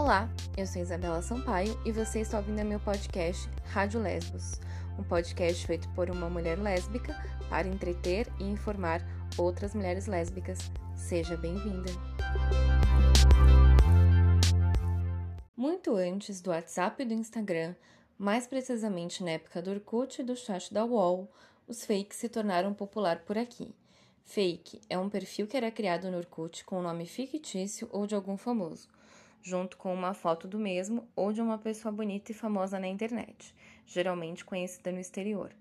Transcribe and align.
Olá, 0.00 0.30
eu 0.56 0.64
sou 0.64 0.80
Isabela 0.80 1.20
Sampaio 1.20 1.76
e 1.84 1.90
você 1.90 2.20
está 2.20 2.38
ouvindo 2.38 2.64
meu 2.64 2.78
podcast 2.78 3.50
Rádio 3.64 4.00
Lesbos, 4.00 4.60
um 4.96 5.02
podcast 5.02 5.66
feito 5.66 5.88
por 5.88 6.08
uma 6.08 6.30
mulher 6.30 6.56
lésbica 6.56 7.20
para 7.50 7.66
entreter 7.66 8.28
e 8.38 8.44
informar 8.44 9.02
outras 9.36 9.74
mulheres 9.74 10.06
lésbicas. 10.06 10.60
Seja 10.94 11.36
bem-vinda! 11.36 11.90
Muito 15.56 15.96
antes 15.96 16.40
do 16.40 16.50
WhatsApp 16.50 17.02
e 17.02 17.06
do 17.06 17.14
Instagram, 17.14 17.74
mais 18.16 18.46
precisamente 18.46 19.24
na 19.24 19.32
época 19.32 19.60
do 19.60 19.72
Orkut 19.72 20.22
e 20.22 20.24
do 20.24 20.36
chat 20.36 20.72
da 20.72 20.84
UOL, 20.84 21.28
os 21.66 21.84
fakes 21.84 22.18
se 22.18 22.28
tornaram 22.28 22.72
popular 22.72 23.24
por 23.24 23.36
aqui. 23.36 23.74
Fake 24.24 24.80
é 24.88 24.96
um 24.96 25.10
perfil 25.10 25.48
que 25.48 25.56
era 25.56 25.72
criado 25.72 26.08
no 26.08 26.18
Orkut 26.18 26.64
com 26.64 26.78
um 26.78 26.82
nome 26.82 27.04
fictício 27.04 27.88
ou 27.90 28.06
de 28.06 28.14
algum 28.14 28.36
famoso 28.36 28.88
junto 29.42 29.76
com 29.76 29.92
uma 29.92 30.14
foto 30.14 30.46
do 30.46 30.58
mesmo 30.58 31.08
ou 31.14 31.32
de 31.32 31.40
uma 31.40 31.58
pessoa 31.58 31.92
bonita 31.92 32.32
e 32.32 32.34
famosa 32.34 32.78
na 32.78 32.88
internet, 32.88 33.54
geralmente 33.86 34.44
conhecida 34.44 34.92
no 34.92 35.00
exterior. 35.00 35.52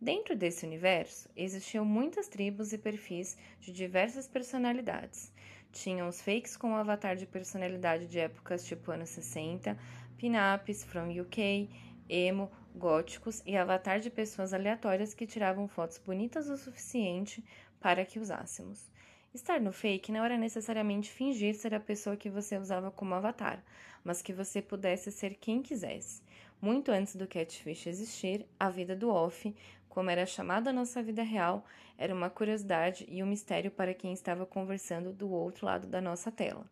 Dentro 0.00 0.36
desse 0.36 0.66
universo, 0.66 1.28
existiam 1.34 1.84
muitas 1.84 2.28
tribos 2.28 2.72
e 2.72 2.78
perfis 2.78 3.38
de 3.60 3.72
diversas 3.72 4.28
personalidades. 4.28 5.32
Tinham 5.72 6.08
os 6.08 6.20
fakes 6.20 6.56
com 6.56 6.70
um 6.70 6.76
avatar 6.76 7.16
de 7.16 7.26
personalidade 7.26 8.06
de 8.06 8.18
épocas 8.18 8.66
tipo 8.66 8.90
anos 8.90 9.08
60, 9.10 9.76
pin-ups 10.18 10.84
from 10.84 11.08
UK, 11.18 11.70
emo, 12.08 12.50
góticos 12.74 13.42
e 13.46 13.56
avatar 13.56 14.00
de 14.00 14.10
pessoas 14.10 14.52
aleatórias 14.52 15.14
que 15.14 15.26
tiravam 15.26 15.66
fotos 15.66 15.98
bonitas 15.98 16.48
o 16.48 16.56
suficiente 16.56 17.42
para 17.80 18.04
que 18.04 18.18
usássemos. 18.18 18.90
Estar 19.34 19.60
no 19.60 19.72
fake 19.72 20.12
não 20.12 20.24
era 20.24 20.38
necessariamente 20.38 21.10
fingir 21.10 21.56
ser 21.56 21.74
a 21.74 21.80
pessoa 21.80 22.16
que 22.16 22.30
você 22.30 22.56
usava 22.56 22.92
como 22.92 23.14
avatar, 23.14 23.60
mas 24.04 24.22
que 24.22 24.32
você 24.32 24.62
pudesse 24.62 25.10
ser 25.10 25.34
quem 25.34 25.60
quisesse. 25.60 26.22
Muito 26.62 26.92
antes 26.92 27.16
do 27.16 27.26
catfish 27.26 27.88
existir, 27.88 28.46
a 28.60 28.70
vida 28.70 28.94
do 28.94 29.10
off, 29.10 29.52
como 29.88 30.08
era 30.08 30.24
chamada 30.24 30.70
a 30.70 30.72
nossa 30.72 31.02
vida 31.02 31.24
real, 31.24 31.66
era 31.98 32.14
uma 32.14 32.30
curiosidade 32.30 33.04
e 33.08 33.24
um 33.24 33.26
mistério 33.26 33.72
para 33.72 33.92
quem 33.92 34.12
estava 34.12 34.46
conversando 34.46 35.12
do 35.12 35.28
outro 35.28 35.66
lado 35.66 35.88
da 35.88 36.00
nossa 36.00 36.30
tela. 36.30 36.64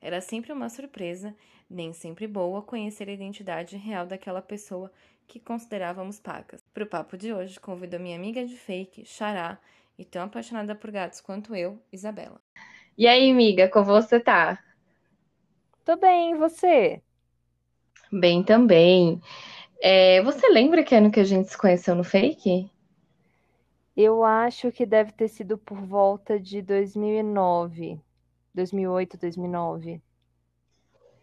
Era 0.00 0.20
sempre 0.20 0.52
uma 0.52 0.68
surpresa, 0.68 1.32
nem 1.68 1.92
sempre 1.92 2.26
boa, 2.26 2.60
conhecer 2.60 3.08
a 3.08 3.12
identidade 3.12 3.76
real 3.76 4.04
daquela 4.04 4.42
pessoa 4.42 4.90
que 5.28 5.38
considerávamos 5.38 6.18
pacas. 6.18 6.60
Para 6.74 6.82
o 6.82 6.88
papo 6.88 7.16
de 7.16 7.32
hoje, 7.32 7.60
convido 7.60 7.94
a 7.94 8.00
minha 8.00 8.16
amiga 8.16 8.44
de 8.44 8.56
fake, 8.56 9.04
Xará, 9.04 9.60
e 10.00 10.04
tão 10.06 10.22
apaixonada 10.22 10.74
por 10.74 10.90
gatos 10.90 11.20
quanto 11.20 11.54
eu, 11.54 11.78
Isabela. 11.92 12.40
E 12.96 13.06
aí, 13.06 13.30
amiga, 13.30 13.68
como 13.68 13.86
você 13.86 14.18
tá? 14.18 14.58
Tô 15.84 15.96
bem, 15.96 16.32
e 16.32 16.34
você? 16.36 17.02
Bem 18.12 18.42
também. 18.42 19.20
É, 19.82 20.22
você 20.22 20.48
lembra 20.48 20.84
que 20.84 20.94
ano 20.94 21.10
que 21.10 21.20
a 21.20 21.24
gente 21.24 21.50
se 21.50 21.58
conheceu 21.58 21.94
no 21.94 22.04
Fake? 22.04 22.70
Eu 23.96 24.24
acho 24.24 24.72
que 24.72 24.86
deve 24.86 25.12
ter 25.12 25.28
sido 25.28 25.58
por 25.58 25.78
volta 25.78 26.40
de 26.40 26.62
2009, 26.62 28.00
2008, 28.54 29.18
2009. 29.18 30.02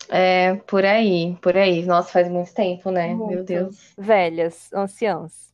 É, 0.10 0.56
por 0.68 0.86
aí, 0.86 1.36
por 1.42 1.58
aí. 1.58 1.86
Nossa, 1.86 2.12
faz 2.12 2.30
muito 2.30 2.54
tempo, 2.54 2.92
né? 2.92 3.14
Muito. 3.14 3.30
Meu 3.30 3.44
Deus. 3.44 3.98
Velhas, 3.98 4.72
anciãs. 4.74 5.54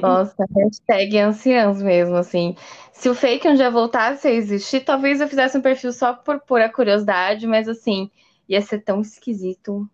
Nossa, 0.00 0.44
hashtag 0.56 1.18
anciãos 1.18 1.82
mesmo, 1.82 2.16
assim. 2.16 2.54
Se 2.92 3.08
o 3.08 3.14
fake 3.14 3.48
um 3.48 3.54
dia 3.54 3.70
voltasse 3.70 4.26
a 4.28 4.30
existir, 4.30 4.80
talvez 4.84 5.20
eu 5.20 5.28
fizesse 5.28 5.56
um 5.58 5.62
perfil 5.62 5.92
só 5.92 6.14
por 6.14 6.40
pura 6.40 6.68
curiosidade, 6.72 7.46
mas 7.46 7.68
assim, 7.68 8.10
ia 8.48 8.60
ser 8.62 8.80
tão 8.80 9.00
esquisito. 9.00 9.88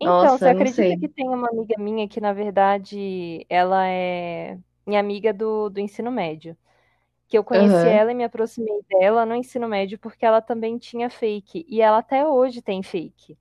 Então, 0.00 0.36
Nossa, 0.36 0.38
você 0.38 0.50
acredita 0.50 0.96
sei. 0.96 0.96
que 0.96 1.08
tem 1.08 1.28
uma 1.28 1.48
amiga 1.48 1.74
minha 1.78 2.08
que, 2.08 2.20
na 2.20 2.32
verdade, 2.32 3.46
ela 3.48 3.86
é 3.88 4.58
minha 4.86 5.00
amiga 5.00 5.32
do, 5.32 5.70
do 5.70 5.80
ensino 5.80 6.10
médio. 6.10 6.56
Que 7.28 7.38
eu 7.38 7.44
conheci 7.44 7.88
Aham. 7.88 7.88
ela 7.88 8.12
e 8.12 8.14
me 8.14 8.24
aproximei 8.24 8.82
dela 8.88 9.26
no 9.26 9.34
ensino 9.36 9.68
médio 9.68 9.98
porque 9.98 10.26
ela 10.26 10.42
também 10.42 10.78
tinha 10.78 11.10
fake. 11.10 11.66
E 11.68 11.82
ela 11.82 11.98
até 11.98 12.26
hoje 12.26 12.62
tem 12.62 12.82
fake. 12.82 13.38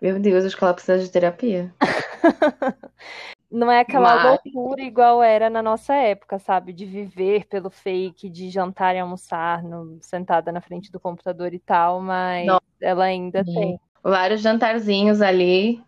Meu 0.00 0.20
Deus, 0.20 0.44
acho 0.44 0.56
que 0.58 0.62
ela 0.64 0.74
precisa 0.74 0.98
de 0.98 1.10
terapia. 1.10 1.74
Não 3.50 3.70
é 3.70 3.80
aquela 3.80 4.14
Mas, 4.14 4.40
loucura 4.54 4.80
igual 4.82 5.22
era 5.22 5.50
na 5.50 5.62
nossa 5.62 5.94
época, 5.94 6.38
sabe? 6.38 6.72
De 6.72 6.86
viver 6.86 7.46
pelo 7.48 7.70
fake, 7.70 8.30
de 8.30 8.48
jantar 8.50 8.94
e 8.94 8.98
almoçar 9.00 9.62
no- 9.64 9.98
sentada 10.02 10.52
na 10.52 10.60
frente 10.60 10.90
do 10.92 11.00
computador 11.00 11.52
e 11.54 11.58
tal, 11.58 12.00
mas 12.00 12.60
nossa, 12.60 12.62
ela 12.80 13.04
ainda 13.04 13.44
tem. 13.44 13.80
vários 14.02 14.40
jantarzinhos 14.42 15.20
ali, 15.20 15.82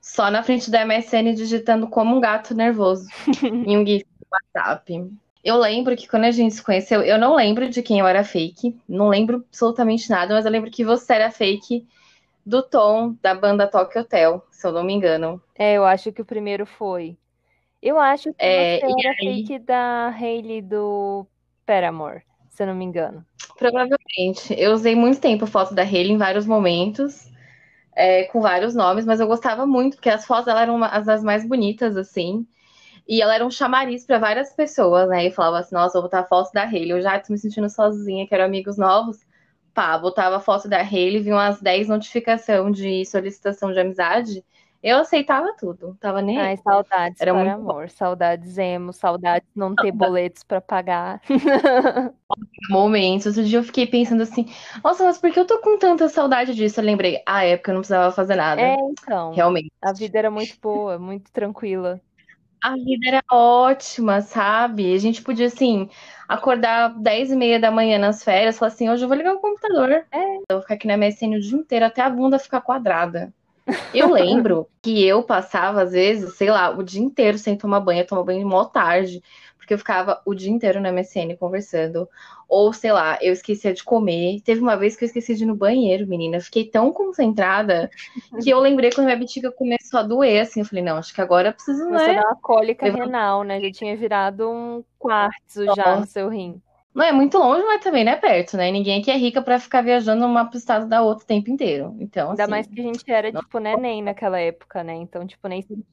só 0.00 0.30
na 0.30 0.42
frente 0.42 0.70
da 0.70 0.82
MSN 0.82 1.34
digitando 1.34 1.88
como 1.88 2.16
um 2.16 2.20
gato 2.20 2.54
nervoso 2.54 3.08
em 3.62 3.76
um 3.78 3.86
GIF 3.86 4.04
do 4.20 4.26
WhatsApp. 4.32 5.10
Eu 5.44 5.56
lembro 5.58 5.96
que 5.96 6.08
quando 6.08 6.24
a 6.24 6.30
gente 6.30 6.54
se 6.54 6.62
conheceu, 6.62 7.02
eu 7.02 7.18
não 7.18 7.36
lembro 7.36 7.68
de 7.70 7.82
quem 7.82 8.00
eu 8.00 8.06
era 8.06 8.24
fake, 8.24 8.78
não 8.88 9.08
lembro 9.08 9.44
absolutamente 9.48 10.10
nada, 10.10 10.34
mas 10.34 10.44
eu 10.46 10.50
lembro 10.52 10.70
que 10.70 10.84
você 10.84 11.14
era 11.14 11.30
fake 11.30 11.86
do 12.48 12.62
Tom 12.62 13.16
da 13.22 13.34
banda 13.34 13.66
Tokyo 13.70 14.02
Hotel, 14.02 14.44
se 14.50 14.66
eu 14.66 14.72
não 14.72 14.84
me 14.84 14.92
engano. 14.94 15.42
É, 15.54 15.74
eu 15.76 15.84
acho 15.84 16.12
que 16.12 16.22
o 16.22 16.24
primeiro 16.26 16.64
foi. 16.66 17.18
Eu 17.82 17.98
acho 18.00 18.32
que 18.34 18.48
É, 18.50 18.82
era 18.98 19.16
fake 19.22 19.58
da 19.60 20.08
Hailey 20.10 20.62
do 20.62 21.28
Paramore, 21.66 22.24
se 22.50 22.62
eu 22.62 22.68
não 22.68 22.74
me 22.76 22.84
engano. 22.84 23.26
provavelmente, 23.56 24.54
eu 24.56 24.72
usei 24.72 24.94
muito 24.94 25.20
tempo 25.20 25.44
a 25.44 25.46
foto 25.46 25.74
da 25.74 25.82
Hailey 25.82 26.12
em 26.12 26.16
vários 26.18 26.46
momentos, 26.46 27.26
é, 27.96 28.24
com 28.24 28.40
vários 28.40 28.74
nomes, 28.74 29.06
mas 29.06 29.20
eu 29.20 29.26
gostava 29.28 29.66
muito, 29.66 29.96
porque 29.96 30.10
as 30.10 30.26
fotos 30.26 30.48
ela 30.48 30.62
eram 30.62 30.76
uma- 30.76 30.88
as 30.88 31.06
das 31.06 31.22
mais 31.24 31.46
bonitas, 31.48 31.96
assim. 31.96 32.46
E 33.08 33.22
ela 33.22 33.34
era 33.34 33.46
um 33.46 33.50
chamariz 33.52 34.06
para 34.06 34.18
várias 34.18 34.54
pessoas, 34.54 35.08
né? 35.10 35.26
E 35.26 35.32
falava 35.32 35.58
assim, 35.60 35.74
nossa, 35.76 35.94
vou 35.94 36.04
botar 36.04 36.20
a 36.20 36.24
foto 36.26 36.52
da 36.52 36.64
Hailey. 36.64 36.92
Eu 36.92 37.02
já 37.02 37.18
tô 37.20 37.32
me 37.32 37.38
sentindo 37.38 37.70
sozinha, 37.70 38.26
quero 38.28 38.44
amigos 38.44 38.78
novos. 38.78 39.18
Pá, 39.78 39.96
botava 39.96 40.38
a 40.38 40.40
foto 40.40 40.68
da 40.68 40.78
Hailey, 40.80 41.20
vinha 41.20 41.36
umas 41.36 41.60
10 41.60 41.86
notificações 41.86 42.76
de 42.76 43.04
solicitação 43.04 43.72
de 43.72 43.78
amizade. 43.78 44.44
Eu 44.82 44.98
aceitava 44.98 45.54
tudo, 45.56 45.96
tava 46.00 46.20
nem 46.20 46.36
Ai, 46.36 46.56
saudades, 46.56 47.20
Era 47.20 47.32
muito 47.32 47.46
bom. 47.58 47.66
Paramore, 47.66 47.88
saudades 47.90 48.58
emo, 48.58 48.92
saudades 48.92 49.48
não 49.54 49.76
ter 49.76 49.92
boletos 49.92 50.42
pra 50.42 50.60
pagar. 50.60 51.20
Momentos. 52.68 53.26
Outro 53.26 53.44
dia 53.44 53.60
eu 53.60 53.62
fiquei 53.62 53.86
pensando 53.86 54.22
assim, 54.22 54.46
nossa, 54.82 55.04
mas 55.04 55.18
por 55.18 55.32
que 55.32 55.38
eu 55.38 55.46
tô 55.46 55.60
com 55.60 55.78
tanta 55.78 56.08
saudade 56.08 56.54
disso? 56.54 56.80
Eu 56.80 56.84
lembrei, 56.84 57.22
ah, 57.24 57.44
é 57.44 57.56
porque 57.56 57.70
eu 57.70 57.74
não 57.74 57.80
precisava 57.80 58.12
fazer 58.12 58.34
É, 58.34 58.36
nada. 58.36 58.62
então, 58.90 59.32
Realmente. 59.32 59.72
a 59.80 59.92
vida 59.92 60.18
era 60.18 60.30
muito 60.30 60.58
boa, 60.60 60.98
muito 60.98 61.30
tranquila. 61.32 62.00
A 62.62 62.74
vida 62.76 63.06
era 63.08 63.22
ótima, 63.30 64.20
sabe? 64.20 64.92
A 64.94 64.98
gente 64.98 65.22
podia, 65.22 65.46
assim, 65.46 65.88
acordar 66.28 66.88
10 67.00 67.30
e 67.30 67.36
meia 67.36 67.58
da 67.60 67.70
manhã 67.70 67.98
nas 67.98 68.22
férias, 68.24 68.58
falar 68.58 68.72
assim, 68.72 68.88
hoje 68.90 69.04
eu 69.04 69.08
vou 69.08 69.16
ligar 69.16 69.34
o 69.34 69.40
computador. 69.40 69.90
É, 70.12 70.36
Eu 70.48 70.56
vou 70.56 70.60
ficar 70.62 70.74
aqui 70.74 70.86
na 70.86 70.94
MSN 70.94 71.36
o 71.36 71.40
dia 71.40 71.56
inteiro 71.58 71.84
até 71.84 72.02
a 72.02 72.10
bunda 72.10 72.38
ficar 72.38 72.60
quadrada. 72.60 73.32
Eu 73.92 74.12
lembro 74.12 74.68
que 74.82 75.04
eu 75.04 75.22
passava, 75.22 75.82
às 75.82 75.92
vezes, 75.92 76.34
sei 76.34 76.50
lá, 76.50 76.70
o 76.70 76.82
dia 76.82 77.02
inteiro 77.02 77.38
sem 77.38 77.56
tomar 77.56 77.80
banho, 77.80 78.00
eu 78.00 78.06
tomava 78.06 78.26
banho 78.26 78.46
mó 78.46 78.64
tarde, 78.64 79.22
porque 79.56 79.74
eu 79.74 79.78
ficava 79.78 80.20
o 80.24 80.34
dia 80.34 80.50
inteiro 80.50 80.80
na 80.80 80.90
MSN 80.90 81.36
conversando. 81.38 82.08
Ou, 82.48 82.72
sei 82.72 82.90
lá, 82.92 83.18
eu 83.20 83.32
esquecia 83.32 83.74
de 83.74 83.84
comer. 83.84 84.40
Teve 84.40 84.62
uma 84.62 84.76
vez 84.76 84.96
que 84.96 85.04
eu 85.04 85.06
esqueci 85.06 85.34
de 85.34 85.44
ir 85.44 85.46
no 85.46 85.54
banheiro, 85.54 86.06
menina. 86.06 86.38
Eu 86.38 86.40
fiquei 86.40 86.64
tão 86.64 86.90
concentrada 86.90 87.90
que 88.42 88.48
eu 88.48 88.58
lembrei 88.58 88.90
quando 88.90 89.04
minha 89.04 89.18
bexiga 89.18 89.52
começou 89.52 90.00
a 90.00 90.02
doer, 90.02 90.40
assim. 90.40 90.60
Eu 90.60 90.66
falei, 90.66 90.82
não, 90.82 90.96
acho 90.96 91.14
que 91.14 91.20
agora 91.20 91.50
eu 91.50 91.52
preciso, 91.52 91.86
a 91.88 91.90
né? 91.90 92.14
dar 92.14 92.26
uma 92.28 92.36
cólica 92.36 92.86
levantar. 92.86 93.04
renal, 93.04 93.42
né? 93.44 93.60
Já 93.60 93.70
tinha 93.70 93.94
virado 93.94 94.48
um 94.48 94.82
quartzo 94.98 95.66
já 95.76 95.96
no 95.96 96.06
seu 96.06 96.30
rim. 96.30 96.62
Não 96.94 97.04
é 97.04 97.12
muito 97.12 97.38
longe, 97.38 97.62
mas 97.64 97.82
também 97.82 98.04
não 98.04 98.12
é 98.12 98.16
perto, 98.16 98.56
né? 98.56 98.70
Ninguém 98.70 99.00
aqui 99.00 99.10
é 99.10 99.16
rica 99.16 99.40
pra 99.42 99.60
ficar 99.60 99.82
viajando 99.82 100.24
uma 100.26 100.48
pro 100.48 100.58
estado 100.58 100.88
da 100.88 101.02
outra 101.02 101.24
o 101.24 101.26
tempo 101.26 101.50
inteiro. 101.50 101.96
Então, 102.00 102.30
Ainda 102.30 102.46
assim, 102.46 102.50
mais 102.50 102.66
que 102.66 102.80
a 102.80 102.82
gente 102.84 103.10
era, 103.10 103.32
não- 103.32 103.42
tipo, 103.42 103.58
neném 103.58 104.02
naquela 104.02 104.38
época, 104.40 104.82
né? 104.84 104.94
Então, 104.94 105.26
tipo, 105.26 105.46
nem 105.48 105.62
se 105.62 105.72
a 105.72 105.76
gente 105.76 105.86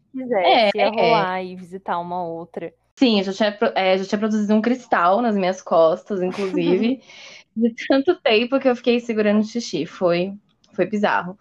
é, 0.43 0.69
quisesse 0.69 0.77
ia 0.77 0.87
é. 0.87 0.89
rolar 0.89 1.43
e 1.43 1.55
visitar 1.55 1.99
uma 1.99 2.23
outra. 2.23 2.73
Sim, 2.97 3.19
eu 3.19 3.23
já 3.25 3.33
tinha, 3.33 3.57
é, 3.75 3.97
já 3.97 4.05
tinha 4.05 4.19
produzido 4.19 4.53
um 4.53 4.61
cristal 4.61 5.21
nas 5.21 5.35
minhas 5.35 5.61
costas, 5.61 6.21
inclusive, 6.21 7.01
de 7.55 7.73
tanto 7.87 8.15
tempo 8.21 8.59
que 8.59 8.69
eu 8.69 8.75
fiquei 8.75 8.99
segurando 8.99 9.43
xixi. 9.45 9.85
Foi, 9.85 10.33
foi 10.73 10.85
bizarro. 10.85 11.37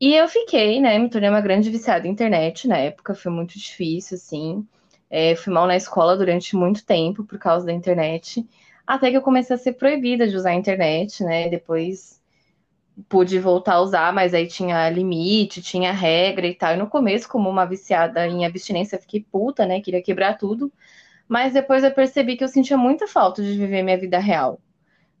E 0.00 0.14
eu 0.14 0.28
fiquei, 0.28 0.80
né? 0.80 0.98
Me 0.98 1.10
tornei 1.10 1.30
uma 1.30 1.40
grande 1.42 1.70
viciada 1.70 2.06
em 2.08 2.10
internet 2.12 2.68
na 2.68 2.78
época, 2.78 3.14
foi 3.14 3.32
muito 3.32 3.58
difícil, 3.58 4.16
assim. 4.16 4.66
É, 5.10 5.36
fui 5.36 5.52
mal 5.52 5.66
na 5.66 5.76
escola 5.76 6.16
durante 6.16 6.56
muito 6.56 6.84
tempo 6.86 7.24
por 7.24 7.38
causa 7.38 7.66
da 7.66 7.72
internet. 7.72 8.46
Até 8.86 9.10
que 9.10 9.16
eu 9.16 9.22
comecei 9.22 9.56
a 9.56 9.58
ser 9.58 9.74
proibida 9.74 10.28
de 10.28 10.36
usar 10.36 10.50
a 10.50 10.54
internet, 10.54 11.22
né? 11.24 11.48
Depois 11.48 12.20
pude 13.08 13.38
voltar 13.38 13.74
a 13.74 13.80
usar, 13.80 14.12
mas 14.12 14.34
aí 14.34 14.46
tinha 14.48 14.88
limite, 14.90 15.62
tinha 15.62 15.92
regra 15.92 16.46
e 16.46 16.54
tal. 16.54 16.74
E 16.74 16.76
no 16.76 16.88
começo, 16.88 17.28
como 17.28 17.48
uma 17.48 17.64
viciada 17.66 18.26
em 18.26 18.44
abstinência, 18.44 18.98
fiquei 19.00 19.20
puta, 19.22 19.66
né? 19.66 19.80
Queria 19.80 20.02
quebrar 20.02 20.38
tudo. 20.38 20.72
Mas 21.28 21.54
depois 21.54 21.84
eu 21.84 21.92
percebi 21.94 22.36
que 22.36 22.44
eu 22.44 22.48
sentia 22.48 22.76
muita 22.78 23.08
falta 23.08 23.42
de 23.42 23.54
viver 23.56 23.82
minha 23.82 23.98
vida 23.98 24.18
real. 24.18 24.60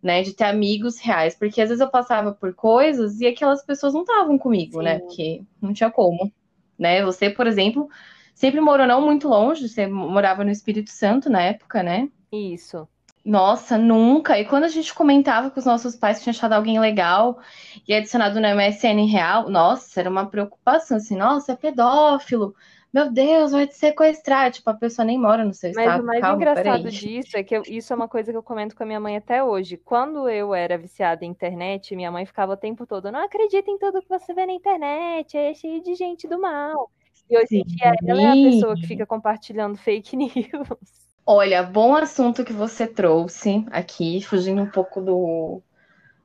né? 0.02 0.22
De 0.22 0.34
ter 0.34 0.44
amigos 0.44 0.98
reais. 1.00 1.34
Porque 1.36 1.60
às 1.60 1.68
vezes 1.68 1.80
eu 1.82 1.90
passava 1.90 2.32
por 2.34 2.54
coisas 2.54 3.20
e 3.20 3.26
aquelas 3.26 3.64
pessoas 3.64 3.94
não 3.94 4.02
estavam 4.02 4.38
comigo, 4.38 4.82
né? 4.82 5.00
Sim. 5.00 5.06
Porque 5.06 5.44
não 5.60 5.72
tinha 5.72 5.90
como, 5.90 6.32
né? 6.78 7.02
Você, 7.04 7.30
por 7.30 7.46
exemplo, 7.46 7.88
sempre 8.34 8.60
morou 8.60 8.86
não 8.86 9.02
muito 9.04 9.28
longe, 9.28 9.68
você 9.68 9.86
morava 9.86 10.44
no 10.44 10.50
Espírito 10.50 10.90
Santo 10.90 11.30
na 11.30 11.42
época, 11.42 11.82
né? 11.82 12.10
Isso. 12.32 12.88
Nossa, 13.24 13.78
nunca. 13.78 14.38
E 14.38 14.44
quando 14.44 14.64
a 14.64 14.68
gente 14.68 14.92
comentava 14.92 15.50
com 15.50 15.58
os 15.60 15.66
nossos 15.66 15.94
pais 15.94 16.18
que 16.18 16.24
tinha 16.24 16.32
achado 16.32 16.54
alguém 16.54 16.80
legal 16.80 17.38
e 17.86 17.94
adicionado 17.94 18.40
no 18.40 18.46
MSN 18.46 19.06
real, 19.06 19.48
nossa, 19.48 20.00
era 20.00 20.10
uma 20.10 20.28
preocupação, 20.28 20.96
assim, 20.96 21.16
nossa, 21.16 21.52
é 21.52 21.56
pedófilo. 21.56 22.54
Meu 22.92 23.10
Deus, 23.10 23.52
vai 23.52 23.66
te 23.66 23.74
sequestrar. 23.74 24.50
Tipo, 24.50 24.70
a 24.70 24.74
pessoa 24.74 25.06
nem 25.06 25.18
mora 25.18 25.44
no 25.44 25.54
seu 25.54 25.70
Mas 25.72 25.86
estado. 25.86 26.02
o 26.02 26.06
mais 26.06 26.20
Calma, 26.20 26.36
engraçado 26.36 26.82
peraí. 26.82 26.90
disso 26.90 27.36
é 27.36 27.42
que 27.42 27.56
eu- 27.56 27.62
isso 27.66 27.92
é 27.92 27.96
uma 27.96 28.08
coisa 28.08 28.30
que 28.30 28.36
eu 28.36 28.42
comento 28.42 28.76
com 28.76 28.82
a 28.82 28.86
minha 28.86 29.00
mãe 29.00 29.16
até 29.16 29.42
hoje. 29.42 29.76
Quando 29.78 30.28
eu 30.28 30.52
era 30.54 30.76
viciada 30.76 31.24
em 31.24 31.28
internet, 31.30 31.96
minha 31.96 32.10
mãe 32.10 32.26
ficava 32.26 32.52
o 32.52 32.56
tempo 32.56 32.86
todo, 32.86 33.10
não 33.10 33.24
acredita 33.24 33.70
em 33.70 33.78
tudo 33.78 34.02
que 34.02 34.08
você 34.08 34.34
vê 34.34 34.44
na 34.44 34.52
internet, 34.52 35.36
é 35.38 35.54
cheio 35.54 35.82
de 35.82 35.94
gente 35.94 36.28
do 36.28 36.38
mal. 36.38 36.90
E 37.30 37.38
hoje 37.38 37.56
em 37.56 37.64
dia 37.64 37.94
ela 38.06 38.20
é 38.20 38.26
a 38.26 38.36
pessoa 38.36 38.76
que 38.76 38.86
fica 38.86 39.06
compartilhando 39.06 39.78
fake 39.78 40.16
news. 40.16 41.01
Olha, 41.24 41.62
bom 41.62 41.94
assunto 41.94 42.44
que 42.44 42.52
você 42.52 42.86
trouxe 42.86 43.64
aqui, 43.70 44.20
fugindo 44.22 44.60
um 44.60 44.66
pouco 44.66 45.00
do, 45.00 45.62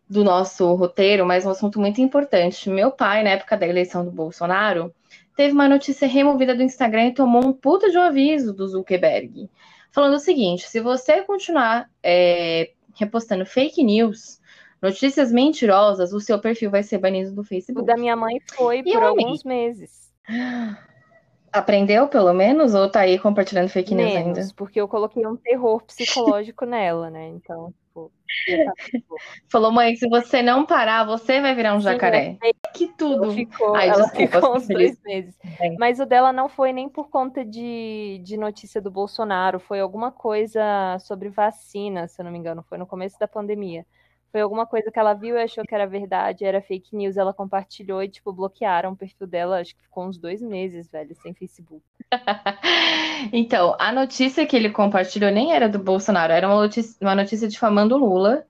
do 0.09 0.23
nosso 0.23 0.73
roteiro, 0.73 1.25
mas 1.25 1.45
um 1.45 1.51
assunto 1.51 1.79
muito 1.79 2.01
importante. 2.01 2.69
Meu 2.69 2.91
pai, 2.91 3.23
na 3.23 3.31
época 3.31 3.55
da 3.55 3.67
eleição 3.67 4.03
do 4.03 4.11
Bolsonaro, 4.11 4.93
teve 5.35 5.53
uma 5.53 5.69
notícia 5.69 6.07
removida 6.07 6.55
do 6.55 6.63
Instagram 6.63 7.07
e 7.07 7.13
tomou 7.13 7.45
um 7.45 7.53
puta 7.53 7.91
de 7.91 7.97
um 7.97 8.01
aviso 8.01 8.53
do 8.53 8.67
Zuckerberg, 8.67 9.49
falando 9.91 10.15
o 10.15 10.19
seguinte: 10.19 10.67
se 10.67 10.79
você 10.79 11.21
continuar 11.21 11.89
é, 12.01 12.71
repostando 12.95 13.45
fake 13.45 13.83
news, 13.83 14.41
notícias 14.81 15.31
mentirosas, 15.31 16.11
o 16.11 16.19
seu 16.19 16.39
perfil 16.39 16.71
vai 16.71 16.81
ser 16.81 16.97
banido 16.97 17.31
do 17.33 17.41
O 17.41 17.43
Facebook. 17.43 17.85
da 17.85 17.95
minha 17.95 18.15
mãe 18.15 18.41
foi 18.55 18.79
E 18.79 18.93
por 18.93 19.03
alguns 19.03 19.43
meses. 19.43 20.11
Aprendeu, 21.57 22.07
pelo 22.07 22.33
menos, 22.33 22.73
ou 22.73 22.89
tá 22.89 23.01
aí 23.01 23.17
compartilhando 23.19 23.69
fake 23.69 23.93
news 23.95 24.13
Menos, 24.13 24.37
ainda? 24.37 24.53
porque 24.55 24.79
eu 24.79 24.87
coloquei 24.87 25.25
um 25.25 25.35
terror 25.35 25.83
psicológico 25.83 26.65
nela, 26.65 27.09
né? 27.09 27.27
Então, 27.27 27.73
tipo, 27.87 28.11
Falou, 29.49 29.71
mãe, 29.71 29.95
se 29.95 30.07
você 30.07 30.41
não 30.41 30.65
parar, 30.65 31.05
você 31.05 31.41
vai 31.41 31.55
virar 31.55 31.73
um 31.73 31.79
Sim, 31.79 31.85
jacaré. 31.85 32.37
Que 32.73 32.83
ela 32.85 32.93
tudo. 32.97 33.31
ficou, 33.31 33.75
Ai, 33.75 33.89
ela 33.89 34.03
desculpa, 34.03 34.25
ficou 34.25 34.41
fico 34.41 34.57
uns 34.57 34.67
dois 34.67 35.01
meses. 35.03 35.35
Bem. 35.59 35.75
Mas 35.79 35.99
o 35.99 36.05
dela 36.05 36.31
não 36.31 36.47
foi 36.49 36.71
nem 36.71 36.87
por 36.89 37.09
conta 37.09 37.43
de, 37.43 38.21
de 38.23 38.37
notícia 38.37 38.81
do 38.81 38.91
Bolsonaro, 38.91 39.59
foi 39.59 39.79
alguma 39.79 40.11
coisa 40.11 40.97
sobre 40.99 41.29
vacina, 41.29 42.07
se 42.07 42.21
eu 42.21 42.25
não 42.25 42.31
me 42.31 42.37
engano, 42.37 42.63
foi 42.67 42.77
no 42.77 42.85
começo 42.85 43.17
da 43.19 43.27
pandemia. 43.27 43.85
Foi 44.31 44.41
alguma 44.41 44.65
coisa 44.65 44.91
que 44.91 44.99
ela 44.99 45.13
viu 45.13 45.35
e 45.35 45.41
achou 45.41 45.63
que 45.63 45.73
era 45.73 45.87
verdade, 45.87 46.43
era 46.43 46.61
fake 46.61 46.95
news, 46.95 47.17
ela 47.17 47.33
compartilhou 47.33 48.03
e, 48.03 48.09
tipo, 48.09 48.33
bloquearam 48.33 48.91
o 48.91 48.95
perfil 48.95 49.25
dela, 49.25 49.59
acho 49.59 49.75
que 49.75 49.81
ficou 49.81 50.05
uns 50.05 50.17
dois 50.17 50.41
meses, 50.41 50.89
velho, 50.89 51.15
sem 51.15 51.33
Facebook. 51.33 51.83
Então, 53.33 53.75
a 53.79 53.91
notícia 53.91 54.45
que 54.45 54.55
ele 54.55 54.69
compartilhou 54.69 55.31
nem 55.31 55.51
era 55.51 55.67
do 55.67 55.79
Bolsonaro, 55.79 56.31
era 56.31 56.47
uma 56.47 56.61
notícia, 56.61 56.95
uma 57.01 57.15
notícia 57.15 57.47
difamando 57.47 57.95
o 57.95 57.97
Lula. 57.97 58.45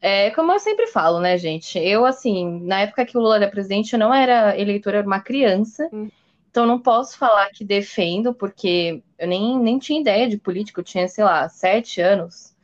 É, 0.00 0.30
como 0.30 0.52
eu 0.52 0.60
sempre 0.60 0.86
falo, 0.86 1.18
né, 1.18 1.36
gente? 1.36 1.76
Eu, 1.78 2.04
assim, 2.04 2.60
na 2.60 2.82
época 2.82 3.04
que 3.04 3.18
o 3.18 3.20
Lula 3.20 3.36
era 3.36 3.50
presidente, 3.50 3.92
eu 3.92 3.98
não 3.98 4.14
era 4.14 4.56
eleitora, 4.58 4.96
eu 4.96 4.98
era 5.00 5.06
uma 5.08 5.20
criança. 5.20 5.88
Hum. 5.92 6.08
Então, 6.50 6.64
não 6.64 6.78
posso 6.78 7.18
falar 7.18 7.50
que 7.50 7.64
defendo, 7.64 8.32
porque 8.32 9.02
eu 9.18 9.26
nem, 9.26 9.58
nem 9.58 9.78
tinha 9.78 10.00
ideia 10.00 10.28
de 10.28 10.38
política, 10.38 10.80
eu 10.80 10.84
tinha, 10.84 11.08
sei 11.08 11.24
lá, 11.24 11.48
sete 11.48 12.00
anos, 12.00 12.54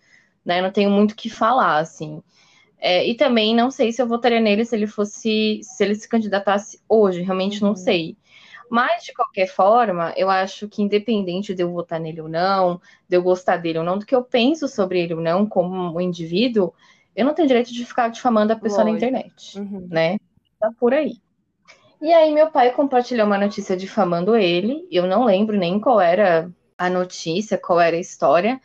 né? 0.44 0.62
Não 0.62 0.70
tenho 0.70 0.90
muito 0.90 1.12
o 1.12 1.16
que 1.16 1.28
falar, 1.28 1.78
assim. 1.78 2.22
É, 2.84 3.06
e 3.06 3.14
também 3.14 3.54
não 3.54 3.70
sei 3.70 3.92
se 3.92 4.02
eu 4.02 4.08
votaria 4.08 4.40
nele 4.40 4.64
se 4.64 4.74
ele 4.74 4.88
fosse, 4.88 5.60
se 5.62 5.84
ele 5.84 5.94
se 5.94 6.08
candidatasse 6.08 6.80
hoje, 6.88 7.22
realmente 7.22 7.62
não 7.62 7.70
Uhum. 7.70 7.76
sei. 7.76 8.16
Mas, 8.68 9.04
de 9.04 9.12
qualquer 9.14 9.46
forma, 9.46 10.12
eu 10.16 10.28
acho 10.28 10.68
que 10.68 10.82
independente 10.82 11.54
de 11.54 11.62
eu 11.62 11.70
votar 11.70 12.00
nele 12.00 12.20
ou 12.20 12.28
não, 12.28 12.80
de 13.08 13.16
eu 13.16 13.22
gostar 13.22 13.58
dele 13.58 13.78
ou 13.78 13.84
não, 13.84 13.98
do 13.98 14.06
que 14.06 14.14
eu 14.14 14.24
penso 14.24 14.66
sobre 14.66 15.00
ele 15.00 15.14
ou 15.14 15.20
não, 15.20 15.46
como 15.46 15.94
um 15.94 16.00
indivíduo, 16.00 16.74
eu 17.14 17.24
não 17.24 17.34
tenho 17.34 17.46
direito 17.46 17.72
de 17.72 17.84
ficar 17.84 18.08
difamando 18.08 18.52
a 18.52 18.56
pessoa 18.56 18.84
na 18.84 18.90
Lógico. 18.90 19.06
internet, 19.06 19.58
Uhum. 19.60 19.86
né? 19.88 20.18
Tá 20.58 20.72
por 20.80 20.92
aí. 20.92 21.18
E 22.00 22.12
aí, 22.12 22.32
meu 22.32 22.50
pai 22.50 22.72
compartilhou 22.72 23.26
uma 23.26 23.38
notícia 23.38 23.76
difamando 23.76 24.34
ele, 24.34 24.88
eu 24.90 25.06
não 25.06 25.24
lembro 25.24 25.56
nem 25.56 25.78
qual 25.78 26.00
era 26.00 26.50
a 26.76 26.90
notícia, 26.90 27.56
qual 27.56 27.78
era 27.78 27.96
a 27.96 28.00
história, 28.00 28.60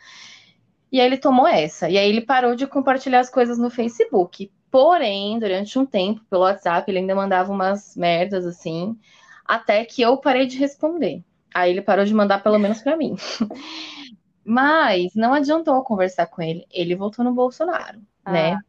e 0.90 1.00
aí 1.00 1.06
ele 1.06 1.18
tomou 1.18 1.46
essa. 1.46 1.88
E 1.88 1.98
aí 1.98 2.08
ele 2.08 2.20
parou 2.20 2.54
de 2.54 2.66
compartilhar 2.66 3.20
as 3.20 3.30
coisas 3.30 3.58
no 3.58 3.70
Facebook. 3.70 4.50
Porém, 4.70 5.38
durante 5.38 5.78
um 5.78 5.86
tempo, 5.86 6.22
pelo 6.28 6.42
WhatsApp, 6.42 6.90
ele 6.90 6.98
ainda 6.98 7.14
mandava 7.14 7.52
umas 7.52 7.96
merdas 7.96 8.44
assim, 8.46 8.98
até 9.44 9.84
que 9.84 10.02
eu 10.02 10.16
parei 10.18 10.46
de 10.46 10.58
responder. 10.58 11.22
Aí 11.54 11.70
ele 11.70 11.82
parou 11.82 12.04
de 12.04 12.14
mandar 12.14 12.42
pelo 12.42 12.58
menos 12.58 12.82
pra 12.82 12.96
mim. 12.96 13.16
Mas 14.44 15.14
não 15.14 15.34
adiantou 15.34 15.82
conversar 15.82 16.26
com 16.26 16.40
ele. 16.42 16.66
Ele 16.70 16.94
voltou 16.94 17.24
no 17.24 17.34
Bolsonaro, 17.34 17.98
né? 18.26 18.54
Ah. 18.54 18.60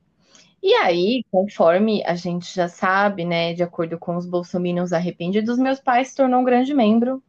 E 0.62 0.74
aí, 0.74 1.24
conforme 1.32 2.04
a 2.06 2.16
gente 2.16 2.54
já 2.54 2.68
sabe, 2.68 3.24
né, 3.24 3.54
de 3.54 3.64
acordo 3.64 3.98
com 3.98 4.18
os 4.18 4.26
bolsominions 4.26 4.92
arrependidos, 4.92 5.58
meus 5.58 5.80
pais 5.80 6.10
se 6.10 6.16
tornou 6.18 6.42
um 6.42 6.44
grande 6.44 6.74
membro, 6.74 7.24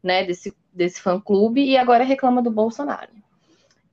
né, 0.00 0.24
desse, 0.24 0.56
desse 0.72 1.00
fã-clube 1.00 1.60
e 1.60 1.76
agora 1.76 2.04
reclama 2.04 2.40
do 2.40 2.52
Bolsonaro. 2.52 3.10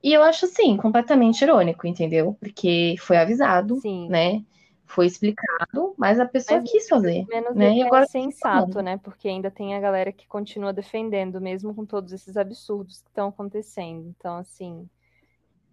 E 0.02 0.12
eu 0.12 0.22
acho, 0.22 0.44
assim, 0.44 0.76
completamente 0.76 1.42
irônico, 1.42 1.86
entendeu? 1.86 2.36
Porque 2.40 2.94
foi 2.98 3.16
avisado, 3.16 3.76
Sim. 3.80 4.08
né, 4.08 4.44
foi 4.86 5.06
explicado, 5.06 5.94
mas 5.98 6.20
a 6.20 6.26
pessoa 6.26 6.60
Mas 6.60 6.70
quis 6.70 6.88
fazer. 6.88 7.26
Menos 7.28 7.54
né? 7.54 7.74
E 7.74 7.82
é 7.82 7.86
agora 7.86 8.06
tá 8.06 8.12
sensato, 8.12 8.80
né? 8.80 8.96
Porque 8.98 9.28
ainda 9.28 9.50
tem 9.50 9.74
a 9.74 9.80
galera 9.80 10.12
que 10.12 10.26
continua 10.26 10.72
defendendo, 10.72 11.40
mesmo 11.40 11.74
com 11.74 11.84
todos 11.84 12.12
esses 12.12 12.36
absurdos 12.36 13.02
que 13.02 13.08
estão 13.08 13.28
acontecendo. 13.28 14.14
Então, 14.16 14.36
assim, 14.36 14.88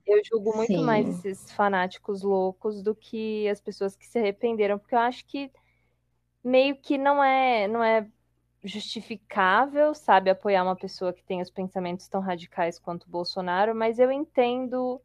eu 0.06 0.20
julgo 0.24 0.56
muito 0.56 0.82
mais 0.82 1.06
Sim. 1.06 1.12
esses 1.12 1.52
fanáticos 1.52 2.24
loucos 2.24 2.82
do 2.82 2.96
que 2.96 3.48
as 3.48 3.62
pessoas 3.62 3.96
que 3.96 4.06
se 4.06 4.18
arrependeram, 4.18 4.80
porque 4.80 4.96
eu 4.96 5.00
acho 5.00 5.26
que 5.26 5.52
meio 6.44 6.76
que 6.76 6.98
não 6.98 7.24
é, 7.24 7.68
não 7.68 7.84
é 7.84 8.08
justificável, 8.64 9.94
sabe, 9.94 10.30
apoiar 10.30 10.64
uma 10.64 10.76
pessoa 10.76 11.14
que 11.14 11.24
tem 11.24 11.42
os 11.42 11.50
pensamentos 11.50 12.08
tão 12.08 12.22
radicais 12.22 12.80
quanto 12.80 13.04
o 13.06 13.10
Bolsonaro, 13.10 13.76
mas 13.76 14.00
eu 14.00 14.12
entendo 14.12 15.02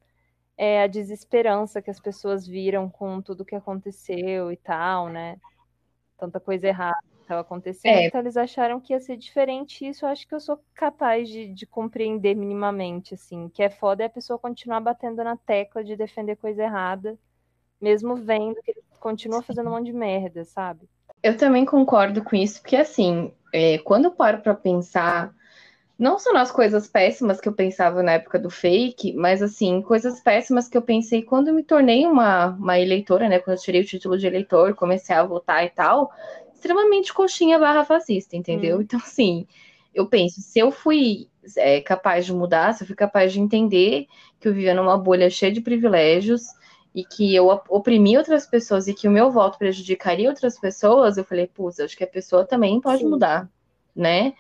é, 0.57 0.83
a 0.83 0.87
desesperança 0.87 1.83
que 1.83 1.91
as 1.91 2.01
pessoas 2.01 2.47
viram 2.47 2.89
com 2.89 3.21
tudo 3.23 3.45
que 3.45 3.55
aconteceu 3.57 4.53
e 4.53 4.57
tal, 4.57 5.09
né? 5.09 5.39
Tanta 6.19 6.41
coisa 6.41 6.69
errada 6.69 6.99
que 7.17 7.23
estava 7.23 7.41
acontecendo, 7.43 7.97
É. 7.97 8.07
então 8.07 8.21
eles 8.21 8.37
acharam 8.37 8.81
que 8.81 8.93
ia 8.93 9.01
ser 9.01 9.17
diferente, 9.17 9.85
e 9.85 9.89
isso 9.89 10.05
eu 10.05 10.09
acho 10.11 10.27
que 10.27 10.35
eu 10.35 10.41
sou 10.41 10.61
capaz 10.75 11.29
de, 11.29 11.53
de 11.53 11.67
compreender 11.67 12.35
minimamente, 12.35 13.15
assim. 13.15 13.49
Que 13.51 13.63
é 13.63 13.71
foda 13.71 14.03
é 14.05 14.07
a 14.07 14.11
pessoa 14.11 14.39
continuar 14.39 14.81
batendo 14.81 15.23
na 15.25 15.37
tecla 15.37 15.85
de 15.85 15.97
defender 15.97 16.37
coisa 16.37 16.63
errada, 16.63 17.19
mesmo 17.81 18.17
vendo 18.17 18.61
que 18.63 18.71
ele 18.73 18.83
continua 19.01 19.43
fazendo 19.43 19.69
um 19.69 19.73
monte 19.73 19.87
de 19.87 19.93
merda, 19.93 20.45
sabe? 20.45 20.89
Eu 21.23 21.37
também 21.37 21.65
concordo 21.65 22.23
com 22.23 22.37
isso, 22.37 22.61
porque 22.61 22.77
assim, 22.77 23.33
é, 23.53 23.79
quando 23.79 24.07
eu 24.07 24.11
paro 24.11 24.39
pra 24.41 24.55
pensar, 24.55 25.35
não 25.99 26.19
só 26.19 26.33
nas 26.33 26.51
coisas 26.51 26.87
péssimas 26.87 27.41
que 27.41 27.49
eu 27.49 27.53
pensava 27.53 28.03
na 28.03 28.13
época 28.13 28.39
do 28.39 28.49
fake, 28.49 29.15
mas 29.15 29.43
assim, 29.43 29.83
coisas 29.83 30.21
péssimas 30.21 30.69
que 30.69 30.77
eu 30.77 30.83
pensei 30.83 31.23
quando 31.23 31.49
eu 31.49 31.55
me 31.55 31.65
tornei 31.65 32.07
uma, 32.07 32.49
uma 32.51 32.79
eleitora, 32.79 33.29
né? 33.29 33.41
Quando 33.41 33.57
eu 33.57 33.63
tirei 33.63 33.81
o 33.81 33.85
título 33.85 34.17
de 34.17 34.27
eleitor, 34.27 34.75
comecei 34.75 35.15
a 35.15 35.25
votar 35.25 35.65
e 35.65 35.71
tal, 35.71 36.11
extremamente 36.55 37.13
coxinha 37.13 37.59
barra 37.59 37.85
fascista, 37.85 38.37
entendeu? 38.37 38.79
Hum. 38.79 38.83
Então, 38.83 39.01
assim, 39.01 39.47
eu 39.93 40.07
penso, 40.07 40.41
se 40.41 40.61
eu 40.61 40.71
fui 40.71 41.29
é, 41.57 41.81
capaz 41.81 42.27
de 42.27 42.33
mudar, 42.33 42.75
se 42.75 42.85
eu 42.85 42.87
fui 42.87 42.95
capaz 42.95 43.33
de 43.33 43.41
entender 43.41 44.07
que 44.39 44.47
eu 44.47 44.55
vivia 44.55 44.75
numa 44.75 44.97
bolha 44.97 45.29
cheia 45.29 45.51
de 45.51 45.61
privilégios 45.61 46.43
e 46.95 47.05
que 47.05 47.35
eu 47.35 47.49
op- 47.49 47.69
oprimi 47.69 48.17
outras 48.17 48.47
pessoas 48.47 48.89
e 48.89 48.95
que 48.95 49.07
o 49.07 49.11
meu 49.11 49.31
voto 49.31 49.59
prejudicaria 49.59 50.29
outras 50.29 50.59
pessoas, 50.59 51.17
eu 51.17 51.25
falei, 51.25 51.47
putz, 51.47 51.81
acho 51.81 51.97
que 51.97 52.05
a 52.05 52.09
pessoa 52.09 52.45
também 52.45 52.81
pode 52.81 53.03
Sim. 53.03 53.11
mudar, 53.11 53.49
né? 53.95 54.33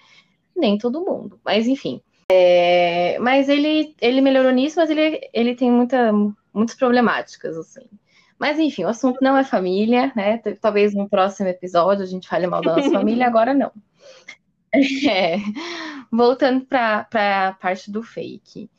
Nem 0.56 0.76
todo 0.76 1.04
mundo, 1.04 1.40
mas 1.44 1.66
enfim. 1.66 2.00
É, 2.30 3.18
mas 3.20 3.48
ele, 3.48 3.94
ele 4.00 4.20
melhorou 4.20 4.52
nisso, 4.52 4.76
mas 4.78 4.90
ele, 4.90 5.20
ele 5.32 5.54
tem 5.54 5.70
muita, 5.70 6.12
muitas 6.52 6.76
problemáticas, 6.76 7.56
assim. 7.56 7.86
Mas 8.38 8.58
enfim, 8.58 8.84
o 8.84 8.88
assunto 8.88 9.18
não 9.20 9.36
é 9.36 9.42
família, 9.42 10.12
né? 10.14 10.38
Talvez 10.60 10.94
no 10.94 11.08
próximo 11.08 11.48
episódio 11.48 12.04
a 12.04 12.06
gente 12.06 12.28
fale 12.28 12.46
mal 12.46 12.62
da 12.62 12.76
nossa 12.76 12.90
família, 12.92 13.26
agora 13.26 13.54
não. 13.54 13.72
É, 15.08 15.36
voltando 16.12 16.64
para 16.66 17.06
a 17.48 17.52
parte 17.52 17.90
do 17.90 18.02
fake. 18.02 18.70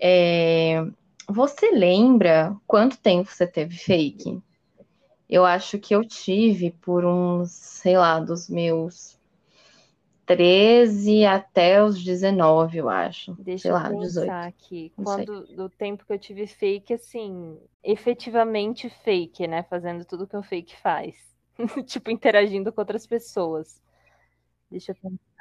É, 0.00 0.84
você 1.28 1.70
lembra 1.70 2.56
quanto 2.66 2.98
tempo 2.98 3.30
você 3.30 3.46
teve 3.46 3.76
fake? 3.76 4.40
Eu 5.28 5.44
acho 5.44 5.78
que 5.78 5.94
eu 5.94 6.04
tive 6.04 6.70
por 6.70 7.04
uns, 7.04 7.50
sei 7.52 7.96
lá, 7.96 8.20
dos 8.20 8.48
meus 8.48 9.18
13 10.26 11.24
até 11.24 11.82
os 11.82 12.02
19, 12.02 12.78
eu 12.78 12.88
acho. 12.88 13.34
Deixa 13.38 13.62
Sei 13.62 13.70
eu 13.70 13.74
lá, 13.74 13.88
pensar 13.88 14.00
18. 14.04 14.48
aqui. 14.48 14.92
Não 14.96 15.06
sei. 15.06 15.24
Quando 15.24 15.46
do 15.56 15.68
tempo 15.68 16.04
que 16.06 16.12
eu 16.12 16.18
tive 16.18 16.46
fake, 16.46 16.94
assim, 16.94 17.58
efetivamente 17.82 18.88
fake, 19.04 19.46
né? 19.46 19.62
Fazendo 19.64 20.04
tudo 20.04 20.26
que 20.26 20.36
o 20.36 20.42
fake 20.42 20.76
faz. 20.80 21.16
tipo, 21.86 22.10
interagindo 22.10 22.72
com 22.72 22.80
outras 22.80 23.06
pessoas. 23.06 23.80
Deixa 24.70 24.92
eu 24.92 24.96
pensar. 24.96 25.32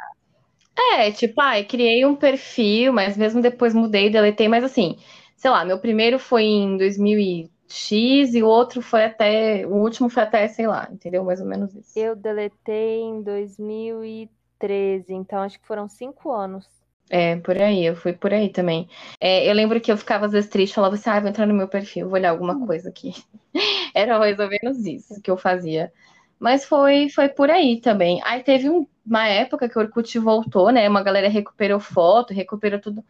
É, 0.93 1.11
tipo, 1.11 1.39
ai, 1.41 1.63
criei 1.63 2.05
um 2.05 2.15
perfil, 2.15 2.93
mas 2.93 3.15
mesmo 3.17 3.41
depois 3.41 3.73
mudei, 3.73 4.09
deletei, 4.09 4.47
mas 4.47 4.63
assim, 4.63 4.97
sei 5.41 5.49
lá, 5.51 5.65
meu 5.65 5.79
primeiro 5.79 6.19
foi 6.19 6.43
em 6.43 6.77
2000 6.77 7.19
e 7.19 7.51
X 7.67 8.33
e 8.35 8.43
o 8.43 8.47
outro 8.47 8.81
foi 8.81 9.05
até, 9.05 9.65
o 9.65 9.73
último 9.75 10.07
foi 10.09 10.23
até, 10.23 10.47
sei 10.47 10.67
lá, 10.67 10.87
entendeu? 10.91 11.23
Mais 11.23 11.41
ou 11.41 11.47
menos 11.47 11.73
isso. 11.75 11.95
Eu 11.95 12.17
deletei 12.17 12.99
em 12.99 13.23
2013, 13.23 15.13
então 15.13 15.41
acho 15.41 15.57
que 15.57 15.65
foram 15.65 15.87
cinco 15.87 16.29
anos. 16.29 16.67
É, 17.09 17.35
por 17.37 17.61
aí, 17.61 17.85
eu 17.85 17.95
fui 17.95 18.13
por 18.13 18.33
aí 18.33 18.49
também. 18.49 18.87
É, 19.19 19.49
eu 19.49 19.53
lembro 19.53 19.81
que 19.81 19.91
eu 19.91 19.97
ficava 19.97 20.25
às 20.25 20.31
vezes 20.31 20.49
triste, 20.49 20.73
falava 20.75 20.95
assim, 20.95 21.09
ah, 21.09 21.19
vou 21.19 21.29
entrar 21.29 21.45
no 21.45 21.53
meu 21.53 21.67
perfil, 21.67 22.05
vou 22.07 22.13
olhar 22.17 22.29
alguma 22.29 22.65
coisa 22.65 22.87
aqui. 22.89 23.11
Era 23.95 24.17
mais 24.19 24.39
ou 24.39 24.47
menos 24.49 24.85
isso 24.85 25.21
que 25.21 25.29
eu 25.31 25.37
fazia. 25.37 25.91
Mas 26.39 26.65
foi, 26.65 27.09
foi 27.09 27.29
por 27.29 27.49
aí 27.51 27.81
também. 27.81 28.21
Aí 28.25 28.43
teve 28.43 28.69
um- 28.69 28.87
uma 29.05 29.27
época 29.27 29.69
que 29.69 29.77
o 29.77 29.81
Orkut 29.81 30.17
voltou, 30.19 30.71
né? 30.71 30.87
Uma 30.89 31.03
galera 31.03 31.29
recuperou 31.29 31.79
foto, 31.79 32.33
recuperou 32.33 32.79
tudo. 32.81 33.03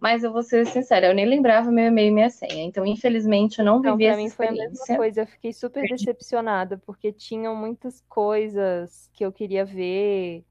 Mas 0.00 0.24
eu 0.24 0.32
vou 0.32 0.42
ser 0.42 0.66
sincera, 0.66 1.06
eu 1.08 1.14
nem 1.14 1.26
lembrava 1.26 1.70
meu 1.70 1.86
e-mail 1.86 2.08
e 2.08 2.10
minha 2.12 2.30
senha. 2.30 2.64
Então, 2.64 2.84
infelizmente, 2.86 3.58
eu 3.58 3.64
não 3.64 3.80
Então, 3.80 3.82
vivi 3.82 4.04
pra 4.04 4.14
essa 4.14 4.16
mim 4.16 4.30
foi 4.30 4.48
a 4.48 4.52
mesma 4.52 4.86
experiência. 4.86 4.96
coisa. 4.96 5.22
Eu 5.22 5.26
fiquei 5.26 5.52
super 5.52 5.86
decepcionada, 5.86 6.78
porque 6.78 7.12
tinham 7.12 7.54
muitas 7.56 8.00
coisas 8.08 9.08
que 9.12 9.24
eu 9.24 9.32
queria 9.32 9.64
ver. 9.64 10.44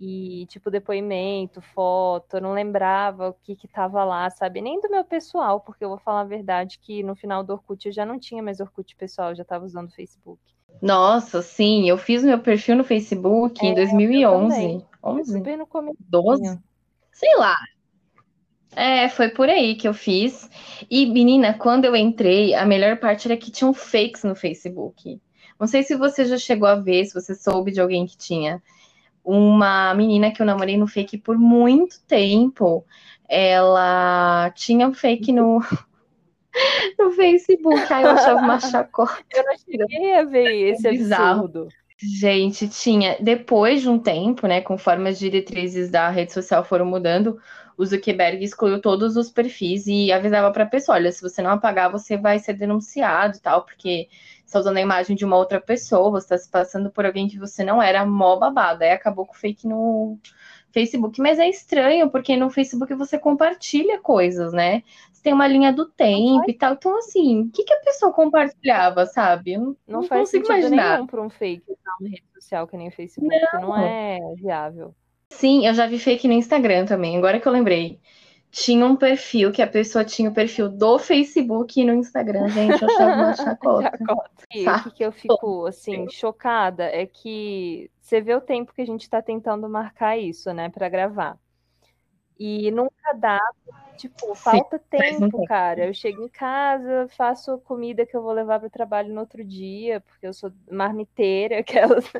E, 0.00 0.46
tipo, 0.48 0.70
depoimento, 0.70 1.60
foto, 1.62 2.36
eu 2.36 2.40
não 2.42 2.52
lembrava 2.52 3.30
o 3.30 3.34
que 3.34 3.56
que 3.56 3.66
tava 3.68 4.04
lá, 4.04 4.28
sabe? 4.30 4.60
Nem 4.60 4.80
do 4.80 4.90
meu 4.90 5.04
pessoal, 5.04 5.60
porque 5.60 5.84
eu 5.84 5.88
vou 5.88 5.98
falar 5.98 6.20
a 6.22 6.24
verdade 6.24 6.78
que 6.78 7.02
no 7.02 7.16
final 7.16 7.42
do 7.44 7.54
Orkut 7.54 7.86
eu 7.86 7.92
já 7.92 8.04
não 8.06 8.18
tinha 8.18 8.42
mais 8.42 8.60
Orkut 8.60 8.94
pessoal, 8.96 9.30
eu 9.30 9.36
já 9.36 9.44
tava 9.44 9.64
usando 9.64 9.88
o 9.88 9.92
Facebook. 9.94 10.40
Nossa, 10.80 11.42
sim, 11.42 11.88
eu 11.88 11.96
fiz 11.98 12.22
meu 12.22 12.40
perfil 12.42 12.76
no 12.76 12.84
Facebook 12.84 13.64
em 13.66 13.74
É, 13.74 13.78
eu 13.78 13.84
2011. 13.84 14.24
também. 14.24 14.86
Foi 15.10 15.22
11? 15.22 15.40
super 15.40 15.56
no 15.56 15.66
começo. 15.66 15.96
12? 15.98 16.58
Sei 17.12 17.34
lá. 17.36 17.56
É, 18.74 19.08
foi 19.08 19.28
por 19.28 19.48
aí 19.48 19.74
que 19.74 19.88
eu 19.88 19.94
fiz. 19.94 20.50
E, 20.90 21.06
menina, 21.06 21.54
quando 21.54 21.84
eu 21.84 21.96
entrei, 21.96 22.54
a 22.54 22.66
melhor 22.66 22.98
parte 22.98 23.26
era 23.26 23.36
que 23.36 23.50
tinham 23.50 23.72
fakes 23.72 24.24
no 24.24 24.34
Facebook. 24.34 25.20
Não 25.58 25.66
sei 25.66 25.82
se 25.82 25.96
você 25.96 26.24
já 26.26 26.36
chegou 26.36 26.68
a 26.68 26.74
ver, 26.74 27.04
se 27.06 27.14
você 27.14 27.34
soube 27.34 27.72
de 27.72 27.80
alguém 27.80 28.06
que 28.06 28.16
tinha. 28.16 28.62
Uma 29.24 29.94
menina 29.94 30.30
que 30.30 30.40
eu 30.40 30.46
namorei 30.46 30.76
no 30.76 30.86
fake 30.86 31.18
por 31.18 31.38
muito 31.38 32.00
tempo. 32.06 32.84
Ela 33.28 34.52
tinha 34.54 34.86
um 34.86 34.94
fake 34.94 35.32
no, 35.32 35.60
no 36.98 37.12
Facebook. 37.12 37.92
Aí 37.92 38.04
eu 38.04 38.10
achava 38.10 38.40
uma 38.40 38.60
chacota. 38.60 39.24
Eu 39.34 39.44
não 39.44 39.56
cheguei 39.58 40.14
a 40.14 40.24
ver 40.24 40.70
esse 40.70 40.90
bizarro. 40.90 41.44
absurdo. 41.44 41.68
Gente, 41.98 42.68
tinha. 42.68 43.16
Depois 43.20 43.80
de 43.80 43.88
um 43.88 43.98
tempo, 43.98 44.46
né, 44.46 44.60
conforme 44.60 45.08
as 45.08 45.18
diretrizes 45.18 45.90
da 45.90 46.10
rede 46.10 46.32
social 46.32 46.62
foram 46.62 46.84
mudando, 46.84 47.40
o 47.76 47.84
Zuckerberg 47.84 48.42
excluiu 48.42 48.80
todos 48.80 49.16
os 49.16 49.30
perfis 49.30 49.86
e 49.86 50.10
avisava 50.12 50.50
para 50.52 50.64
a 50.64 50.68
pessoa: 50.68 50.96
olha, 50.96 51.12
se 51.12 51.22
você 51.22 51.42
não 51.42 51.50
apagar, 51.50 51.90
você 51.90 52.16
vai 52.16 52.38
ser 52.38 52.54
denunciado 52.54 53.36
e 53.36 53.40
tal, 53.40 53.64
porque 53.64 54.08
você 54.10 54.44
está 54.46 54.58
usando 54.60 54.76
a 54.78 54.80
imagem 54.80 55.16
de 55.16 55.24
uma 55.24 55.36
outra 55.36 55.60
pessoa, 55.60 56.10
você 56.10 56.34
está 56.34 56.38
se 56.38 56.50
passando 56.50 56.90
por 56.90 57.04
alguém 57.04 57.28
que 57.28 57.38
você 57.38 57.64
não 57.64 57.82
era, 57.82 58.04
mó 58.06 58.36
babada. 58.36 58.84
Aí 58.84 58.92
acabou 58.92 59.26
com 59.26 59.34
o 59.34 59.36
fake 59.36 59.66
no 59.66 60.18
Facebook. 60.72 61.20
Mas 61.20 61.38
é 61.38 61.48
estranho, 61.48 62.10
porque 62.10 62.36
no 62.36 62.50
Facebook 62.50 62.94
você 62.94 63.18
compartilha 63.18 64.00
coisas, 64.00 64.52
né? 64.52 64.82
Você 65.12 65.22
tem 65.22 65.32
uma 65.32 65.48
linha 65.48 65.72
do 65.72 65.86
tempo 65.86 66.48
e 66.48 66.54
tal. 66.54 66.74
Então, 66.74 66.96
assim, 66.98 67.42
o 67.42 67.50
que, 67.50 67.64
que 67.64 67.72
a 67.72 67.80
pessoa 67.80 68.12
compartilhava, 68.12 69.06
sabe? 69.06 69.56
Não, 69.56 69.76
Não 69.86 70.00
não 70.00 70.02
faz 70.04 70.22
consigo 70.22 70.46
sentido 70.46 70.66
imaginar. 70.68 70.94
nenhum 70.94 71.06
para 71.06 71.22
um 71.22 71.30
fake 71.30 71.64
uma 72.00 72.08
rede 72.08 72.24
social 72.34 72.66
que 72.66 72.76
nem 72.76 72.88
o 72.88 72.92
Facebook. 72.92 73.34
Não, 73.54 73.76
é 73.76 74.18
viável. 74.36 74.94
Sim, 75.36 75.66
eu 75.66 75.74
já 75.74 75.86
vi 75.86 75.98
fake 75.98 76.26
no 76.26 76.32
Instagram 76.32 76.86
também, 76.86 77.16
agora 77.16 77.38
que 77.38 77.46
eu 77.46 77.52
lembrei. 77.52 78.00
Tinha 78.50 78.86
um 78.86 78.96
perfil 78.96 79.52
que 79.52 79.60
a 79.60 79.66
pessoa 79.66 80.02
tinha 80.02 80.30
o 80.30 80.34
perfil 80.34 80.68
do 80.68 80.98
Facebook 80.98 81.78
e 81.78 81.84
no 81.84 81.92
Instagram, 81.92 82.48
gente, 82.48 82.82
eu 82.82 82.88
achava 82.88 83.14
uma 83.14 83.34
chacota. 83.36 83.98
Chacota. 83.98 84.30
E 84.54 84.62
o 84.62 84.64
Sabe? 84.64 84.90
que, 84.92 85.04
eu 85.04 85.12
fico, 85.12 85.66
assim, 85.66 86.08
chocada 86.08 86.84
é 86.84 87.04
que 87.04 87.90
você 88.00 88.20
vê 88.20 88.34
o 88.34 88.40
tempo 88.40 88.72
que 88.72 88.80
a 88.80 88.86
gente 88.86 89.10
tá 89.10 89.20
tentando 89.20 89.68
marcar 89.68 90.16
isso, 90.16 90.50
né, 90.54 90.70
pra 90.70 90.88
gravar. 90.88 91.38
E 92.38 92.70
nunca 92.70 93.12
dá, 93.14 93.40
tipo, 93.98 94.34
falta 94.34 94.76
um 94.80 94.88
tempo, 94.88 95.44
cara. 95.46 95.86
Eu 95.86 95.92
chego 95.92 96.24
em 96.24 96.28
casa, 96.28 97.08
faço 97.08 97.58
comida 97.58 98.06
que 98.06 98.16
eu 98.16 98.22
vou 98.22 98.32
levar 98.32 98.58
pro 98.58 98.70
trabalho 98.70 99.12
no 99.12 99.20
outro 99.20 99.44
dia, 99.44 100.00
porque 100.00 100.26
eu 100.26 100.32
sou 100.32 100.50
marmiteira, 100.70 101.58
aquelas. 101.60 102.10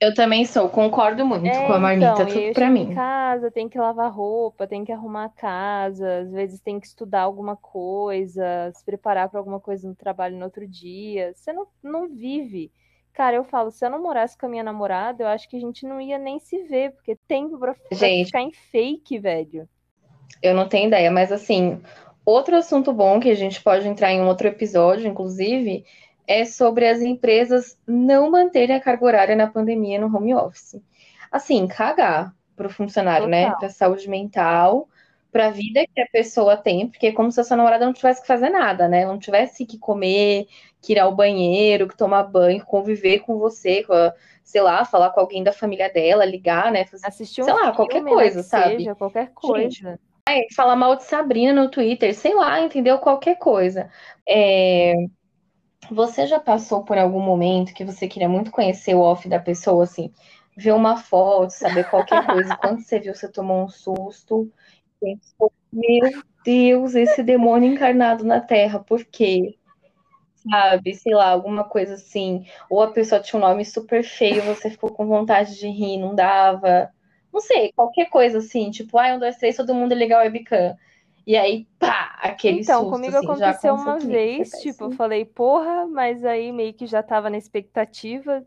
Eu 0.00 0.14
também 0.14 0.44
sou, 0.46 0.68
concordo 0.68 1.24
muito 1.24 1.50
É, 1.50 1.66
com 1.66 1.72
a 1.72 1.78
marmita, 1.78 2.24
então, 2.24 2.26
tudo 2.26 2.52
pra 2.52 2.68
chego 2.68 2.76
em 2.78 2.86
mim. 2.86 2.94
casa, 2.94 3.50
tem 3.50 3.68
que 3.68 3.78
lavar 3.78 4.12
roupa, 4.12 4.66
tem 4.66 4.84
que 4.84 4.92
arrumar 4.92 5.24
a 5.26 5.28
casa, 5.30 6.20
às 6.20 6.32
vezes 6.32 6.60
tem 6.60 6.78
que 6.80 6.86
estudar 6.86 7.22
alguma 7.22 7.56
coisa, 7.56 8.70
se 8.74 8.84
preparar 8.84 9.28
para 9.30 9.38
alguma 9.40 9.60
coisa 9.60 9.88
no 9.88 9.94
trabalho 9.94 10.36
no 10.36 10.44
outro 10.44 10.66
dia. 10.68 11.32
Você 11.34 11.52
não, 11.52 11.66
não 11.82 12.08
vive. 12.08 12.70
Cara, 13.12 13.36
eu 13.36 13.44
falo, 13.44 13.70
se 13.70 13.84
eu 13.84 13.90
não 13.90 14.02
morasse 14.02 14.36
com 14.38 14.46
a 14.46 14.48
minha 14.48 14.62
namorada, 14.64 15.22
eu 15.24 15.28
acho 15.28 15.48
que 15.48 15.56
a 15.56 15.60
gente 15.60 15.86
não 15.86 16.00
ia 16.00 16.18
nem 16.18 16.38
se 16.40 16.62
ver, 16.64 16.92
porque 16.92 17.16
tempo 17.28 17.58
pra, 17.58 17.74
pra 17.74 18.08
Gente. 18.08 18.30
ficar 18.30 18.40
em 18.42 18.52
fake, 18.52 19.18
velho. 19.18 19.68
Eu 20.42 20.54
não 20.54 20.68
tenho 20.68 20.88
ideia, 20.88 21.10
mas 21.10 21.32
assim, 21.32 21.80
outro 22.24 22.56
assunto 22.56 22.92
bom 22.92 23.20
que 23.20 23.30
a 23.30 23.34
gente 23.34 23.62
pode 23.62 23.86
entrar 23.86 24.12
em 24.12 24.20
um 24.20 24.26
outro 24.28 24.48
episódio, 24.48 25.06
inclusive, 25.08 25.84
é 26.30 26.44
sobre 26.44 26.88
as 26.88 27.00
empresas 27.02 27.78
não 27.86 28.30
manterem 28.30 28.76
a 28.76 28.80
carga 28.80 29.04
horária 29.06 29.36
na 29.36 29.48
pandemia 29.48 30.00
no 30.00 30.14
home 30.14 30.34
office. 30.34 30.80
Assim, 31.30 31.66
cagar 31.66 32.34
pro 32.56 32.70
funcionário, 32.70 33.28
né? 33.28 33.50
Total. 33.50 33.56
Pra 33.56 33.68
saúde 33.70 34.08
mental, 34.08 34.88
pra 35.32 35.50
vida 35.50 35.84
que 35.94 36.00
a 36.00 36.06
pessoa 36.08 36.56
tem, 36.56 36.88
porque 36.88 37.08
é 37.08 37.12
como 37.12 37.30
se 37.32 37.40
a 37.40 37.44
sua 37.44 37.56
namorada 37.56 37.86
não 37.86 37.92
tivesse 37.92 38.20
que 38.22 38.26
fazer 38.26 38.50
nada, 38.50 38.88
né? 38.88 39.06
Não 39.06 39.18
tivesse 39.18 39.64
que 39.66 39.78
comer, 39.78 40.46
que 40.82 40.92
ir 40.94 40.98
ao 41.00 41.14
banheiro, 41.14 41.88
que 41.88 41.96
tomar 41.96 42.24
banho, 42.24 42.64
conviver 42.64 43.20
com 43.20 43.38
você, 43.38 43.84
com 43.84 43.92
a- 43.94 44.14
sei 44.44 44.60
lá, 44.62 44.84
falar 44.84 45.10
com 45.10 45.20
alguém 45.20 45.42
da 45.44 45.52
família 45.52 45.88
dela, 45.92 46.24
ligar, 46.24 46.72
né? 46.72 46.84
Fazer 46.86 47.08
Assistir 47.08 47.42
um 47.44 47.46
Sei 47.46 47.52
lá, 47.54 47.72
qualquer 47.72 48.02
filme, 48.02 48.14
né, 48.14 48.30
coisa, 48.30 48.42
sabe? 48.42 48.92
seja, 48.92 48.94
qualquer 48.94 49.32
Gente, 49.42 49.84
coisa. 49.84 50.00
É, 50.28 50.46
falar 50.54 50.76
mal 50.76 50.96
de 50.96 51.04
Sabrina 51.04 51.52
no 51.52 51.70
Twitter, 51.70 52.14
sei 52.14 52.34
lá, 52.34 52.60
entendeu? 52.60 52.98
Qualquer 52.98 53.36
coisa. 53.38 53.90
É, 54.28 54.94
Você 55.88 56.26
já 56.26 56.38
passou 56.38 56.84
por 56.84 56.98
algum 56.98 57.20
momento 57.20 57.72
que 57.72 57.84
você 57.84 58.06
queria 58.06 58.28
muito 58.28 58.50
conhecer 58.50 58.94
o 58.94 59.00
off 59.00 59.28
da 59.28 59.38
pessoa, 59.38 59.84
assim, 59.84 60.12
ver 60.56 60.72
uma 60.72 60.96
foto, 60.96 61.50
saber 61.50 61.88
qualquer 61.88 62.26
coisa, 62.26 62.56
quando 62.58 62.82
você 62.82 62.98
viu, 62.98 63.14
você 63.14 63.28
tomou 63.30 63.64
um 63.64 63.68
susto, 63.68 64.52
pensou, 65.00 65.52
meu 65.72 66.22
Deus, 66.44 66.94
esse 66.94 67.22
demônio 67.22 67.72
encarnado 67.72 68.24
na 68.24 68.40
Terra, 68.40 68.78
por 68.78 69.04
quê? 69.04 69.56
Sabe, 70.34 70.94
sei 70.94 71.14
lá, 71.14 71.28
alguma 71.30 71.64
coisa 71.64 71.94
assim, 71.94 72.46
ou 72.68 72.82
a 72.82 72.90
pessoa 72.92 73.20
tinha 73.20 73.38
um 73.38 73.46
nome 73.46 73.64
super 73.64 74.02
feio, 74.02 74.42
você 74.42 74.70
ficou 74.70 74.90
com 74.90 75.06
vontade 75.06 75.58
de 75.58 75.68
rir, 75.68 75.98
não 75.98 76.14
dava. 76.14 76.90
Não 77.32 77.40
sei, 77.40 77.72
qualquer 77.72 78.06
coisa 78.10 78.38
assim, 78.38 78.70
tipo, 78.70 78.96
ai, 78.98 79.14
um, 79.14 79.18
dois, 79.18 79.36
três, 79.36 79.56
todo 79.56 79.74
mundo 79.74 79.94
ligar 79.94 80.20
o 80.20 80.22
webcam. 80.22 80.76
E 81.26 81.36
aí, 81.36 81.66
pá, 81.78 82.18
aquele 82.22 82.60
Então, 82.60 82.80
susto, 82.82 82.92
comigo 82.92 83.16
assim, 83.16 83.26
aconteceu 83.26 83.74
uma 83.74 83.98
vez, 83.98 84.50
tipo, 84.60 84.84
eu 84.84 84.90
falei, 84.92 85.24
porra, 85.24 85.86
mas 85.86 86.24
aí 86.24 86.52
meio 86.52 86.74
que 86.74 86.86
já 86.86 87.02
tava 87.02 87.30
na 87.30 87.36
expectativa 87.36 88.44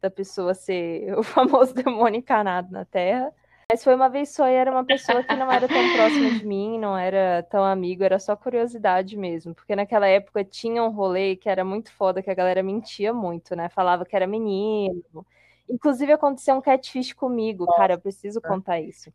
da 0.00 0.10
pessoa 0.10 0.54
ser 0.54 1.14
o 1.18 1.22
famoso 1.22 1.74
demônio 1.74 2.18
encarnado 2.18 2.70
na 2.70 2.84
Terra. 2.84 3.32
Mas 3.70 3.82
foi 3.82 3.96
uma 3.96 4.08
vez 4.08 4.28
só 4.28 4.48
e 4.48 4.52
era 4.52 4.70
uma 4.70 4.84
pessoa 4.84 5.24
que 5.24 5.34
não 5.34 5.50
era 5.50 5.66
tão 5.66 5.92
próxima 5.92 6.30
de 6.38 6.46
mim, 6.46 6.78
não 6.78 6.96
era 6.96 7.42
tão 7.50 7.64
amigo, 7.64 8.04
era 8.04 8.18
só 8.20 8.36
curiosidade 8.36 9.16
mesmo. 9.16 9.56
Porque 9.56 9.74
naquela 9.74 10.06
época 10.06 10.44
tinha 10.44 10.84
um 10.84 10.90
rolê 10.90 11.34
que 11.34 11.48
era 11.48 11.64
muito 11.64 11.90
foda, 11.92 12.22
que 12.22 12.30
a 12.30 12.34
galera 12.34 12.62
mentia 12.62 13.12
muito, 13.12 13.56
né? 13.56 13.68
Falava 13.68 14.04
que 14.04 14.14
era 14.14 14.24
menino. 14.24 15.26
Inclusive 15.68 16.12
aconteceu 16.12 16.54
um 16.54 16.60
catfish 16.60 17.12
comigo, 17.12 17.66
cara, 17.76 17.94
eu 17.94 17.98
preciso 17.98 18.40
contar 18.40 18.80
isso. 18.80 19.12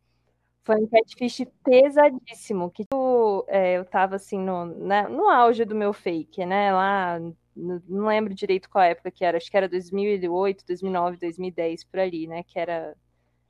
Foi 0.64 0.76
um 0.76 0.88
catfish 0.88 1.46
pesadíssimo, 1.64 2.70
que 2.70 2.84
tipo, 2.84 3.46
é, 3.48 3.78
eu 3.78 3.86
tava 3.86 4.16
assim 4.16 4.40
no, 4.40 4.66
né, 4.66 5.08
no 5.08 5.28
auge 5.30 5.66
do 5.66 5.74
meu 5.76 5.92
fake, 5.92 6.46
né? 6.46 6.72
Lá, 6.72 7.20
não 7.56 8.08
lembro 8.08 8.34
direito 8.34 8.70
qual 8.70 8.84
época 8.84 9.10
que 9.12 9.26
era, 9.26 9.38
acho 9.38 9.50
que 9.50 9.58
era 9.58 9.68
2008, 9.68 10.64
2009, 10.66 11.18
2010, 11.18 11.84
por 11.84 12.00
ali, 12.00 12.28
né? 12.28 12.44
Que 12.44 12.60
era, 12.60 12.96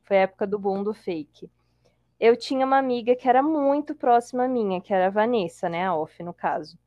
foi 0.03 0.17
a 0.19 0.21
época 0.21 0.47
do 0.47 0.57
boom 0.59 0.83
do 0.83 0.93
fake. 0.93 1.49
Eu 2.19 2.37
tinha 2.37 2.65
uma 2.65 2.77
amiga 2.77 3.15
que 3.15 3.27
era 3.29 3.43
muito 3.43 3.95
próxima 3.95 4.47
minha, 4.47 4.81
que 4.81 4.93
era 4.93 5.07
a 5.07 5.09
Vanessa, 5.09 5.69
né? 5.69 5.85
A 5.87 5.95
Off, 5.95 6.23
no 6.23 6.33
caso. 6.33 6.77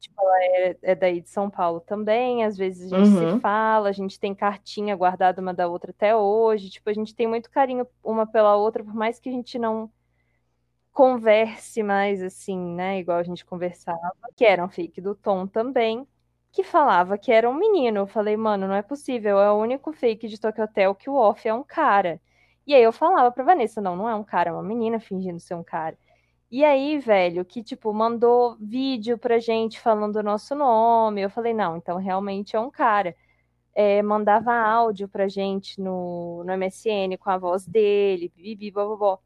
Tipo, 0.00 0.20
ela 0.22 0.44
é, 0.44 0.76
é, 0.82 0.94
daí 0.94 1.20
de 1.20 1.28
São 1.28 1.50
Paulo 1.50 1.80
também. 1.80 2.44
Às 2.44 2.56
vezes 2.56 2.92
a 2.92 2.96
gente 2.96 3.16
uhum. 3.16 3.34
se 3.34 3.40
fala, 3.40 3.88
a 3.88 3.92
gente 3.92 4.18
tem 4.18 4.34
cartinha 4.34 4.94
guardada 4.96 5.40
uma 5.40 5.52
da 5.52 5.66
outra 5.68 5.90
até 5.90 6.14
hoje. 6.14 6.70
Tipo, 6.70 6.90
a 6.90 6.92
gente 6.92 7.14
tem 7.14 7.26
muito 7.26 7.50
carinho 7.50 7.86
uma 8.02 8.26
pela 8.26 8.56
outra, 8.56 8.84
por 8.84 8.94
mais 8.94 9.18
que 9.18 9.28
a 9.28 9.32
gente 9.32 9.58
não 9.58 9.90
converse 10.92 11.82
mais 11.82 12.22
assim, 12.22 12.58
né? 12.74 12.98
Igual 12.98 13.18
a 13.18 13.22
gente 13.22 13.44
conversava, 13.44 14.00
que 14.36 14.44
era 14.44 14.64
um 14.64 14.68
fake 14.68 15.00
do 15.00 15.14
Tom 15.14 15.46
também, 15.46 16.06
que 16.52 16.64
falava 16.64 17.18
que 17.18 17.30
era 17.32 17.48
um 17.48 17.54
menino. 17.54 18.00
Eu 18.00 18.06
falei, 18.06 18.36
mano, 18.36 18.66
não 18.66 18.74
é 18.74 18.82
possível, 18.82 19.38
é 19.38 19.50
o 19.50 19.56
único 19.56 19.92
fake 19.92 20.28
de 20.28 20.40
Tokyo 20.40 20.64
Hotel 20.64 20.94
que 20.94 21.10
o 21.10 21.14
off 21.14 21.46
é 21.46 21.54
um 21.54 21.62
cara. 21.62 22.20
E 22.66 22.74
aí 22.74 22.82
eu 22.82 22.92
falava 22.92 23.30
pra 23.32 23.44
Vanessa, 23.44 23.80
não, 23.80 23.96
não 23.96 24.08
é 24.08 24.14
um 24.14 24.24
cara, 24.24 24.50
é 24.50 24.52
uma 24.52 24.62
menina 24.62 25.00
fingindo 25.00 25.40
ser 25.40 25.54
um 25.54 25.64
cara. 25.64 25.96
E 26.50 26.64
aí, 26.64 26.98
velho, 26.98 27.44
que 27.44 27.62
tipo, 27.62 27.92
mandou 27.92 28.56
vídeo 28.58 29.18
pra 29.18 29.38
gente 29.38 29.78
falando 29.80 30.16
o 30.16 30.22
nosso 30.22 30.54
nome. 30.54 31.20
Eu 31.20 31.28
falei, 31.30 31.52
não, 31.52 31.76
então 31.76 31.98
realmente 31.98 32.56
é 32.56 32.60
um 32.60 32.70
cara. 32.70 33.14
É, 33.74 34.02
mandava 34.02 34.52
áudio 34.54 35.08
pra 35.08 35.28
gente 35.28 35.80
no, 35.80 36.44
no 36.44 36.52
MSN 36.52 37.16
com 37.18 37.30
a 37.30 37.38
voz 37.38 37.66
dele, 37.66 38.32
bibi, 38.36 38.70
blá. 38.72 39.18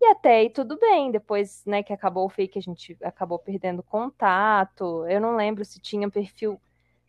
E 0.00 0.06
até 0.06 0.38
aí 0.38 0.50
tudo 0.50 0.78
bem, 0.78 1.10
depois, 1.12 1.64
né, 1.66 1.82
que 1.82 1.92
acabou 1.92 2.26
o 2.26 2.30
fake, 2.30 2.58
a 2.58 2.62
gente 2.62 2.96
acabou 3.02 3.38
perdendo 3.38 3.82
contato. 3.82 5.06
Eu 5.08 5.20
não 5.20 5.36
lembro 5.36 5.64
se 5.64 5.80
tinha 5.80 6.10
perfil 6.10 6.60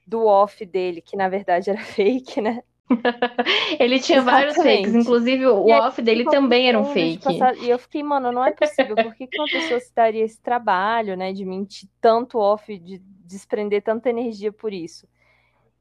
do 0.08 0.25
off 0.25 0.65
dele, 0.65 1.01
que 1.01 1.17
na 1.17 1.29
verdade 1.29 1.70
era 1.72 1.82
fake, 1.86 2.41
né? 2.41 2.63
ele 3.79 3.99
tinha 3.99 4.19
Exatamente. 4.19 4.55
vários 4.55 4.55
fakes, 4.57 4.95
inclusive 4.95 5.47
o 5.47 5.67
e 5.67 5.73
off 5.73 6.01
dele 6.01 6.25
também 6.25 6.67
era 6.67 6.79
um 6.79 6.85
fake. 6.85 7.23
Passar... 7.23 7.57
E 7.57 7.69
eu 7.69 7.79
fiquei, 7.79 8.03
mano, 8.03 8.31
não 8.31 8.45
é 8.45 8.51
possível, 8.51 8.95
por 8.95 9.15
que, 9.15 9.27
que 9.27 9.37
uma 9.37 9.47
pessoa 9.47 9.79
se 9.79 9.93
daria 9.95 10.23
esse 10.23 10.41
trabalho, 10.41 11.15
né, 11.15 11.31
de 11.31 11.45
mentir 11.45 11.89
tanto 12.01 12.37
off, 12.37 12.77
de 12.77 12.99
desprender 13.25 13.81
tanta 13.81 14.09
energia 14.09 14.51
por 14.51 14.73
isso? 14.73 15.07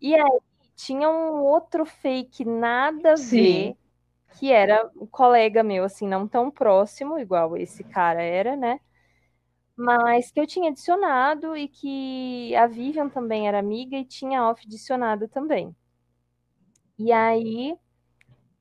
E 0.00 0.14
aí 0.14 0.40
tinha 0.75 1.09
um 1.09 1.42
outro 1.42 1.85
fake 1.85 2.44
nada 2.44 3.12
a 3.12 3.16
Sim. 3.16 3.42
ver, 3.42 3.76
que 4.38 4.50
era 4.50 4.90
um 4.97 5.06
colega 5.06 5.62
meu, 5.62 5.85
assim, 5.85 6.09
não 6.09 6.26
tão 6.26 6.50
próximo, 6.50 7.18
igual 7.18 7.56
esse 7.56 7.85
cara 7.85 8.23
era, 8.23 8.56
né? 8.56 8.80
Mas 9.76 10.30
que 10.30 10.40
eu 10.40 10.47
tinha 10.47 10.71
adicionado 10.71 11.56
e 11.56 11.66
que 11.66 12.54
a 12.56 12.66
Vivian 12.66 13.09
também 13.09 13.49
era 13.49 13.59
amiga 13.59 13.97
e 13.97 14.04
tinha 14.04 14.49
off 14.49 14.62
adicionado 14.66 15.28
também. 15.28 15.75
E 17.04 17.11
aí, 17.12 17.76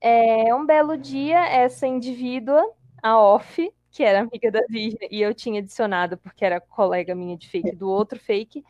é, 0.00 0.54
um 0.54 0.66
belo 0.66 0.96
dia, 0.98 1.38
essa 1.48 1.86
indivídua, 1.86 2.62
a 3.02 3.18
off, 3.20 3.72
que 3.90 4.02
era 4.04 4.20
amiga 4.20 4.50
da 4.50 4.60
Vivian, 4.68 5.08
e 5.10 5.22
eu 5.22 5.34
tinha 5.34 5.60
adicionado 5.60 6.18
porque 6.18 6.44
era 6.44 6.60
colega 6.60 7.14
minha 7.14 7.36
de 7.36 7.48
fake 7.48 7.76
do 7.76 7.88
outro 7.88 8.18
fake, 8.18 8.64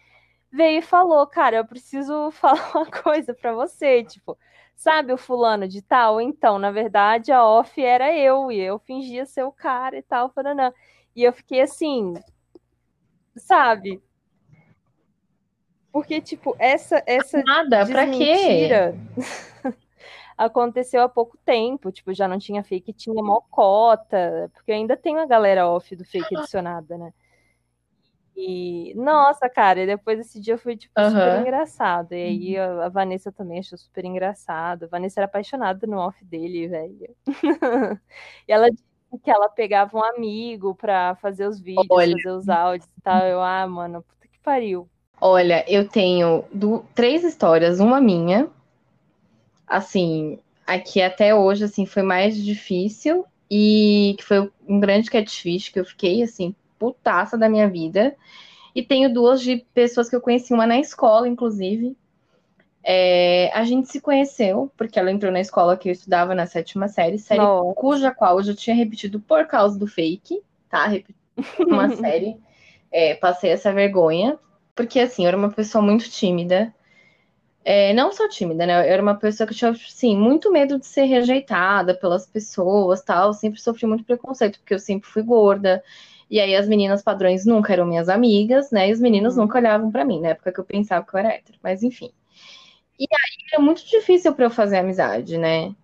veio 0.53 0.81
e 0.81 0.83
falou: 0.83 1.27
Cara, 1.27 1.57
eu 1.59 1.67
preciso 1.67 2.31
falar 2.33 2.73
uma 2.77 2.87
coisa 2.91 3.35
para 3.35 3.55
você. 3.55 4.05
Tipo, 4.05 4.39
sabe 4.77 5.13
o 5.13 5.19
fulano 5.19 5.69
de 5.69 5.83
tal? 5.83 6.21
Então, 6.21 6.59
na 6.59 6.71
verdade, 6.73 7.33
a 7.33 7.45
off 7.47 7.83
era 7.83 8.17
eu, 8.17 8.53
e 8.53 8.61
eu 8.61 8.79
fingia 8.81 9.27
ser 9.27 9.45
o 9.45 9.53
cara 9.53 9.99
e 9.99 10.03
tal, 10.03 10.33
não. 10.57 10.75
E 11.17 11.25
eu 11.25 11.33
fiquei 11.33 11.61
assim, 11.63 12.15
sabe? 13.37 14.01
Porque, 15.93 16.21
tipo, 16.21 16.57
essa, 16.59 17.03
essa 17.07 17.43
Nada, 17.45 17.85
pra 17.87 18.07
quê? 18.07 18.69
aconteceu 20.37 21.03
há 21.03 21.09
pouco 21.09 21.39
tempo. 21.45 21.93
Tipo, 21.93 22.13
já 22.15 22.27
não 22.27 22.39
tinha 22.39 22.65
fake, 22.65 22.93
tinha 22.93 23.23
mocota. 23.23 24.51
Porque 24.55 24.73
ainda 24.73 24.97
tem 24.97 25.15
uma 25.15 25.27
galera 25.27 25.69
off 25.69 25.95
do 25.95 26.05
fake 26.05 26.37
adicionada, 26.37 26.97
né? 26.97 27.13
E, 28.35 28.95
nossa, 28.97 29.49
cara, 29.49 29.83
e 29.83 29.87
depois 29.87 30.17
desse 30.17 30.41
dia 30.41 30.57
foi, 30.57 30.75
tipo, 30.77 30.99
uhum. 30.99 31.11
super 31.11 31.41
engraçado. 31.41 32.13
E 32.13 32.23
aí 32.23 32.59
a, 32.59 32.87
a, 32.87 32.89
Vanessa 32.89 33.31
também 33.31 33.59
achou 33.59 33.77
super 33.77 34.05
engraçado. 34.05 34.85
A 34.85 34.89
Vanessa 34.89 35.21
era 35.21 35.27
apaixonada 35.27 35.87
no 35.87 35.99
off 35.99 36.25
dele, 36.25 36.67
velho. 36.67 37.15
e 38.49 38.53
ela 38.53 38.71
disse 38.71 38.83
que 39.23 39.31
ela 39.31 39.51
pegava 39.51 39.97
um 39.97 40.03
amigo 40.03 40.75
pra 40.75 41.15
fazer 41.17 41.47
os 41.47 41.61
vídeos, 41.61 41.87
Olha. 41.91 42.17
fazer 42.17 42.31
os 42.31 42.49
áudios 42.49 42.91
e 42.97 43.01
tal. 43.03 43.23
Eu, 43.27 43.43
ah, 43.43 43.67
mano, 43.67 44.03
puta 44.03 44.27
que 44.27 44.39
pariu. 44.41 44.89
Olha, 45.25 45.65
eu 45.69 45.87
tenho 45.87 46.45
do, 46.53 46.85
três 46.97 47.23
histórias, 47.23 47.79
uma 47.79 48.01
minha. 48.01 48.49
Assim, 49.65 50.41
aqui 50.67 51.01
até 51.01 51.33
hoje, 51.33 51.63
assim, 51.63 51.87
foi 51.87 52.03
mais 52.03 52.37
difícil. 52.37 53.25
E 53.49 54.17
que 54.19 54.25
foi 54.25 54.51
um 54.67 54.81
grande 54.81 55.09
catfish 55.09 55.69
que 55.69 55.79
eu 55.79 55.85
fiquei, 55.85 56.25
assim, 56.25 56.53
putaça 56.77 57.39
da 57.39 57.49
minha 57.49 57.69
vida. 57.71 58.17
E 58.75 58.83
tenho 58.83 59.15
duas 59.15 59.41
de 59.41 59.65
pessoas 59.73 60.11
que 60.11 60.17
eu 60.17 60.21
conheci, 60.21 60.53
uma 60.53 60.67
na 60.67 60.81
escola, 60.81 61.29
inclusive. 61.29 61.97
É, 62.83 63.49
a 63.55 63.63
gente 63.63 63.93
se 63.93 64.01
conheceu 64.01 64.73
porque 64.77 64.99
ela 64.99 65.13
entrou 65.13 65.31
na 65.31 65.39
escola 65.39 65.77
que 65.77 65.89
eu 65.89 65.93
estudava 65.93 66.35
na 66.35 66.47
sétima 66.47 66.89
série, 66.89 67.17
série 67.17 67.41
Nossa. 67.41 67.75
cuja 67.77 68.11
qual 68.11 68.39
eu 68.39 68.43
já 68.43 68.57
tinha 68.57 68.75
repetido 68.75 69.21
por 69.21 69.47
causa 69.47 69.79
do 69.79 69.87
fake, 69.87 70.43
tá? 70.69 70.89
Uma 71.65 71.95
série, 71.95 72.37
é, 72.91 73.15
passei 73.15 73.51
essa 73.51 73.73
vergonha, 73.73 74.37
porque 74.75 75.01
assim, 75.01 75.25
eu 75.25 75.29
era 75.29 75.37
uma 75.37 75.51
pessoa 75.51 75.83
muito 75.83 76.09
tímida. 76.11 76.75
É, 77.65 77.93
não 77.95 78.13
só 78.13 78.29
tímida, 78.29 78.67
né? 78.67 78.75
Eu 78.89 78.93
era 78.93 79.03
uma 79.03 79.15
pessoa 79.17 79.47
que 79.47 79.55
tinha, 79.55 79.71
assim, 79.71 80.17
muito 80.17 80.51
medo 80.53 80.79
de 80.79 80.87
ser 80.87 81.05
rejeitada 81.05 81.95
pelas 81.95 82.27
pessoas, 82.27 83.03
tal. 83.03 83.33
sempre 83.33 83.61
sofri 83.61 83.87
muito 83.87 84.05
preconceito, 84.05 84.59
porque 84.59 84.75
eu 84.75 84.79
sempre 84.81 85.09
fui 85.09 85.23
gorda. 85.23 85.83
E 86.31 86.41
aí 86.41 86.57
as 86.57 86.67
meninas 86.69 87.03
padrões 87.03 87.45
nunca 87.47 87.73
eram 87.73 87.87
minhas 87.87 88.09
amigas, 88.09 88.71
né? 88.73 88.89
E 88.89 88.93
os 88.93 89.01
meninos 89.01 89.37
uhum. 89.37 89.43
nunca 89.43 89.59
olhavam 89.59 89.91
para 89.93 90.05
mim, 90.05 90.21
na 90.21 90.31
época 90.31 90.53
que 90.53 90.61
eu 90.61 90.65
pensava 90.65 91.07
que 91.07 91.15
eu 91.15 91.21
era 91.21 91.35
hétero. 91.35 91.59
Mas 91.63 91.83
enfim. 91.83 92.13
E 92.99 93.05
aí 93.05 93.47
era 93.53 93.63
muito 93.63 93.85
difícil 93.87 94.35
para 94.35 94.47
eu 94.47 94.51
fazer 94.51 94.79
amizade, 94.79 95.39
né? 95.39 95.75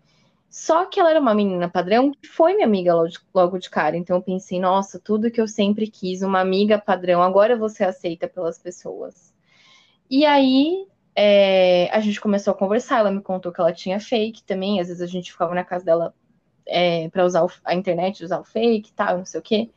Só 0.51 0.87
que 0.87 0.99
ela 0.99 1.11
era 1.11 1.21
uma 1.21 1.35
menina 1.35 1.69
padrão 1.69 2.11
que 2.11 2.27
foi 2.27 2.55
minha 2.55 2.67
amiga 2.67 2.93
logo 3.35 3.59
de 3.59 3.69
cara. 3.69 3.97
Então 3.97 4.17
eu 4.17 4.23
pensei, 4.23 4.59
nossa, 4.59 4.99
tudo 4.99 5.31
que 5.31 5.41
eu 5.41 5.47
sempre 5.47 5.89
quis, 5.89 6.23
uma 6.23 6.41
amiga 6.41 6.79
padrão, 6.79 7.23
agora 7.23 7.57
você 7.57 7.85
aceita 7.85 8.27
pelas 8.27 8.59
pessoas. 8.59 9.35
E 10.11 10.25
aí 10.25 10.87
é, 11.15 11.91
a 11.93 12.01
gente 12.01 12.21
começou 12.21 12.53
a 12.53 12.57
conversar, 12.57 13.01
ela 13.01 13.11
me 13.11 13.21
contou 13.21 13.53
que 13.53 13.61
ela 13.61 13.73
tinha 13.73 14.01
fake 14.01 14.43
também, 14.45 14.81
às 14.81 14.89
vezes 14.89 15.03
a 15.03 15.07
gente 15.07 15.33
ficava 15.33 15.55
na 15.55 15.65
casa 15.65 15.85
dela 15.85 16.15
é, 16.67 17.09
para 17.11 17.25
usar 17.25 17.45
a 17.65 17.75
internet, 17.75 18.25
usar 18.25 18.41
o 18.41 18.45
fake 18.45 18.91
e 18.91 18.93
tal, 18.93 19.19
não 19.19 19.25
sei 19.27 19.41
o 19.41 19.43
quê. 19.43 19.71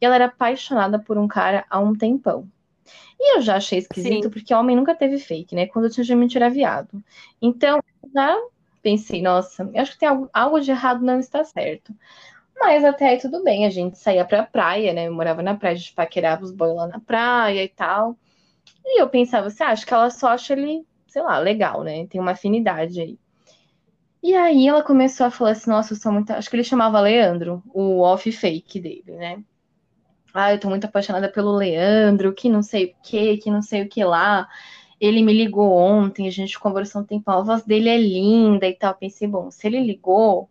E 0.00 0.04
ela 0.04 0.14
era 0.16 0.24
apaixonada 0.26 0.98
por 0.98 1.18
um 1.18 1.28
cara 1.28 1.64
há 1.70 1.78
um 1.78 1.94
tempão. 1.94 2.50
E 3.18 3.36
eu 3.36 3.42
já 3.42 3.56
achei 3.56 3.78
esquisito, 3.78 4.24
Sim. 4.24 4.30
porque 4.30 4.54
homem 4.54 4.76
nunca 4.76 4.94
teve 4.94 5.18
fake, 5.18 5.54
né? 5.54 5.66
Quando 5.66 5.86
eu 5.86 5.90
tinha 5.90 6.04
geralmente 6.04 6.36
era 6.36 6.50
viado. 6.50 7.02
Então, 7.40 7.82
já 8.14 8.36
pensei, 8.86 9.20
nossa, 9.20 9.68
eu 9.74 9.82
acho 9.82 9.92
que 9.92 9.98
tem 9.98 10.08
algo, 10.08 10.30
algo 10.32 10.60
de 10.60 10.70
errado 10.70 11.04
não 11.04 11.18
está 11.18 11.42
certo. 11.42 11.92
Mas 12.56 12.84
até 12.84 13.08
aí 13.08 13.18
tudo 13.18 13.42
bem, 13.42 13.66
a 13.66 13.70
gente 13.70 13.98
saía 13.98 14.24
pra 14.24 14.44
praia, 14.44 14.92
né? 14.92 15.08
Eu 15.08 15.12
morava 15.12 15.42
na 15.42 15.56
praia, 15.56 15.74
a 15.74 15.78
gente 15.78 15.92
paquerava 15.92 16.44
os 16.44 16.52
boys 16.52 16.76
lá 16.76 16.86
na 16.86 17.00
praia 17.00 17.64
e 17.64 17.68
tal. 17.68 18.16
E 18.84 19.02
eu 19.02 19.08
pensava, 19.08 19.48
assim, 19.48 19.64
ah, 19.64 19.70
acha 19.70 19.84
que 19.84 19.92
ela 19.92 20.08
só 20.08 20.28
acha 20.28 20.52
ele, 20.52 20.86
sei 21.08 21.20
lá, 21.20 21.36
legal, 21.40 21.82
né? 21.82 22.06
Tem 22.06 22.20
uma 22.20 22.30
afinidade 22.30 23.00
aí. 23.00 23.18
E 24.22 24.34
aí 24.36 24.68
ela 24.68 24.84
começou 24.84 25.26
a 25.26 25.32
falar 25.32 25.50
assim, 25.50 25.68
nossa, 25.68 25.92
eu 25.92 25.96
sou 25.96 26.12
muito. 26.12 26.30
Acho 26.30 26.48
que 26.48 26.54
ele 26.54 26.62
chamava 26.62 27.00
Leandro, 27.00 27.64
o 27.74 28.02
off 28.02 28.30
fake 28.30 28.78
dele, 28.78 29.16
né? 29.16 29.42
Ah, 30.32 30.52
eu 30.52 30.60
tô 30.60 30.68
muito 30.68 30.84
apaixonada 30.84 31.28
pelo 31.28 31.56
Leandro, 31.56 32.32
que 32.32 32.48
não 32.48 32.62
sei 32.62 32.86
o 32.86 32.94
que, 33.02 33.38
que 33.38 33.50
não 33.50 33.62
sei 33.62 33.82
o 33.82 33.88
que 33.88 34.04
lá. 34.04 34.48
Ele 35.00 35.22
me 35.22 35.32
ligou 35.32 35.72
ontem, 35.72 36.26
a 36.26 36.30
gente 36.30 36.58
conversou 36.58 37.02
um 37.02 37.04
tempo, 37.04 37.30
a 37.30 37.42
voz 37.42 37.62
dele 37.64 37.88
é 37.88 37.98
linda 37.98 38.66
e 38.66 38.74
tal. 38.74 38.94
Pensei, 38.94 39.28
bom, 39.28 39.50
se 39.50 39.66
ele 39.66 39.80
ligou. 39.80 40.48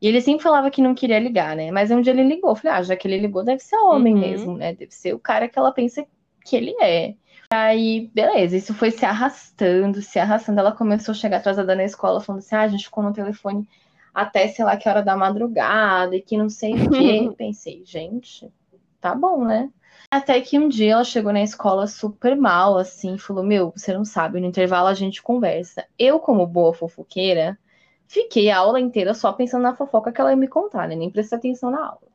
E 0.00 0.08
ele 0.08 0.20
sempre 0.20 0.42
falava 0.42 0.70
que 0.70 0.82
não 0.82 0.94
queria 0.94 1.18
ligar, 1.18 1.56
né? 1.56 1.70
Mas 1.70 1.90
um 1.90 2.00
dia 2.00 2.12
ele 2.12 2.24
ligou. 2.24 2.54
Falei, 2.56 2.76
ah, 2.76 2.82
já 2.82 2.96
que 2.96 3.06
ele 3.08 3.18
ligou, 3.18 3.44
deve 3.44 3.62
ser 3.62 3.76
homem 3.76 4.14
uhum. 4.14 4.20
mesmo, 4.20 4.56
né? 4.56 4.74
Deve 4.74 4.92
ser 4.92 5.14
o 5.14 5.18
cara 5.18 5.48
que 5.48 5.58
ela 5.58 5.72
pensa 5.72 6.04
que 6.44 6.56
ele 6.56 6.74
é. 6.82 7.14
Aí, 7.50 8.10
beleza, 8.12 8.56
isso 8.56 8.74
foi 8.74 8.90
se 8.90 9.04
arrastando, 9.04 10.02
se 10.02 10.18
arrastando. 10.18 10.60
Ela 10.60 10.72
começou 10.72 11.12
a 11.12 11.14
chegar 11.14 11.38
atrasada 11.38 11.74
na 11.74 11.84
escola, 11.84 12.20
falando 12.20 12.40
assim: 12.40 12.56
ah, 12.56 12.62
a 12.62 12.68
gente 12.68 12.84
ficou 12.84 13.04
no 13.04 13.12
telefone 13.12 13.66
até 14.16 14.48
sei 14.48 14.64
lá 14.64 14.78
que 14.78 14.88
hora 14.88 15.02
da 15.02 15.14
madrugada 15.14 16.16
e 16.16 16.22
que 16.22 16.38
não 16.38 16.48
sei 16.48 16.72
o 16.74 16.90
quê. 16.90 17.30
Pensei, 17.36 17.82
gente, 17.84 18.50
tá 18.98 19.14
bom, 19.14 19.44
né? 19.44 19.70
Até 20.10 20.40
que 20.40 20.58
um 20.58 20.68
dia 20.68 20.92
ela 20.92 21.04
chegou 21.04 21.32
na 21.32 21.42
escola 21.42 21.86
super 21.86 22.36
mal, 22.36 22.78
assim, 22.78 23.18
falou: 23.18 23.44
Meu, 23.44 23.72
você 23.76 23.92
não 23.92 24.04
sabe, 24.04 24.40
no 24.40 24.46
intervalo 24.46 24.88
a 24.88 24.94
gente 24.94 25.22
conversa. 25.22 25.84
Eu, 25.98 26.18
como 26.20 26.46
boa 26.46 26.72
fofoqueira, 26.72 27.58
fiquei 28.06 28.50
a 28.50 28.58
aula 28.58 28.80
inteira 28.80 29.14
só 29.14 29.32
pensando 29.32 29.62
na 29.62 29.74
fofoca 29.74 30.12
que 30.12 30.20
ela 30.20 30.30
ia 30.30 30.36
me 30.36 30.48
contar, 30.48 30.88
né? 30.88 30.94
Nem 30.94 31.10
prestei 31.10 31.38
atenção 31.38 31.70
na 31.70 31.84
aula. 31.84 32.06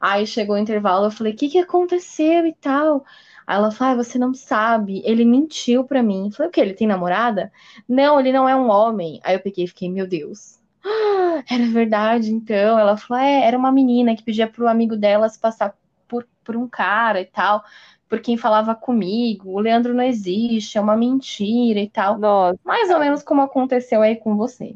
Aí 0.00 0.26
chegou 0.26 0.56
o 0.56 0.58
intervalo, 0.58 1.06
eu 1.06 1.10
falei: 1.10 1.32
O 1.32 1.36
que, 1.36 1.48
que 1.48 1.58
aconteceu 1.58 2.46
e 2.46 2.54
tal? 2.54 3.04
Aí 3.46 3.56
ela 3.56 3.70
falou: 3.70 3.94
ah, 3.94 4.04
Você 4.04 4.18
não 4.18 4.34
sabe, 4.34 5.02
ele 5.04 5.24
mentiu 5.24 5.84
pra 5.84 6.02
mim. 6.02 6.26
Eu 6.26 6.32
falei: 6.32 6.48
O 6.48 6.52
que? 6.52 6.60
Ele 6.60 6.74
tem 6.74 6.86
namorada? 6.86 7.52
Não, 7.88 8.18
ele 8.18 8.32
não 8.32 8.48
é 8.48 8.56
um 8.56 8.68
homem. 8.70 9.20
Aí 9.22 9.34
eu 9.34 9.40
peguei 9.40 9.64
e 9.64 9.68
fiquei: 9.68 9.90
Meu 9.90 10.06
Deus. 10.06 10.58
Ah, 10.84 11.44
era 11.50 11.66
verdade, 11.66 12.32
então. 12.32 12.78
Ela 12.78 12.96
falou: 12.96 13.22
É, 13.22 13.46
era 13.46 13.58
uma 13.58 13.72
menina 13.72 14.16
que 14.16 14.22
pedia 14.22 14.48
pro 14.48 14.68
amigo 14.68 14.96
dela 14.96 15.28
se 15.28 15.38
passar 15.38 15.76
por, 16.10 16.26
por 16.44 16.56
um 16.56 16.68
cara 16.68 17.20
e 17.20 17.24
tal. 17.24 17.64
por 18.08 18.20
quem 18.20 18.36
falava 18.36 18.74
comigo, 18.74 19.50
o 19.50 19.60
Leandro 19.60 19.94
não 19.94 20.02
existe, 20.02 20.76
é 20.76 20.80
uma 20.80 20.96
mentira 20.96 21.78
e 21.78 21.88
tal. 21.88 22.18
Nossa. 22.18 22.58
Mais 22.64 22.90
ou 22.90 22.98
menos 22.98 23.22
como 23.22 23.40
aconteceu 23.40 24.02
aí 24.02 24.16
com 24.16 24.36
você. 24.36 24.74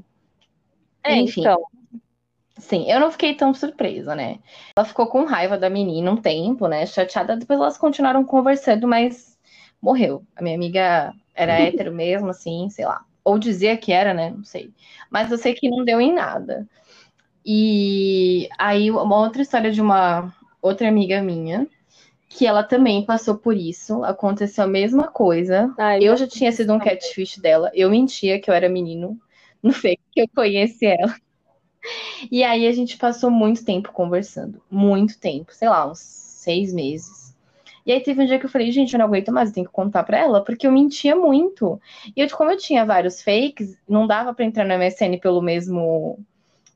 É, 1.02 1.16
Enfim. 1.16 1.40
então. 1.40 1.60
Sim, 2.56 2.88
eu 2.88 3.00
não 3.00 3.10
fiquei 3.10 3.34
tão 3.34 3.52
surpresa, 3.52 4.14
né? 4.14 4.38
Ela 4.76 4.86
ficou 4.86 5.08
com 5.08 5.24
raiva 5.24 5.58
da 5.58 5.68
menina 5.68 6.08
um 6.12 6.16
tempo, 6.16 6.68
né? 6.68 6.86
Chateada. 6.86 7.36
Depois 7.36 7.58
elas 7.58 7.76
continuaram 7.76 8.24
conversando, 8.24 8.86
mas 8.86 9.36
morreu. 9.82 10.24
A 10.36 10.42
minha 10.42 10.54
amiga 10.54 11.12
era 11.34 11.58
hétero 11.58 11.92
mesmo, 11.92 12.30
assim, 12.30 12.70
sei 12.70 12.86
lá. 12.86 13.04
Ou 13.24 13.38
dizia 13.38 13.76
que 13.76 13.92
era, 13.92 14.14
né? 14.14 14.30
Não 14.30 14.44
sei. 14.44 14.72
Mas 15.10 15.32
eu 15.32 15.36
sei 15.38 15.54
que 15.54 15.68
não 15.68 15.84
deu 15.84 16.00
em 16.00 16.14
nada. 16.14 16.68
E 17.44 18.48
aí, 18.56 18.90
uma 18.90 19.18
outra 19.18 19.42
história 19.42 19.72
de 19.72 19.82
uma 19.82 20.32
outra 20.64 20.88
amiga 20.88 21.22
minha, 21.22 21.68
que 22.29 22.46
ela 22.46 22.62
também 22.62 23.05
passou 23.05 23.37
por 23.37 23.57
isso. 23.57 24.03
Aconteceu 24.05 24.64
a 24.64 24.68
mesma 24.68 25.09
coisa. 25.09 25.72
Ai, 25.79 26.03
Eu 26.03 26.16
já 26.16 26.27
tinha 26.27 26.50
sido 26.53 26.72
um 26.72 26.79
catfish 26.79 27.38
dela. 27.38 27.70
Eu 27.74 27.90
mentia 27.90 28.40
que 28.40 28.50
eu 28.50 28.55
era 28.55 28.68
menino. 28.68 29.18
No 29.64 29.72
fake 29.72 30.03
que 30.12 30.20
eu 30.20 30.29
conheci 30.35 30.85
ela. 30.85 31.14
E 32.31 32.42
aí 32.42 32.66
a 32.66 32.72
gente 32.72 32.98
passou 32.98 33.31
muito 33.31 33.64
tempo 33.64 33.92
conversando. 33.92 34.61
Muito 34.70 35.18
tempo. 35.18 35.55
Sei 35.55 35.68
lá, 35.68 35.90
uns 35.90 36.00
seis 36.00 36.72
meses. 36.72 37.35
E 37.87 37.92
aí 37.92 38.00
teve 38.03 38.22
um 38.22 38.27
dia 38.27 38.38
que 38.38 38.46
eu 38.46 38.50
falei, 38.50 38.70
gente, 38.70 38.94
eu 38.94 38.98
não 38.98 39.07
aguento 39.07 39.33
mais, 39.33 39.50
eu 39.50 39.55
tenho 39.55 39.66
que 39.66 39.72
contar 39.72 40.05
pra 40.05 40.18
ela, 40.18 40.42
porque 40.42 40.66
eu 40.66 40.72
mentia 40.72 41.14
muito. 41.14 41.81
E 42.16 42.20
eu, 42.20 42.29
como 42.31 42.50
eu 42.50 42.57
tinha 42.57 42.85
vários 42.85 43.22
fakes, 43.22 43.77
não 43.88 44.07
dava 44.07 44.33
pra 44.35 44.44
entrar 44.44 44.64
no 44.64 44.72
MSN 44.72 45.18
pelo 45.18 45.42
mesmo. 45.42 46.18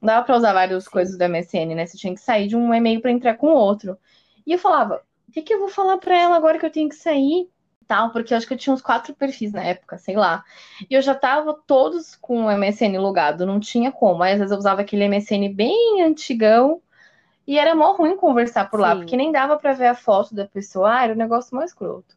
Não 0.01 0.07
dava 0.07 0.25
pra 0.25 0.37
usar 0.37 0.53
várias 0.53 0.87
coisas 0.87 1.17
do 1.17 1.25
MSN, 1.25 1.75
né? 1.75 1.87
Você 1.87 1.97
tinha 1.97 2.15
que 2.15 2.21
sair 2.21 2.47
de 2.47 2.57
um 2.57 2.73
e-mail 2.73 3.01
pra 3.01 3.11
entrar 3.11 3.35
com 3.35 3.49
outro. 3.49 3.99
E 4.47 4.53
eu 4.53 4.59
falava, 4.59 5.03
o 5.29 5.33
que, 5.33 5.43
que 5.43 5.53
eu 5.53 5.59
vou 5.59 5.69
falar 5.69 5.99
pra 5.99 6.17
ela 6.17 6.37
agora 6.37 6.59
que 6.59 6.67
eu 6.67 6.71
tenho 6.71 6.89
que 6.89 6.95
sair? 6.95 7.49
Tal, 7.87 8.11
porque 8.13 8.33
eu 8.33 8.39
acho 8.39 8.47
que 8.47 8.53
eu 8.53 8.59
tinha 8.59 8.73
uns 8.73 8.83
quatro 8.83 9.15
perfis 9.15 9.53
na 9.53 9.63
época, 9.63 9.97
sei 9.99 10.15
lá. 10.15 10.45
E 10.89 10.95
eu 10.95 11.01
já 11.01 11.15
tava 11.15 11.55
todos 11.67 12.15
com 12.17 12.45
o 12.45 12.51
MSN 12.51 12.99
logado, 12.99 13.47
não 13.47 13.59
tinha 13.59 13.91
como. 13.91 14.23
Aí 14.23 14.33
às 14.33 14.39
vezes 14.39 14.53
eu 14.53 14.59
usava 14.59 14.83
aquele 14.83 15.05
MSN 15.05 15.49
bem 15.55 16.03
antigão 16.03 16.83
e 17.47 17.59
era 17.59 17.75
mó 17.75 17.93
ruim 17.93 18.15
conversar 18.17 18.69
por 18.71 18.79
lá, 18.79 18.93
Sim. 18.93 18.99
porque 18.99 19.17
nem 19.17 19.33
dava 19.33 19.57
pra 19.57 19.73
ver 19.73 19.87
a 19.87 19.95
foto 19.95 20.35
da 20.35 20.47
pessoa, 20.47 20.95
ah, 20.95 21.05
era 21.05 21.15
um 21.15 21.17
negócio 21.17 21.57
mais 21.57 21.71
escroto. 21.71 22.15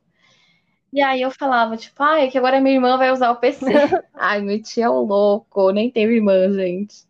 E 0.91 1.01
aí 1.01 1.21
eu 1.21 1.31
falava, 1.31 1.77
tipo, 1.77 2.03
ai, 2.03 2.29
que 2.29 2.37
agora 2.37 2.59
minha 2.59 2.75
irmã 2.75 2.97
vai 2.97 3.11
usar 3.11 3.31
o 3.31 3.37
PC. 3.37 3.65
ai, 4.13 4.41
metia 4.41 4.91
o 4.91 5.05
louco, 5.05 5.71
nem 5.71 5.89
tenho 5.89 6.11
irmã, 6.11 6.51
gente. 6.51 7.05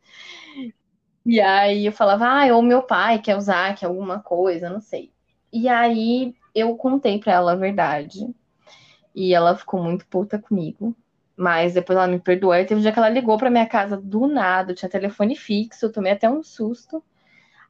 E 1.25 1.39
aí 1.39 1.85
eu 1.85 1.91
falava, 1.91 2.25
ah, 2.25 2.55
ou 2.55 2.61
meu 2.61 2.81
pai 2.81 3.19
quer 3.19 3.37
usar, 3.37 3.75
que 3.75 3.85
alguma 3.85 4.19
coisa, 4.19 4.69
não 4.69 4.81
sei. 4.81 5.11
E 5.53 5.67
aí 5.67 6.33
eu 6.55 6.75
contei 6.75 7.19
pra 7.19 7.33
ela 7.33 7.51
a 7.53 7.55
verdade. 7.55 8.27
E 9.13 9.33
ela 9.33 9.55
ficou 9.55 9.81
muito 9.81 10.05
puta 10.07 10.39
comigo. 10.39 10.95
Mas 11.35 11.73
depois 11.73 11.97
ela 11.97 12.07
me 12.07 12.19
perdoou. 12.19 12.53
E 12.55 12.65
teve 12.65 12.79
um 12.79 12.81
dia 12.81 12.91
que 12.91 12.99
ela 12.99 13.09
ligou 13.09 13.37
pra 13.37 13.49
minha 13.49 13.65
casa 13.65 13.97
do 13.97 14.27
nada. 14.27 14.71
Eu 14.71 14.75
tinha 14.75 14.89
telefone 14.89 15.35
fixo, 15.35 15.85
eu 15.85 15.91
tomei 15.91 16.11
até 16.11 16.29
um 16.29 16.43
susto. 16.43 17.03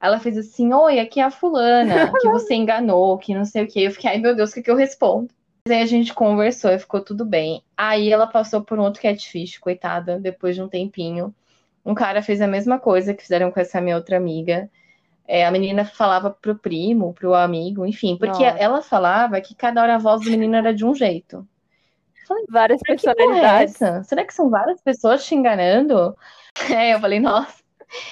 Ela 0.02 0.20
fez 0.20 0.38
assim: 0.38 0.74
Oi, 0.74 1.00
aqui 1.00 1.20
é 1.20 1.24
a 1.24 1.32
fulana, 1.32 2.12
que 2.20 2.28
você 2.30 2.56
enganou, 2.56 3.18
que 3.18 3.34
não 3.34 3.46
sei 3.46 3.64
o 3.64 3.68
quê. 3.68 3.82
Eu 3.82 3.92
fiquei, 3.92 4.10
ai 4.10 4.18
meu 4.18 4.36
Deus, 4.36 4.52
o 4.52 4.54
que, 4.54 4.64
que 4.64 4.72
eu 4.72 4.76
respondo? 4.76 5.30
Mas 5.66 5.78
aí 5.78 5.84
a 5.84 5.86
gente 5.86 6.14
conversou 6.14 6.72
e 6.72 6.80
ficou 6.80 7.02
tudo 7.02 7.24
bem. 7.24 7.64
Aí 7.78 8.12
ela 8.12 8.26
passou 8.26 8.62
por 8.64 8.80
um 8.80 8.84
outro 8.84 9.02
catfish, 9.02 9.60
coitada, 9.60 10.20
depois 10.20 10.56
de 10.56 10.62
um 10.62 10.68
tempinho. 10.68 11.34
Um 11.86 11.94
cara 11.94 12.22
fez 12.22 12.42
a 12.42 12.48
mesma 12.48 12.80
coisa 12.80 13.14
que 13.14 13.24
fizeram 13.24 13.52
com 13.52 13.60
essa 13.60 13.82
minha 13.82 13.96
outra 13.96 14.18
amiga. 14.18 14.70
É, 15.28 15.46
a 15.46 15.52
menina 15.52 15.86
falava 15.86 16.30
pro 16.30 16.58
primo, 16.58 17.14
pro 17.14 17.34
amigo, 17.34 17.86
enfim, 17.86 18.18
porque 18.18 18.44
Nossa. 18.44 18.58
ela 18.58 18.82
falava 18.82 19.40
que 19.40 19.56
cada 19.56 19.82
hora 19.82 19.96
a 19.96 19.98
voz 19.98 20.22
do 20.22 20.30
menino 20.30 20.56
era 20.56 20.74
de 20.74 20.86
um 20.86 20.94
jeito. 20.94 21.48
Várias 22.50 22.82
que 22.82 22.96
porra 22.96 23.12
é 23.12 23.16
personalidades. 23.16 23.82
essa? 23.82 24.04
Será 24.04 24.26
que 24.26 24.34
são 24.34 24.50
várias 24.50 24.82
pessoas 24.82 25.26
te 25.26 25.36
enganando? 25.36 26.16
É, 26.70 26.94
eu 26.94 27.00
falei, 27.00 27.18
nossa, 27.18 27.64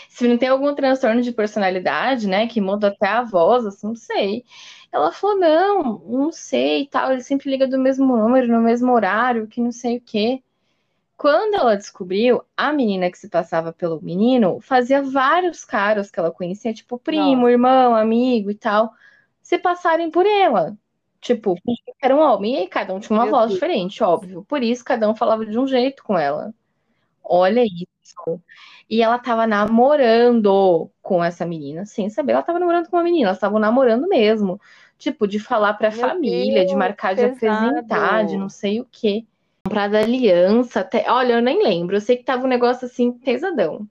se 0.07 0.25
não 0.25 0.37
tem 0.37 0.47
algum 0.47 0.73
transtorno 0.73 1.21
de 1.21 1.33
personalidade, 1.33 2.25
né, 2.25 2.47
que 2.47 2.61
muda 2.61 2.87
até 2.87 3.07
a 3.07 3.21
voz, 3.21 3.65
assim, 3.65 3.87
não 3.87 3.95
sei. 3.95 4.45
Ela 4.91 5.11
falou, 5.11 5.37
não, 5.37 5.99
não 6.07 6.31
sei 6.31 6.83
e 6.83 6.87
tal, 6.87 7.11
ele 7.11 7.21
sempre 7.21 7.49
liga 7.49 7.67
do 7.67 7.77
mesmo 7.77 8.15
número, 8.15 8.47
no 8.47 8.61
mesmo 8.61 8.93
horário, 8.93 9.45
que 9.45 9.59
não 9.59 9.73
sei 9.73 9.97
o 9.97 10.01
quê. 10.01 10.41
Quando 11.19 11.55
ela 11.55 11.75
descobriu, 11.75 12.41
a 12.55 12.71
menina 12.71 13.11
que 13.11 13.17
se 13.17 13.27
passava 13.27 13.73
pelo 13.73 14.01
menino 14.01 14.61
fazia 14.61 15.03
vários 15.03 15.65
caras 15.65 16.09
que 16.09 16.17
ela 16.17 16.31
conhecia, 16.31 16.73
tipo 16.73 16.97
primo, 16.97 17.41
Nossa. 17.41 17.51
irmão, 17.51 17.93
amigo 17.93 18.49
e 18.49 18.55
tal, 18.55 18.93
se 19.41 19.59
passarem 19.59 20.09
por 20.09 20.25
ela. 20.25 20.77
Tipo, 21.19 21.55
era 22.01 22.15
um 22.15 22.19
homem. 22.19 22.53
E 22.53 22.57
aí 22.59 22.67
cada 22.69 22.93
um 22.93 23.01
tinha 23.01 23.19
uma 23.19 23.25
Meu 23.25 23.33
voz 23.33 23.47
Deus. 23.47 23.55
diferente, 23.55 24.01
óbvio. 24.01 24.45
Por 24.47 24.63
isso 24.63 24.85
cada 24.85 25.09
um 25.09 25.13
falava 25.13 25.45
de 25.45 25.59
um 25.59 25.67
jeito 25.67 26.05
com 26.05 26.17
ela. 26.17 26.53
Olha 27.21 27.65
isso. 27.65 28.41
E 28.89 29.01
ela 29.01 29.19
tava 29.19 29.45
namorando 29.45 30.89
com 31.01 31.21
essa 31.21 31.45
menina, 31.45 31.85
sem 31.85 32.09
saber. 32.09 32.31
Ela 32.31 32.43
tava 32.43 32.59
namorando 32.59 32.87
com 32.87 32.95
uma 32.95 33.03
menina, 33.03 33.25
elas 33.25 33.37
estavam 33.37 33.59
namorando 33.59 34.07
mesmo. 34.07 34.57
Tipo, 34.97 35.27
de 35.27 35.37
falar 35.37 35.73
pra 35.73 35.91
Meu 35.91 35.99
família, 35.99 36.61
de 36.61 36.67
Deus, 36.67 36.77
marcar 36.77 37.13
de 37.13 37.27
pesado. 37.27 37.65
apresentar, 37.65 38.25
de 38.25 38.37
não 38.37 38.47
sei 38.47 38.79
o 38.79 38.87
quê. 38.89 39.25
Comprar 39.69 39.87
da 39.89 39.99
aliança, 39.99 40.81
até... 40.81 41.09
olha, 41.09 41.33
eu 41.33 41.41
nem 41.41 41.63
lembro. 41.63 41.95
Eu 41.95 42.01
sei 42.01 42.17
que 42.17 42.23
tava 42.23 42.45
um 42.45 42.49
negócio 42.49 42.85
assim, 42.85 43.11
pesadão. 43.11 43.87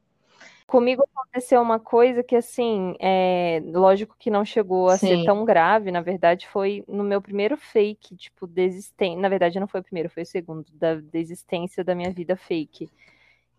Comigo 0.66 1.02
aconteceu 1.02 1.62
uma 1.62 1.80
coisa 1.80 2.22
que, 2.22 2.36
assim, 2.36 2.94
é, 3.00 3.62
lógico 3.64 4.14
que 4.18 4.30
não 4.30 4.44
chegou 4.44 4.88
a 4.88 4.98
ser 4.98 5.16
Sim. 5.16 5.24
tão 5.24 5.42
grave, 5.42 5.90
na 5.90 6.02
verdade, 6.02 6.46
foi 6.46 6.84
no 6.86 7.02
meu 7.02 7.22
primeiro 7.22 7.56
fake, 7.56 8.14
tipo, 8.16 8.46
desistência. 8.46 9.18
Na 9.18 9.30
verdade, 9.30 9.58
não 9.58 9.66
foi 9.66 9.80
o 9.80 9.82
primeiro, 9.82 10.10
foi 10.10 10.24
o 10.24 10.26
segundo, 10.26 10.66
da 10.74 10.96
desistência 10.96 11.82
da 11.82 11.94
minha 11.94 12.10
vida 12.10 12.36
fake. 12.36 12.90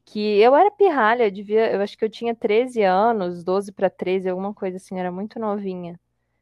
Que 0.05 0.39
eu 0.39 0.55
era 0.55 0.69
pirralha, 0.69 1.23
eu 1.23 1.31
devia, 1.31 1.71
eu 1.71 1.81
acho 1.81 1.97
que 1.97 2.05
eu 2.05 2.09
tinha 2.09 2.35
13 2.35 2.83
anos, 2.83 3.43
12 3.43 3.71
para 3.71 3.89
13, 3.89 4.29
alguma 4.29 4.53
coisa 4.53 4.77
assim, 4.77 4.99
era 4.99 5.11
muito 5.11 5.39
novinha. 5.39 5.93
Ou 5.93 5.97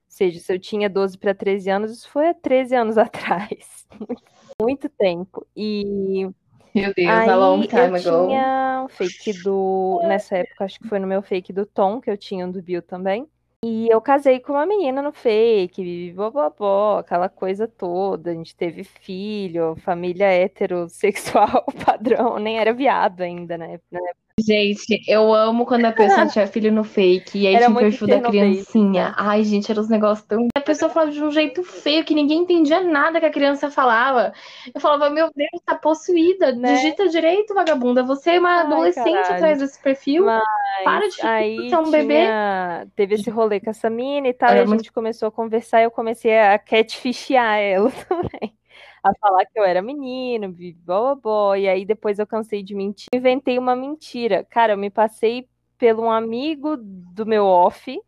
seja, 0.10 0.40
se 0.40 0.54
eu 0.54 0.60
tinha 0.60 0.90
12 0.90 1.18
para 1.18 1.34
13 1.34 1.70
anos, 1.70 1.92
isso 1.92 2.10
foi 2.10 2.28
há 2.28 2.34
13 2.34 2.76
anos 2.76 2.98
atrás. 3.00 3.88
Muito, 3.98 4.24
muito 4.62 4.90
tempo. 4.90 5.46
E 5.56 6.28
Meu 6.74 6.94
Deus, 6.94 7.10
Aí 7.10 7.30
a 7.30 7.36
long 7.36 7.62
eu 7.62 7.68
time 7.68 8.00
ago. 8.00 8.00
tinha 8.28 8.84
um 8.86 8.88
fake 8.90 9.34
do. 9.44 10.02
Nessa 10.04 10.38
época, 10.38 10.66
acho 10.66 10.80
que 10.80 10.88
foi 10.88 11.00
no 11.00 11.08
meu 11.08 11.22
fake 11.22 11.54
do 11.54 11.66
Tom, 11.66 12.02
que 12.02 12.10
eu 12.10 12.18
tinha 12.18 12.46
um 12.46 12.52
do 12.52 12.62
Bill 12.62 12.82
também. 12.82 13.28
E 13.64 13.90
eu 13.90 14.00
casei 14.00 14.40
com 14.40 14.54
uma 14.54 14.66
menina 14.68 15.02
no 15.02 15.12
fake, 15.12 16.14
bobobó, 16.14 17.00
aquela 17.00 17.28
coisa 17.28 17.68
toda. 17.68 18.32
A 18.32 18.34
gente 18.34 18.56
teve 18.56 18.84
filho, 18.84 19.76
família 19.78 20.26
heterossexual 20.32 21.66
padrão, 21.86 22.38
nem 22.38 22.60
era 22.60 22.74
viado 22.74 23.22
ainda, 23.22 23.58
né? 23.58 23.80
Gente, 24.40 25.02
eu 25.08 25.34
amo 25.34 25.66
quando 25.66 25.86
a 25.86 25.92
pessoa 25.92 26.28
tinha 26.30 26.46
filho 26.46 26.72
no 26.72 26.84
fake 26.84 27.40
e 27.40 27.48
aí 27.48 27.56
Era 27.56 27.66
tinha 27.66 27.76
o 27.76 27.80
perfil 27.80 28.08
da 28.08 28.22
criancinha. 28.22 29.08
né? 29.10 29.14
Ai, 29.18 29.44
gente, 29.44 29.72
era 29.72 29.82
uns 29.82 29.90
negócios 29.90 30.28
tão. 30.28 30.48
A 30.56 30.62
pessoa 30.62 30.92
falava 30.92 31.12
de 31.12 31.24
um 31.24 31.32
jeito 31.32 31.64
feio 31.64 32.06
que 32.06 32.14
ninguém 32.14 32.42
entendia 32.44 32.82
nada 32.82 33.20
que 33.20 33.26
a 33.26 33.32
criança 33.32 33.72
falava. 33.72 34.32
Eu 34.74 34.80
falava, 34.80 35.10
meu 35.10 35.32
Deus, 35.36 35.50
tá 35.66 35.74
possuída. 35.76 36.52
Né? 36.52 36.76
Digita 36.76 37.10
direito, 37.10 37.54
vagabunda. 37.56 38.04
Você 38.04 38.32
é 38.32 38.40
uma 38.40 38.50
Ai, 38.58 38.62
adolescente 38.66 39.14
caralho. 39.16 39.36
atrás 39.36 39.60
desse 39.60 39.82
perfil. 39.82 40.26
Mas 40.26 40.44
Para 40.84 41.08
de 41.10 41.22
aí 41.24 41.72
é 41.72 41.78
um 41.80 41.90
bebê. 41.90 42.14
tinha... 42.22 42.88
teve 42.96 43.16
esse 43.16 43.30
rolê 43.32 43.60
com 43.60 43.72
essa 43.72 43.90
mina 43.90 44.28
e 44.28 44.34
tal, 44.34 44.50
Era 44.52 44.60
e 44.60 44.62
a 44.62 44.66
muito- 44.68 44.82
gente 44.84 44.92
começou 44.94 45.30
a 45.30 45.32
conversar 45.32 45.82
e 45.82 45.86
eu 45.86 45.92
comecei 45.92 46.38
a 46.38 46.60
catfishear 46.60 47.58
ela 47.58 47.92
também. 48.08 48.54
A 49.04 49.14
falar 49.20 49.46
que 49.46 49.60
eu 49.60 49.64
era 49.64 49.82
menino, 49.82 50.54
bobó, 50.78 51.56
e 51.56 51.68
aí 51.68 51.86
depois 51.86 52.20
eu 52.20 52.28
cansei 52.28 52.64
de 52.64 52.76
mentir, 52.76 53.08
inventei 53.14 53.58
uma 53.58 53.76
mentira. 53.76 54.46
Cara, 54.50 54.74
eu 54.74 54.78
me 54.78 54.90
passei 54.90 55.48
pelo 55.78 56.04
um 56.04 56.12
amigo 56.12 56.76
do 56.78 57.26
meu 57.26 57.46
off 57.46 58.00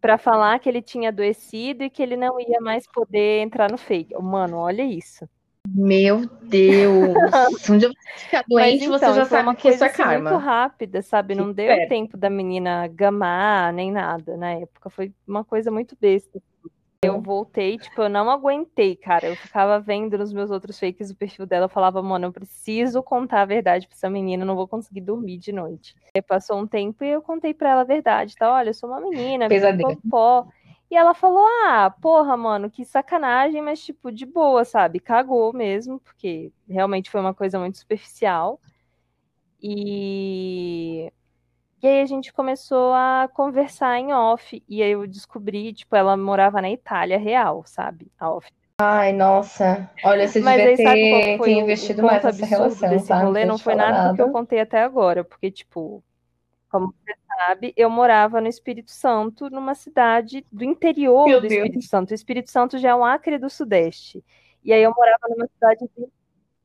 pra 0.00 0.16
falar 0.16 0.58
que 0.58 0.68
ele 0.68 0.80
tinha 0.80 1.10
adoecido 1.10 1.84
e 1.84 1.90
que 1.90 2.02
ele 2.02 2.16
não 2.16 2.40
ia 2.40 2.60
mais 2.60 2.86
poder 2.86 3.42
entrar 3.42 3.70
no 3.70 3.76
fake. 3.76 4.14
Mano, 4.20 4.56
olha 4.56 4.82
isso. 4.82 5.28
Meu 5.68 6.26
Deus. 6.42 7.68
Um 7.68 7.76
dia 7.76 7.88
você 7.88 8.18
ficar 8.24 8.44
doente, 8.48 8.88
Mas 8.88 9.00
você 9.00 9.04
então, 9.04 9.14
já 9.14 9.26
foi 9.26 9.42
uma 9.42 9.52
sabe 9.52 9.56
que 9.60 9.68
isso 9.68 9.78
coisa 9.78 9.84
é 9.84 9.88
assim, 9.88 9.96
karma. 10.02 10.30
muito 10.30 10.44
rápida, 10.44 11.02
sabe? 11.02 11.34
Não 11.34 11.52
deu 11.52 11.66
esperto. 11.66 11.88
tempo 11.88 12.16
da 12.16 12.30
menina 12.30 12.88
gamar 12.88 13.72
nem 13.72 13.92
nada 13.92 14.36
na 14.36 14.52
época. 14.52 14.88
Foi 14.88 15.12
uma 15.28 15.44
coisa 15.44 15.70
muito 15.70 15.96
besta. 16.00 16.42
Eu 17.02 17.18
voltei, 17.22 17.78
tipo, 17.78 18.02
eu 18.02 18.10
não 18.10 18.30
aguentei, 18.30 18.94
cara. 18.94 19.28
Eu 19.28 19.34
ficava 19.34 19.80
vendo 19.80 20.18
nos 20.18 20.34
meus 20.34 20.50
outros 20.50 20.78
fakes 20.78 21.10
o 21.10 21.16
perfil 21.16 21.46
dela, 21.46 21.64
eu 21.64 21.68
falava, 21.70 22.02
mano, 22.02 22.26
eu 22.26 22.32
preciso 22.32 23.02
contar 23.02 23.40
a 23.40 23.46
verdade 23.46 23.88
pra 23.88 23.96
essa 23.96 24.10
menina, 24.10 24.42
eu 24.42 24.46
não 24.46 24.54
vou 24.54 24.68
conseguir 24.68 25.00
dormir 25.00 25.38
de 25.38 25.50
noite. 25.50 25.96
Aí 26.14 26.20
passou 26.20 26.58
um 26.58 26.66
tempo 26.66 27.02
e 27.02 27.08
eu 27.08 27.22
contei 27.22 27.54
pra 27.54 27.70
ela 27.70 27.80
a 27.80 27.84
verdade, 27.84 28.36
tá? 28.36 28.52
Olha, 28.52 28.68
eu 28.68 28.74
sou 28.74 28.90
uma 28.90 29.00
menina, 29.00 29.48
Pesadelo. 29.48 29.98
pó. 30.10 30.46
E 30.90 30.94
ela 30.94 31.14
falou: 31.14 31.46
Ah, 31.64 31.88
porra, 32.02 32.36
mano, 32.36 32.70
que 32.70 32.84
sacanagem, 32.84 33.62
mas 33.62 33.82
tipo, 33.82 34.12
de 34.12 34.26
boa, 34.26 34.62
sabe? 34.66 35.00
Cagou 35.00 35.54
mesmo, 35.54 36.00
porque 36.00 36.52
realmente 36.68 37.10
foi 37.10 37.22
uma 37.22 37.32
coisa 37.32 37.58
muito 37.58 37.78
superficial. 37.78 38.60
E 39.62 41.10
E 41.82 41.86
aí 41.86 42.02
a 42.02 42.06
gente 42.06 42.32
começou 42.32 42.92
a 42.92 43.28
conversar 43.32 43.98
em 43.98 44.12
off. 44.12 44.62
E 44.68 44.82
aí 44.82 44.90
eu 44.92 45.06
descobri, 45.06 45.72
tipo, 45.72 45.96
ela 45.96 46.16
morava 46.16 46.60
na 46.60 46.70
Itália 46.70 47.18
real, 47.18 47.62
sabe? 47.66 48.10
A 48.18 48.30
off. 48.30 48.50
Ai, 48.82 49.12
nossa. 49.12 49.90
Olha, 50.04 50.26
você 50.26 50.40
Mas 50.40 50.56
devia 50.56 50.70
aí 50.70 50.76
sabe 50.76 50.94
ter, 50.94 51.38
ter 51.38 51.40
o, 51.40 51.42
o 51.44 51.48
investido 51.48 52.02
mais 52.02 52.22
nessa 52.24 52.46
relação, 52.46 52.88
desse 52.88 53.08
tá? 53.08 53.18
Não 53.18 53.26
rolê? 53.26 53.44
Não 53.44 53.56
te 53.56 53.62
foi 53.62 53.74
falar 53.74 53.92
nada 53.92 54.08
do 54.08 54.14
que 54.14 54.22
eu 54.22 54.26
nada. 54.26 54.38
contei 54.38 54.60
até 54.60 54.82
agora, 54.82 55.22
porque, 55.24 55.50
tipo, 55.50 56.02
como 56.70 56.86
você 56.86 57.14
sabe, 57.26 57.74
eu 57.76 57.90
morava 57.90 58.40
no 58.40 58.48
Espírito 58.48 58.90
Santo, 58.90 59.50
numa 59.50 59.74
cidade 59.74 60.46
do 60.50 60.64
interior 60.64 61.26
Meu 61.26 61.40
do 61.40 61.48
Deus. 61.48 61.52
Espírito 61.64 61.84
Santo. 61.84 62.10
O 62.10 62.14
Espírito 62.14 62.50
Santo 62.50 62.78
já 62.78 62.90
é 62.90 62.94
um 62.94 63.04
Acre 63.04 63.38
do 63.38 63.50
Sudeste. 63.50 64.24
E 64.64 64.72
aí 64.72 64.82
eu 64.82 64.92
morava 64.96 65.28
numa 65.28 65.46
cidade 65.46 65.90
do 65.96 66.12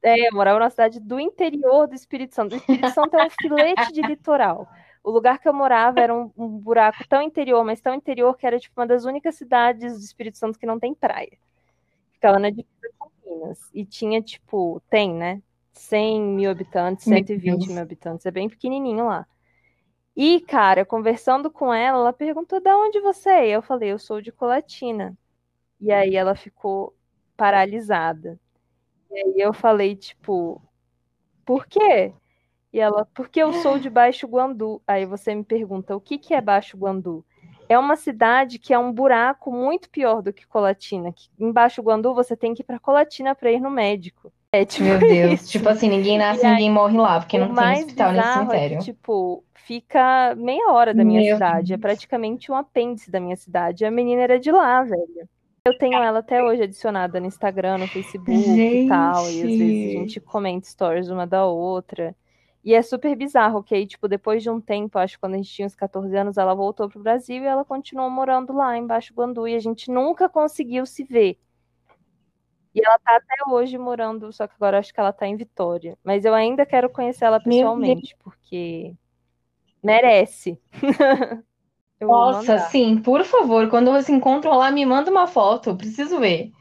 É, 0.03 0.29
eu 0.29 0.33
morava 0.33 0.59
numa 0.59 0.69
cidade 0.69 0.99
do 0.99 1.19
interior 1.19 1.87
do 1.87 1.95
Espírito 1.95 2.35
Santo. 2.35 2.53
O 2.53 2.57
Espírito 2.57 2.89
Santo 2.91 3.15
é 3.17 3.25
um 3.25 3.29
filete 3.29 3.91
de 3.91 4.01
litoral. 4.01 4.69
O 5.05 5.11
lugar 5.11 5.37
que 5.37 5.47
eu 5.47 5.53
morava 5.53 5.99
era 5.99 6.11
um, 6.11 6.31
um 6.35 6.47
buraco 6.47 7.07
tão 7.07 7.21
interior, 7.21 7.63
mas 7.63 7.79
tão 7.79 7.93
interior 7.93 8.35
que 8.35 8.47
era 8.47 8.59
tipo 8.59 8.81
uma 8.81 8.87
das 8.87 9.05
únicas 9.05 9.35
cidades 9.35 9.93
do 9.93 10.03
Espírito 10.03 10.39
Santo 10.39 10.57
que 10.57 10.65
não 10.65 10.79
tem 10.79 10.95
praia. 10.95 11.37
Ficava 12.11 12.39
na 12.39 12.49
divisa 12.49 12.89
com 12.97 13.11
Minas. 13.23 13.59
E 13.71 13.85
tinha, 13.85 14.19
tipo, 14.19 14.81
tem, 14.89 15.13
né? 15.13 15.43
100 15.73 16.19
mil 16.19 16.49
habitantes, 16.49 17.05
Meu 17.05 17.19
120 17.19 17.59
Deus. 17.59 17.67
mil 17.67 17.81
habitantes. 17.83 18.25
É 18.25 18.31
bem 18.31 18.49
pequenininho 18.49 19.05
lá. 19.05 19.27
E, 20.15 20.41
cara, 20.41 20.83
conversando 20.83 21.51
com 21.51 21.71
ela, 21.71 21.99
ela 21.99 22.13
perguntou: 22.13 22.59
da 22.59 22.75
onde 22.75 22.99
você 22.99 23.29
é? 23.29 23.49
Eu 23.49 23.61
falei: 23.61 23.91
eu 23.91 23.99
sou 23.99 24.19
de 24.21 24.31
Colatina. 24.31 25.15
E 25.79 25.91
aí 25.91 26.15
ela 26.15 26.33
ficou 26.33 26.95
paralisada. 27.37 28.39
E 29.11 29.19
aí 29.19 29.35
eu 29.37 29.53
falei, 29.53 29.95
tipo, 29.95 30.59
por 31.45 31.67
quê? 31.67 32.11
E 32.75 32.79
ela, 32.79 33.07
porque 33.13 33.41
eu 33.41 33.53
sou 33.53 33.79
de 33.79 33.89
Baixo 33.89 34.27
Guandu. 34.27 34.81
Aí 34.85 35.05
você 35.05 35.33
me 35.33 35.45
pergunta, 35.45 35.95
o 35.95 36.01
que 36.01 36.17
que 36.17 36.33
é 36.33 36.41
Baixo 36.41 36.75
Guandu? 36.77 37.23
É 37.69 37.79
uma 37.79 37.95
cidade 37.95 38.59
que 38.59 38.73
é 38.73 38.77
um 38.77 38.91
buraco 38.91 39.49
muito 39.49 39.89
pior 39.89 40.21
do 40.21 40.33
que 40.33 40.45
Colatina. 40.45 41.13
Que 41.13 41.29
em 41.39 41.51
Baixo 41.53 41.81
Guandu 41.81 42.13
você 42.13 42.35
tem 42.35 42.53
que 42.53 42.61
ir 42.61 42.65
para 42.65 42.77
Colatina 42.77 43.33
para 43.33 43.49
ir 43.49 43.61
no 43.61 43.71
médico. 43.71 44.29
É 44.51 44.65
tipo 44.65 44.83
Meu 44.83 44.99
Deus. 44.99 45.41
isso. 45.41 45.51
Tipo 45.51 45.69
assim, 45.69 45.87
ninguém 45.89 46.17
nasce, 46.17 46.43
E 46.43 46.45
aí, 46.45 46.51
ninguém 46.51 46.71
morre 46.71 46.97
lá, 46.97 47.19
porque 47.19 47.37
não 47.37 47.55
tem 47.55 47.73
hospital 47.83 48.11
nem 48.11 48.21
bizarro 48.21 48.41
é 48.41 48.45
que, 48.45 48.51
cemitério. 48.51 48.79
tipo, 48.79 49.43
fica 49.53 50.35
meia 50.35 50.71
hora 50.73 50.93
da 50.93 51.03
minha 51.05 51.21
Meu 51.21 51.33
cidade. 51.35 51.73
É 51.73 51.77
Deus. 51.77 51.81
praticamente 51.81 52.51
um 52.51 52.55
apêndice 52.55 53.09
da 53.09 53.21
minha 53.21 53.37
cidade. 53.37 53.85
A 53.85 53.89
menina 53.91 54.21
era 54.21 54.37
de 54.37 54.51
lá, 54.51 54.83
velho. 54.83 55.29
Eu 55.65 55.77
tenho 55.77 55.97
ela 56.03 56.19
até 56.19 56.43
hoje 56.43 56.61
adicionada 56.63 57.19
no 57.21 57.25
Instagram, 57.25 57.77
no 57.79 57.87
Facebook 57.87 58.31
e 58.31 58.87
tal. 58.87 59.23
E 59.31 59.41
às 59.41 59.49
vezes 59.49 59.61
a 59.61 59.65
Gente. 59.65 59.91
gente 59.93 60.19
comenta 60.19 60.67
stories 60.67 61.09
uma 61.09 61.25
da 61.25 61.45
outra. 61.45 62.13
E 62.65 62.73
é 62.73 62.81
super 62.81 63.15
bizarro, 63.15 63.63
que 63.63 63.75
aí, 63.75 63.85
tipo, 63.85 64.07
depois 64.07 64.41
de 64.41 64.49
um 64.49 64.59
tempo, 64.59 64.97
acho 64.97 65.13
que 65.13 65.19
quando 65.19 65.35
a 65.35 65.37
gente 65.37 65.51
tinha 65.51 65.67
uns 65.67 65.75
14 65.75 66.17
anos, 66.17 66.35
ela 66.35 66.55
voltou 66.55 66.89
pro 66.89 66.99
Brasil 66.99 67.43
e 67.43 67.45
ela 67.45 67.63
continuou 67.63 68.09
morando 68.09 68.51
lá 68.51 68.75
embaixo 68.75 69.13
do 69.13 69.21
Guandu. 69.21 69.47
E 69.47 69.53
a 69.53 69.59
gente 69.59 69.91
nunca 69.91 70.27
conseguiu 70.27 70.83
se 70.83 71.03
ver. 71.03 71.37
E 72.73 72.81
ela 72.83 72.97
tá 72.97 73.17
até 73.17 73.35
hoje 73.51 73.77
morando, 73.77 74.33
só 74.33 74.47
que 74.47 74.55
agora 74.55 74.79
acho 74.79 74.91
que 74.91 74.99
ela 74.99 75.13
tá 75.13 75.27
em 75.27 75.37
Vitória. 75.37 75.95
Mas 76.03 76.25
eu 76.25 76.33
ainda 76.33 76.65
quero 76.65 76.89
conhecer 76.89 77.25
ela 77.25 77.39
pessoalmente, 77.39 78.17
porque 78.23 78.95
merece. 79.83 80.59
Nossa, 82.01 82.57
sim, 82.69 82.97
por 82.97 83.23
favor, 83.23 83.69
quando 83.69 83.91
você 83.91 84.11
encontra 84.11 84.53
lá, 84.53 84.71
me 84.71 84.85
manda 84.85 85.11
uma 85.11 85.27
foto, 85.27 85.69
eu 85.69 85.77
preciso 85.77 86.19
ver. 86.19 86.51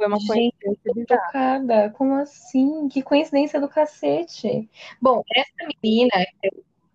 Foi 0.00 0.06
uma 0.06 0.18
Gente, 0.18 0.54
coincidência 0.64 1.18
tocada. 1.18 1.90
Como 1.90 2.14
assim? 2.14 2.88
Que 2.88 3.02
coincidência 3.02 3.60
do 3.60 3.68
cacete. 3.68 4.66
Bom, 4.98 5.22
essa 5.30 5.68
menina 5.82 6.10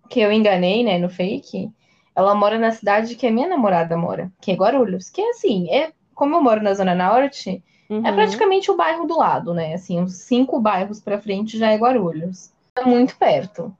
que 0.09 0.19
eu 0.19 0.31
enganei, 0.31 0.83
né, 0.83 0.97
no 0.97 1.07
fake, 1.07 1.71
ela 2.15 2.33
mora 2.33 2.57
na 2.57 2.71
cidade 2.71 3.15
que 3.15 3.27
a 3.27 3.31
minha 3.31 3.47
namorada 3.47 3.95
mora, 3.95 4.31
que 4.41 4.51
é 4.51 4.55
Guarulhos. 4.55 5.11
Que 5.11 5.21
assim, 5.21 5.69
é 5.69 5.91
como 6.15 6.35
eu 6.35 6.41
moro 6.41 6.63
na 6.63 6.73
Zona 6.73 6.95
Norte, 6.95 7.61
é 7.91 7.93
Uhum. 7.93 8.01
praticamente 8.01 8.71
o 8.71 8.75
bairro 8.75 9.05
do 9.05 9.15
lado, 9.15 9.53
né? 9.53 9.75
Assim, 9.75 10.01
uns 10.01 10.15
cinco 10.15 10.59
bairros 10.59 10.99
pra 10.99 11.21
frente 11.21 11.59
já 11.59 11.69
é 11.69 11.77
Guarulhos. 11.77 12.51
É 12.75 12.83
muito 12.83 13.15
perto. 13.17 13.71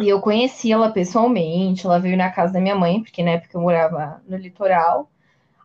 E 0.00 0.08
eu 0.08 0.20
conheci 0.20 0.72
ela 0.72 0.90
pessoalmente, 0.90 1.86
ela 1.86 2.00
veio 2.00 2.16
na 2.16 2.28
casa 2.32 2.54
da 2.54 2.60
minha 2.60 2.74
mãe, 2.74 3.00
porque 3.00 3.22
na 3.22 3.32
época 3.32 3.56
eu 3.56 3.60
morava 3.60 4.20
no 4.26 4.36
litoral. 4.36 5.08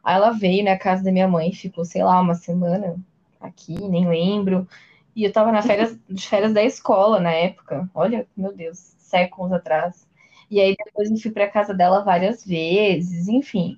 Aí 0.07 0.15
ela 0.15 0.31
veio 0.31 0.63
na 0.63 0.77
casa 0.77 1.03
da 1.03 1.11
minha 1.11 1.27
mãe, 1.27 1.51
ficou, 1.51 1.83
sei 1.83 2.01
lá, 2.01 2.21
uma 2.21 2.33
semana 2.33 2.95
aqui, 3.41 3.73
nem 3.89 4.07
lembro. 4.07 4.65
E 5.13 5.25
eu 5.25 5.33
tava 5.33 5.51
na 5.51 5.61
férias, 5.61 5.99
de 6.09 6.25
férias 6.25 6.53
da 6.53 6.63
escola 6.63 7.19
na 7.19 7.33
época. 7.33 7.89
Olha, 7.93 8.25
meu 8.35 8.55
Deus, 8.55 8.77
séculos 8.97 9.51
atrás. 9.51 10.07
E 10.49 10.61
aí 10.61 10.73
depois 10.77 11.11
eu 11.11 11.17
fui 11.17 11.29
pra 11.31 11.49
casa 11.49 11.73
dela 11.73 12.05
várias 12.05 12.45
vezes, 12.45 13.27
enfim. 13.27 13.77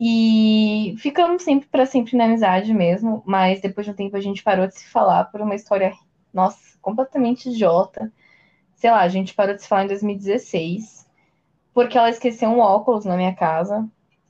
E 0.00 0.96
ficamos 0.98 1.44
sempre 1.44 1.68
para 1.68 1.86
sempre 1.86 2.16
na 2.16 2.24
amizade 2.24 2.74
mesmo, 2.74 3.22
mas 3.24 3.60
depois 3.60 3.86
de 3.86 3.92
um 3.92 3.96
tempo 3.96 4.16
a 4.16 4.20
gente 4.20 4.42
parou 4.42 4.66
de 4.66 4.74
se 4.76 4.88
falar 4.88 5.26
por 5.26 5.40
uma 5.40 5.54
história, 5.54 5.94
nossa, 6.34 6.58
completamente 6.82 7.50
idiota. 7.50 8.12
Sei 8.76 8.90
lá, 8.90 9.00
a 9.02 9.08
gente 9.08 9.34
parou 9.34 9.54
de 9.56 9.62
se 9.62 9.68
falar 9.68 9.84
em 9.84 9.88
2016, 9.88 11.06
porque 11.74 11.98
ela 11.98 12.10
esqueceu 12.10 12.48
um 12.50 12.60
óculos 12.60 13.04
na 13.04 13.16
minha 13.16 13.34
casa. 13.34 13.88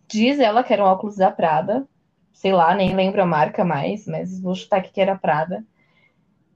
Diz 0.08 0.38
ela 0.38 0.62
que 0.64 0.72
era 0.72 0.84
um 0.84 0.86
óculos 0.86 1.16
da 1.16 1.30
Prada, 1.30 1.86
sei 2.32 2.52
lá, 2.52 2.74
nem 2.74 2.94
lembro 2.94 3.22
a 3.22 3.26
marca 3.26 3.64
mais, 3.64 4.06
mas 4.06 4.40
vou 4.40 4.54
chutar 4.54 4.82
que 4.82 5.00
era 5.00 5.18
Prada. 5.18 5.64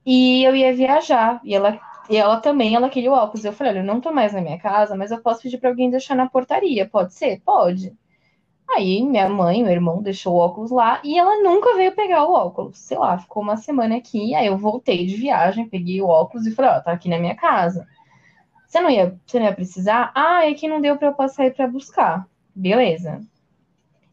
E 0.04 0.42
eu 0.44 0.54
ia 0.56 0.74
viajar, 0.74 1.40
e 1.44 1.54
ela, 1.54 1.80
e 2.08 2.16
ela 2.16 2.40
também, 2.40 2.74
ela 2.74 2.88
queria 2.90 3.10
o 3.10 3.14
óculos. 3.14 3.44
Eu 3.44 3.52
falei, 3.52 3.72
olha, 3.72 3.80
eu 3.80 3.84
não 3.84 4.00
tô 4.00 4.12
mais 4.12 4.32
na 4.32 4.40
minha 4.40 4.58
casa, 4.58 4.96
mas 4.96 5.10
eu 5.10 5.20
posso 5.22 5.42
pedir 5.42 5.58
para 5.58 5.70
alguém 5.70 5.90
deixar 5.90 6.14
na 6.14 6.28
portaria, 6.28 6.88
pode 6.88 7.14
ser? 7.14 7.40
Pode. 7.44 7.96
Aí 8.68 9.02
minha 9.02 9.28
mãe, 9.28 9.62
meu 9.62 9.72
irmão, 9.72 10.02
deixou 10.02 10.34
o 10.34 10.38
óculos 10.38 10.70
lá 10.70 11.00
e 11.04 11.18
ela 11.18 11.42
nunca 11.42 11.76
veio 11.76 11.94
pegar 11.94 12.24
o 12.24 12.32
óculos. 12.32 12.78
Sei 12.78 12.96
lá, 12.96 13.18
ficou 13.18 13.42
uma 13.42 13.56
semana 13.56 13.96
aqui. 13.96 14.34
Aí 14.34 14.46
eu 14.46 14.56
voltei 14.56 15.06
de 15.06 15.16
viagem, 15.16 15.68
peguei 15.68 16.00
o 16.00 16.06
óculos 16.08 16.46
e 16.46 16.52
falei: 16.52 16.70
Ó, 16.72 16.80
tá 16.80 16.92
aqui 16.92 17.08
na 17.08 17.18
minha 17.18 17.34
casa. 17.34 17.86
Você 18.66 18.80
não 18.80 18.90
ia, 18.90 19.18
você 19.26 19.38
não 19.38 19.46
ia 19.46 19.54
precisar? 19.54 20.12
Ah, 20.14 20.46
é 20.48 20.54
que 20.54 20.68
não 20.68 20.80
deu 20.80 20.96
pra 20.96 21.08
eu 21.08 21.14
passar 21.14 21.44
aí 21.44 21.50
pra 21.50 21.66
buscar. 21.66 22.26
Beleza. 22.54 23.20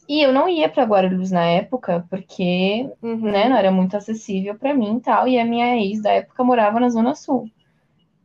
E 0.08 0.22
eu 0.24 0.32
não 0.34 0.48
ia 0.48 0.70
pra 0.70 0.84
Guarulhos 0.86 1.32
na 1.32 1.44
época, 1.46 2.06
porque, 2.10 2.90
Uhum. 3.02 3.18
né, 3.32 3.50
não 3.50 3.58
era 3.58 3.72
muito 3.72 3.98
acessível 3.98 4.58
pra 4.58 4.74
mim 4.74 4.98
e 4.98 5.02
tal. 5.02 5.28
E 5.28 5.38
a 5.40 5.46
minha 5.46 5.76
ex 5.78 6.02
da 6.02 6.12
época 6.12 6.44
morava 6.44 6.80
na 6.80 6.90
Zona 6.90 7.14
Sul. 7.16 7.50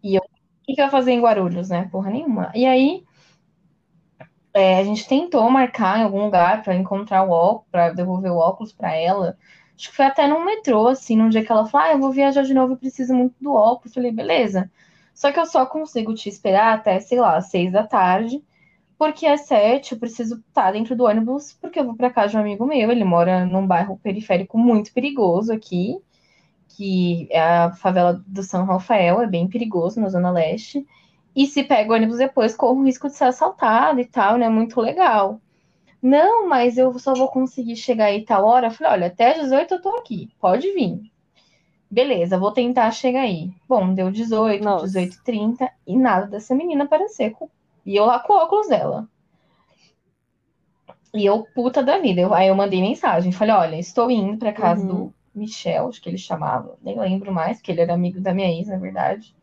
E 0.03 0.17
eu, 0.17 0.23
o 0.23 0.65
que 0.65 0.75
que 0.75 0.81
eu 0.81 0.87
ia 0.87 0.91
fazer 0.91 1.13
em 1.13 1.21
Guarulhos, 1.23 1.71
né? 1.71 1.89
Porra 1.93 2.11
nenhuma. 2.11 2.53
E 2.55 2.67
aí. 2.67 3.05
É, 4.55 4.79
a 4.79 4.85
gente 4.85 5.09
tentou 5.09 5.49
marcar 5.51 5.99
em 5.99 6.03
algum 6.03 6.25
lugar 6.25 6.63
para 6.63 6.75
encontrar 6.75 7.25
o 7.25 7.31
óculos, 7.31 7.69
para 7.71 7.91
devolver 7.93 8.31
o 8.33 8.37
óculos 8.37 8.73
para 8.73 8.95
ela. 8.95 9.39
Acho 9.77 9.91
que 9.91 9.97
foi 9.97 10.05
até 10.07 10.27
no 10.27 10.45
metrô, 10.45 10.89
assim, 10.89 11.17
num 11.17 11.29
dia 11.31 11.45
que 11.45 11.51
ela 11.51 11.67
falou: 11.67 11.87
Ah, 11.87 11.93
eu 11.93 11.99
vou 11.99 12.13
viajar 12.13 12.43
de 12.43 12.53
novo, 12.55 12.75
eu 12.75 12.77
preciso 12.77 13.15
muito 13.15 13.35
do 13.41 13.53
óculos. 13.53 13.95
Falei, 13.95 14.13
beleza. 14.13 14.71
Só 15.15 15.33
que 15.33 15.41
eu 15.41 15.47
só 15.47 15.65
consigo 15.67 16.15
te 16.15 16.29
esperar 16.29 16.75
até, 16.75 17.01
sei 17.01 17.19
lá, 17.21 17.41
seis 17.41 17.73
da 17.73 17.87
tarde, 17.87 18.43
porque 19.03 19.27
às 19.27 19.41
sete 19.47 19.95
eu 19.95 19.99
preciso 19.99 20.37
estar 20.37 20.71
dentro 20.71 20.95
do 20.95 21.03
ônibus, 21.03 21.59
porque 21.61 21.81
eu 21.81 21.85
vou 21.85 21.97
para 21.97 22.09
casa 22.09 22.29
de 22.29 22.37
um 22.37 22.41
amigo 22.41 22.65
meu. 22.65 22.89
Ele 22.89 23.03
mora 23.03 23.45
num 23.45 23.67
bairro 23.67 23.99
periférico 24.01 24.57
muito 24.57 24.93
perigoso 24.93 25.53
aqui, 25.53 25.99
que 26.69 27.27
é 27.29 27.41
a 27.41 27.73
favela 27.73 28.23
do 28.25 28.45
São 28.45 28.65
Rafael, 28.65 29.21
é 29.21 29.27
bem 29.27 29.49
perigoso 29.49 30.01
na 30.01 30.09
Zona 30.09 30.31
Leste. 30.31 30.87
E 31.35 31.49
se 31.49 31.65
pega 31.65 31.91
o 31.91 31.97
ônibus 31.97 32.19
depois, 32.19 32.55
corre 32.55 32.79
o 32.79 32.85
risco 32.85 33.09
de 33.09 33.17
ser 33.17 33.25
assaltado 33.25 33.99
e 33.99 34.05
tal, 34.05 34.39
né? 34.39 34.49
Muito 34.49 34.81
legal. 34.81 35.41
Não, 36.01 36.49
mas 36.49 36.79
eu 36.79 36.97
só 36.97 37.13
vou 37.13 37.27
conseguir 37.27 37.75
chegar 37.75 38.05
aí 38.05 38.25
tal 38.25 38.45
hora. 38.45 38.69
Eu 38.69 38.71
falei, 38.71 38.93
olha, 38.93 39.07
até 39.09 39.33
às 39.33 39.41
18 39.43 39.75
eu 39.75 39.83
tô 39.83 39.97
aqui, 39.97 40.31
pode 40.41 40.73
vir. 40.75 41.01
Beleza, 41.91 42.39
vou 42.39 42.53
tentar 42.53 42.89
chegar 42.93 43.23
aí. 43.23 43.51
Bom, 43.69 43.93
deu 43.95 44.13
18, 44.13 44.63
Nossa. 44.63 44.87
18 44.87 45.17
e 45.17 45.25
30 45.25 45.73
e 45.89 45.97
nada 45.97 46.29
dessa 46.29 46.55
menina 46.55 46.85
aparecer. 46.85 47.33
com- 47.33 47.51
E 47.87 47.97
eu 47.97 48.05
lá 48.07 48.19
com 48.21 48.33
o 48.33 48.37
óculos 48.37 48.69
dela. 48.69 49.09
E 51.15 51.25
eu, 51.25 51.45
puta 51.55 51.83
da 51.83 51.99
vida. 51.99 52.21
Eu- 52.21 52.35
aí 52.35 52.49
eu 52.49 52.55
mandei 52.55 52.81
mensagem. 52.81 53.33
Falei, 53.33 53.55
olha, 53.55 53.77
estou 53.79 54.11
indo 54.11 54.37
pra 54.39 54.53
casa 54.53 54.83
Uhum. 54.83 55.07
do 55.07 55.15
Michel, 55.35 55.89
acho 55.89 56.01
que 56.03 56.09
ele 56.09 56.19
chamava. 56.19 56.77
Nem 56.83 56.99
lembro 56.99 57.33
mais, 57.33 57.59
porque 57.59 57.71
ele 57.73 57.81
era 57.83 57.95
amigo 57.95 58.21
da 58.21 58.35
minha 58.35 58.49
ex, 58.51 58.69
na 58.69 58.79
verdade. 58.79 59.35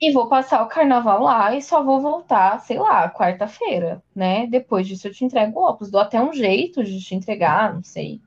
E 0.00 0.10
vou 0.10 0.26
passar 0.28 0.62
o 0.62 0.68
carnaval 0.68 1.22
lá 1.22 1.54
e 1.54 1.60
só 1.62 1.82
vou 1.82 2.00
voltar, 2.00 2.58
sei 2.60 2.78
lá, 2.78 3.10
quarta-feira, 3.10 4.02
né? 4.14 4.46
Depois 4.46 4.86
disso 4.88 5.06
eu 5.08 5.12
te 5.12 5.24
entrego 5.24 5.58
o 5.60 5.62
óculos. 5.64 5.90
Dou 5.90 6.00
até 6.00 6.18
um 6.20 6.32
jeito 6.32 6.82
de 6.84 6.98
te 7.00 7.14
entregar, 7.14 7.74
não 7.74 7.82
sei. 7.82 8.20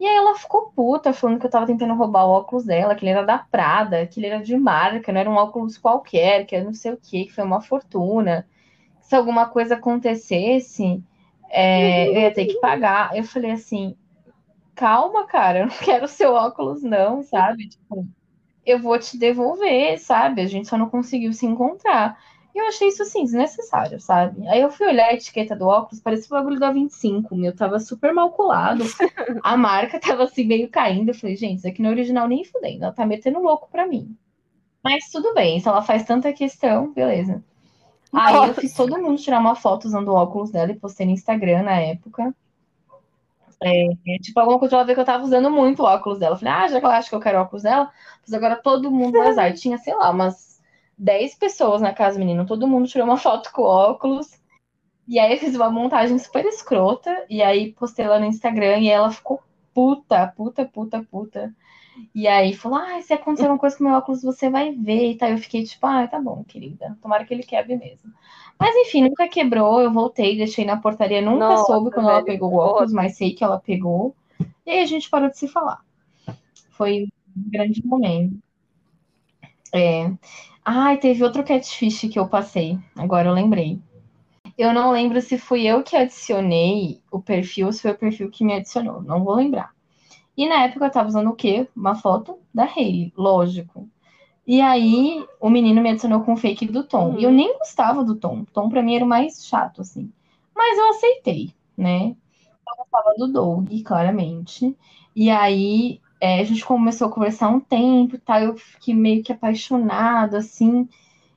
E 0.00 0.06
aí 0.06 0.16
ela 0.16 0.34
ficou 0.34 0.72
puta, 0.72 1.12
falando 1.12 1.38
que 1.38 1.46
eu 1.46 1.50
tava 1.50 1.66
tentando 1.66 1.94
roubar 1.94 2.24
o 2.26 2.30
óculos 2.30 2.64
dela, 2.64 2.94
que 2.94 3.04
ele 3.04 3.10
era 3.10 3.22
da 3.24 3.38
Prada, 3.38 4.06
que 4.06 4.18
ele 4.18 4.28
era 4.28 4.42
de 4.42 4.56
marca, 4.56 5.12
não 5.12 5.20
era 5.20 5.30
um 5.30 5.34
óculos 5.34 5.76
qualquer, 5.78 6.46
que 6.46 6.56
era 6.56 6.64
não 6.64 6.72
sei 6.74 6.92
o 6.92 6.96
que, 6.96 7.26
que 7.26 7.32
foi 7.32 7.44
uma 7.44 7.60
fortuna. 7.60 8.48
Se 9.02 9.14
alguma 9.14 9.48
coisa 9.50 9.74
acontecesse, 9.76 11.04
é, 11.50 12.08
eu 12.08 12.20
ia 12.22 12.32
ter 12.34 12.46
que 12.46 12.60
pagar. 12.60 13.16
Eu 13.16 13.24
falei 13.24 13.50
assim, 13.52 13.96
calma, 14.74 15.26
cara, 15.26 15.60
eu 15.60 15.66
não 15.66 15.76
quero 15.84 16.08
seu 16.08 16.32
óculos, 16.34 16.82
não, 16.82 17.22
sabe? 17.22 17.68
Tipo, 17.68 18.06
eu 18.66 18.80
vou 18.80 18.98
te 18.98 19.18
devolver, 19.18 19.98
sabe? 19.98 20.42
A 20.42 20.46
gente 20.46 20.68
só 20.68 20.78
não 20.78 20.90
conseguiu 20.90 21.32
se 21.32 21.46
encontrar. 21.46 22.18
Eu 22.60 22.68
achei 22.68 22.88
isso 22.88 23.02
assim, 23.02 23.24
desnecessário, 23.24 23.98
sabe? 24.00 24.46
Aí 24.48 24.60
eu 24.60 24.70
fui 24.70 24.86
olhar 24.86 25.06
a 25.06 25.14
etiqueta 25.14 25.56
do 25.56 25.66
óculos, 25.66 26.00
parecia 26.00 26.26
o 26.26 26.38
bagulho 26.38 26.60
da 26.60 26.70
25, 26.70 27.34
meu 27.34 27.56
tava 27.56 27.80
super 27.80 28.12
mal 28.12 28.30
colado. 28.32 28.84
a 29.42 29.56
marca 29.56 29.98
tava 29.98 30.24
assim 30.24 30.44
meio 30.44 30.68
caindo. 30.68 31.08
Eu 31.08 31.14
falei, 31.14 31.36
gente, 31.36 31.58
isso 31.58 31.68
aqui 31.68 31.80
não 31.80 31.88
é 31.88 31.92
original 31.92 32.28
nem 32.28 32.44
fudendo, 32.44 32.84
ela 32.84 32.92
tá 32.92 33.06
metendo 33.06 33.40
louco 33.40 33.68
pra 33.70 33.86
mim. 33.86 34.14
Mas 34.84 35.10
tudo 35.10 35.32
bem, 35.34 35.58
se 35.58 35.68
ela 35.68 35.82
faz 35.82 36.04
tanta 36.04 36.32
questão, 36.32 36.92
beleza. 36.92 37.42
Aí 38.12 38.34
Nossa. 38.34 38.48
eu 38.48 38.54
fiz 38.54 38.74
todo 38.74 39.00
mundo 39.00 39.20
tirar 39.20 39.40
uma 39.40 39.54
foto 39.54 39.86
usando 39.86 40.08
o 40.08 40.14
óculos 40.14 40.50
dela 40.50 40.70
e 40.70 40.78
postei 40.78 41.06
no 41.06 41.12
Instagram 41.12 41.62
na 41.62 41.80
época. 41.80 42.34
É, 43.62 43.86
é, 43.86 44.18
tipo, 44.20 44.38
alguma 44.40 44.58
coisa 44.58 44.76
ela 44.76 44.84
ver 44.84 44.94
que 44.94 45.00
eu 45.00 45.04
tava 45.04 45.22
usando 45.22 45.50
muito 45.50 45.82
o 45.82 45.86
óculos 45.86 46.18
dela. 46.18 46.34
Eu 46.34 46.38
falei, 46.38 46.54
ah, 46.54 46.68
já 46.68 46.80
que 46.80 46.84
ela 46.84 46.96
acha 46.96 47.08
que 47.08 47.14
eu 47.14 47.20
quero 47.20 47.38
o 47.38 47.42
óculos 47.42 47.62
dela, 47.62 47.90
mas 48.22 48.34
agora 48.34 48.56
todo 48.56 48.90
mundo 48.90 49.18
usar. 49.20 49.52
Tinha, 49.52 49.78
sei 49.78 49.94
lá, 49.94 50.10
umas 50.10 50.49
10 51.00 51.34
pessoas 51.36 51.80
na 51.80 51.94
casa, 51.94 52.18
menino. 52.18 52.46
Todo 52.46 52.68
mundo 52.68 52.86
tirou 52.86 53.06
uma 53.06 53.16
foto 53.18 53.50
com 53.52 53.62
óculos. 53.62 54.38
E 55.08 55.18
aí 55.18 55.32
eu 55.32 55.38
fiz 55.38 55.56
uma 55.56 55.70
montagem 55.70 56.18
super 56.18 56.44
escrota. 56.44 57.24
E 57.28 57.42
aí 57.42 57.72
postei 57.72 58.06
lá 58.06 58.20
no 58.20 58.26
Instagram 58.26 58.78
e 58.78 58.88
ela 58.88 59.10
ficou 59.10 59.40
puta, 59.74 60.28
puta, 60.36 60.64
puta, 60.66 61.02
puta. 61.10 61.54
E 62.14 62.28
aí 62.28 62.54
falou: 62.54 62.78
ah, 62.78 63.00
se 63.00 63.12
acontecer 63.12 63.44
alguma 63.44 63.58
coisa 63.58 63.76
com 63.76 63.84
meu 63.84 63.94
óculos, 63.94 64.22
você 64.22 64.50
vai 64.50 64.72
ver. 64.72 65.10
E 65.10 65.16
tá, 65.16 65.30
eu 65.30 65.38
fiquei 65.38 65.64
tipo, 65.64 65.86
ah, 65.86 66.06
tá 66.06 66.20
bom, 66.20 66.44
querida. 66.44 66.96
Tomara 67.02 67.24
que 67.24 67.32
ele 67.32 67.42
quebre 67.42 67.76
mesmo. 67.76 68.12
Mas 68.58 68.76
enfim, 68.76 69.02
nunca 69.02 69.26
quebrou. 69.26 69.80
Eu 69.80 69.90
voltei, 69.90 70.36
deixei 70.36 70.66
na 70.66 70.76
portaria. 70.76 71.22
Nunca 71.22 71.48
Nossa, 71.48 71.64
soube 71.64 71.90
quando 71.90 72.06
velho, 72.06 72.16
ela 72.16 72.24
pegou 72.24 72.52
o 72.52 72.56
óculos, 72.56 72.92
mas 72.92 73.16
sei 73.16 73.32
que 73.32 73.42
ela 73.42 73.58
pegou. 73.58 74.14
E 74.66 74.70
aí 74.70 74.82
a 74.82 74.86
gente 74.86 75.08
parou 75.08 75.30
de 75.30 75.38
se 75.38 75.48
falar. 75.48 75.80
Foi 76.70 77.08
um 77.36 77.50
grande 77.50 77.84
momento. 77.84 78.38
É. 79.74 80.12
Ai, 80.64 80.98
teve 80.98 81.24
outro 81.24 81.44
catfish 81.44 82.08
que 82.10 82.18
eu 82.18 82.28
passei. 82.28 82.78
Agora 82.96 83.28
eu 83.28 83.34
lembrei. 83.34 83.80
Eu 84.56 84.74
não 84.74 84.90
lembro 84.90 85.20
se 85.20 85.38
fui 85.38 85.66
eu 85.66 85.82
que 85.82 85.96
adicionei 85.96 87.00
o 87.10 87.20
perfil 87.20 87.66
ou 87.66 87.72
se 87.72 87.82
foi 87.82 87.92
o 87.92 87.98
perfil 87.98 88.30
que 88.30 88.44
me 88.44 88.54
adicionou. 88.54 89.02
Não 89.02 89.24
vou 89.24 89.34
lembrar. 89.34 89.74
E 90.36 90.48
na 90.48 90.64
época 90.64 90.86
eu 90.86 90.90
tava 90.90 91.08
usando 91.08 91.30
o 91.30 91.34
quê? 91.34 91.68
Uma 91.74 91.94
foto 91.94 92.38
da 92.52 92.64
Hailey, 92.64 93.12
lógico. 93.16 93.88
E 94.46 94.60
aí 94.60 95.24
o 95.40 95.48
menino 95.48 95.80
me 95.80 95.90
adicionou 95.90 96.22
com 96.22 96.32
o 96.32 96.36
fake 96.36 96.66
do 96.66 96.84
Tom. 96.84 97.10
Uhum. 97.10 97.20
E 97.20 97.24
eu 97.24 97.30
nem 97.30 97.56
gostava 97.58 98.04
do 98.04 98.16
Tom. 98.16 98.40
O 98.40 98.46
Tom 98.46 98.68
pra 98.68 98.82
mim 98.82 98.96
era 98.96 99.04
o 99.04 99.08
mais 99.08 99.46
chato, 99.46 99.80
assim. 99.80 100.12
Mas 100.54 100.78
eu 100.78 100.90
aceitei, 100.90 101.54
né? 101.76 102.14
Eu 102.68 102.76
gostava 102.76 103.14
do 103.16 103.28
Doug, 103.28 103.68
claramente. 103.84 104.76
E 105.14 105.30
aí 105.30 106.00
é, 106.20 106.40
a 106.40 106.44
gente 106.44 106.64
começou 106.64 107.08
a 107.08 107.10
conversar 107.10 107.48
um 107.48 107.60
tempo, 107.60 108.18
tá? 108.18 108.42
Eu 108.42 108.56
fiquei 108.56 108.94
meio 108.94 109.22
que 109.22 109.32
apaixonado, 109.32 110.36
assim. 110.36 110.88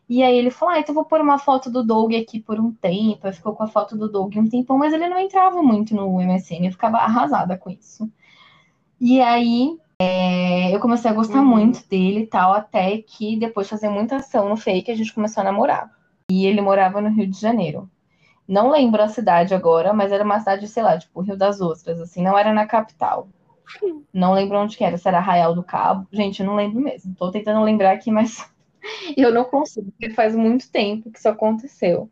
E 0.09 0.21
aí 0.21 0.37
ele 0.37 0.51
falou: 0.51 0.75
Ah, 0.75 0.79
então 0.79 0.93
vou 0.93 1.05
pôr 1.05 1.21
uma 1.21 1.39
foto 1.39 1.71
do 1.71 1.83
Doug 1.83 2.13
aqui 2.13 2.39
por 2.39 2.59
um 2.59 2.71
tempo. 2.73 3.25
Aí 3.25 3.33
ficou 3.33 3.55
com 3.55 3.63
a 3.63 3.67
foto 3.67 3.97
do 3.97 4.11
Doug 4.11 4.35
um 4.35 4.49
tempão, 4.49 4.77
mas 4.77 4.93
ele 4.93 5.07
não 5.07 5.19
entrava 5.19 5.61
muito 5.63 5.95
no 5.95 6.19
MSN, 6.21 6.65
eu 6.65 6.71
ficava 6.71 6.97
arrasada 6.97 7.57
com 7.57 7.69
isso. 7.69 8.11
E 8.99 9.21
aí 9.21 9.77
é, 9.99 10.75
eu 10.75 10.79
comecei 10.79 11.09
a 11.09 11.13
gostar 11.13 11.39
uhum. 11.39 11.45
muito 11.45 11.87
dele 11.87 12.21
e 12.21 12.27
tal, 12.27 12.53
até 12.53 12.97
que 12.99 13.37
depois 13.37 13.67
de 13.67 13.71
fazer 13.71 13.89
muita 13.89 14.17
ação 14.17 14.49
no 14.49 14.57
fake, 14.57 14.91
a 14.91 14.95
gente 14.95 15.13
começou 15.13 15.41
a 15.41 15.45
namorar. 15.45 15.91
E 16.29 16.45
ele 16.45 16.61
morava 16.61 17.01
no 17.01 17.09
Rio 17.09 17.27
de 17.27 17.39
Janeiro. 17.39 17.89
Não 18.47 18.69
lembro 18.69 19.01
a 19.01 19.07
cidade 19.07 19.53
agora, 19.53 19.93
mas 19.93 20.11
era 20.11 20.23
uma 20.23 20.39
cidade, 20.39 20.67
sei 20.67 20.83
lá, 20.83 20.97
tipo 20.97 21.21
Rio 21.21 21.37
das 21.37 21.61
Ostras, 21.61 21.99
assim, 22.01 22.21
não 22.21 22.37
era 22.37 22.53
na 22.53 22.65
capital. 22.65 23.29
Não 24.13 24.33
lembro 24.33 24.57
onde 24.57 24.77
que 24.77 24.83
era, 24.83 24.97
se 24.97 25.07
era 25.07 25.17
Arraial 25.17 25.55
do 25.55 25.63
Cabo. 25.63 26.07
Gente, 26.11 26.41
eu 26.41 26.45
não 26.45 26.55
lembro 26.55 26.79
mesmo. 26.79 27.15
Tô 27.15 27.31
tentando 27.31 27.63
lembrar 27.63 27.91
aqui, 27.91 28.11
mas 28.11 28.49
eu 29.17 29.33
não 29.33 29.43
consigo, 29.43 29.91
porque 29.91 30.13
faz 30.13 30.35
muito 30.35 30.69
tempo 30.71 31.11
que 31.11 31.17
isso 31.17 31.29
aconteceu. 31.29 32.09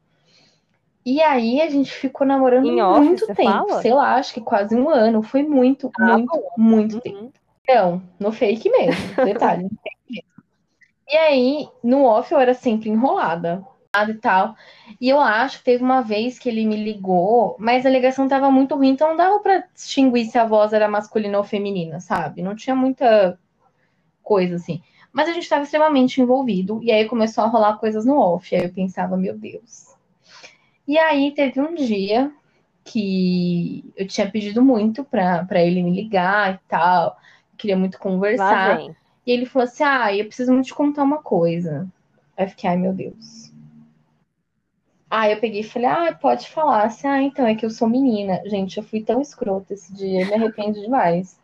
E 1.06 1.22
aí 1.22 1.62
a 1.62 1.70
gente 1.70 1.92
ficou 1.92 2.28
namorando 2.28 2.68
em 2.68 2.82
muito 2.82 3.26
tempo, 3.28 3.44
fala? 3.44 3.82
sei 3.82 3.94
lá, 3.94 4.16
acho 4.16 4.34
que 4.34 4.42
quase 4.42 4.76
um 4.76 4.90
ano. 4.90 5.24
Foi 5.24 5.42
muito, 5.42 5.90
ah, 6.00 6.18
muito, 6.18 6.32
bom. 6.32 6.50
muito 6.58 6.96
uhum. 6.96 7.02
tempo. 7.02 7.34
Não, 7.68 8.04
no 8.20 8.32
fake 8.32 8.70
mesmo, 8.70 9.16
detalhe. 9.26 9.68
E 11.08 11.18
aí, 11.18 11.68
no 11.84 12.06
off 12.06 12.32
eu 12.32 12.40
era 12.40 12.54
sempre 12.54 12.90
enrolada 12.90 13.66
e 14.10 14.14
tal. 14.14 14.56
E 15.00 15.10
eu 15.10 15.20
acho 15.20 15.60
que 15.60 15.66
teve 15.66 15.84
uma 15.84 16.02
vez 16.02 16.40
que 16.40 16.48
ele 16.48 16.66
me 16.66 16.82
ligou, 16.82 17.56
mas 17.60 17.86
a 17.86 17.90
ligação 17.90 18.28
tava 18.28 18.50
muito 18.50 18.76
ruim, 18.76 18.90
então 18.90 19.10
não 19.10 19.18
dava 19.18 19.40
para 19.40 19.66
distinguir 19.74 20.26
se 20.28 20.38
a 20.38 20.46
voz 20.46 20.72
era 20.74 20.88
masculina 20.88 21.38
ou 21.38 21.44
feminina, 21.44 22.00
sabe? 22.00 22.42
Não 22.42 22.56
tinha 22.56 22.76
muita 22.76 23.38
coisa 24.24 24.56
assim. 24.56 24.82
Mas 25.12 25.28
a 25.28 25.34
gente 25.34 25.44
estava 25.44 25.64
extremamente 25.64 26.22
envolvido, 26.22 26.82
e 26.82 26.92
aí 26.92 27.06
começou 27.06 27.44
a 27.44 27.48
rolar 27.48 27.78
coisas 27.78 28.06
no 28.06 28.18
off. 28.18 28.56
Aí 28.56 28.64
eu 28.64 28.74
pensava, 28.74 29.18
meu 29.18 29.38
Deus. 29.38 29.94
E 30.88 30.98
aí 30.98 31.32
teve 31.32 31.60
um 31.60 31.76
dia 31.76 32.32
que 32.84 33.84
eu 33.96 34.08
tinha 34.08 34.30
pedido 34.30 34.64
muito 34.64 35.04
para 35.04 35.62
ele 35.62 35.84
me 35.84 35.92
ligar 35.92 36.56
e 36.56 36.60
tal 36.68 37.18
queria 37.62 37.78
muito 37.78 38.00
conversar. 38.00 38.82
E 39.26 39.32
ele 39.32 39.46
falou 39.46 39.68
assim: 39.68 39.84
Ah, 39.84 40.14
eu 40.16 40.26
preciso 40.26 40.52
muito 40.52 40.66
te 40.66 40.74
contar 40.74 41.04
uma 41.04 41.22
coisa. 41.22 41.88
Aí 42.36 42.46
eu 42.46 42.50
fiquei, 42.50 42.70
ai 42.70 42.78
meu 42.78 42.92
Deus. 42.92 43.51
Aí 45.12 45.34
eu 45.34 45.42
peguei 45.42 45.60
e 45.60 45.64
falei, 45.64 45.90
ah, 45.90 46.18
pode 46.20 46.48
falar. 46.48 46.86
Assim, 46.86 47.06
ah, 47.06 47.22
então, 47.22 47.46
é 47.46 47.54
que 47.54 47.66
eu 47.66 47.70
sou 47.70 47.90
menina. 47.90 48.42
Gente, 48.46 48.78
eu 48.78 48.84
fui 48.84 49.04
tão 49.04 49.20
escrota 49.20 49.74
esse 49.74 49.94
dia, 49.94 50.22
eu 50.22 50.28
me 50.28 50.34
arrependo 50.36 50.80
demais. 50.80 51.38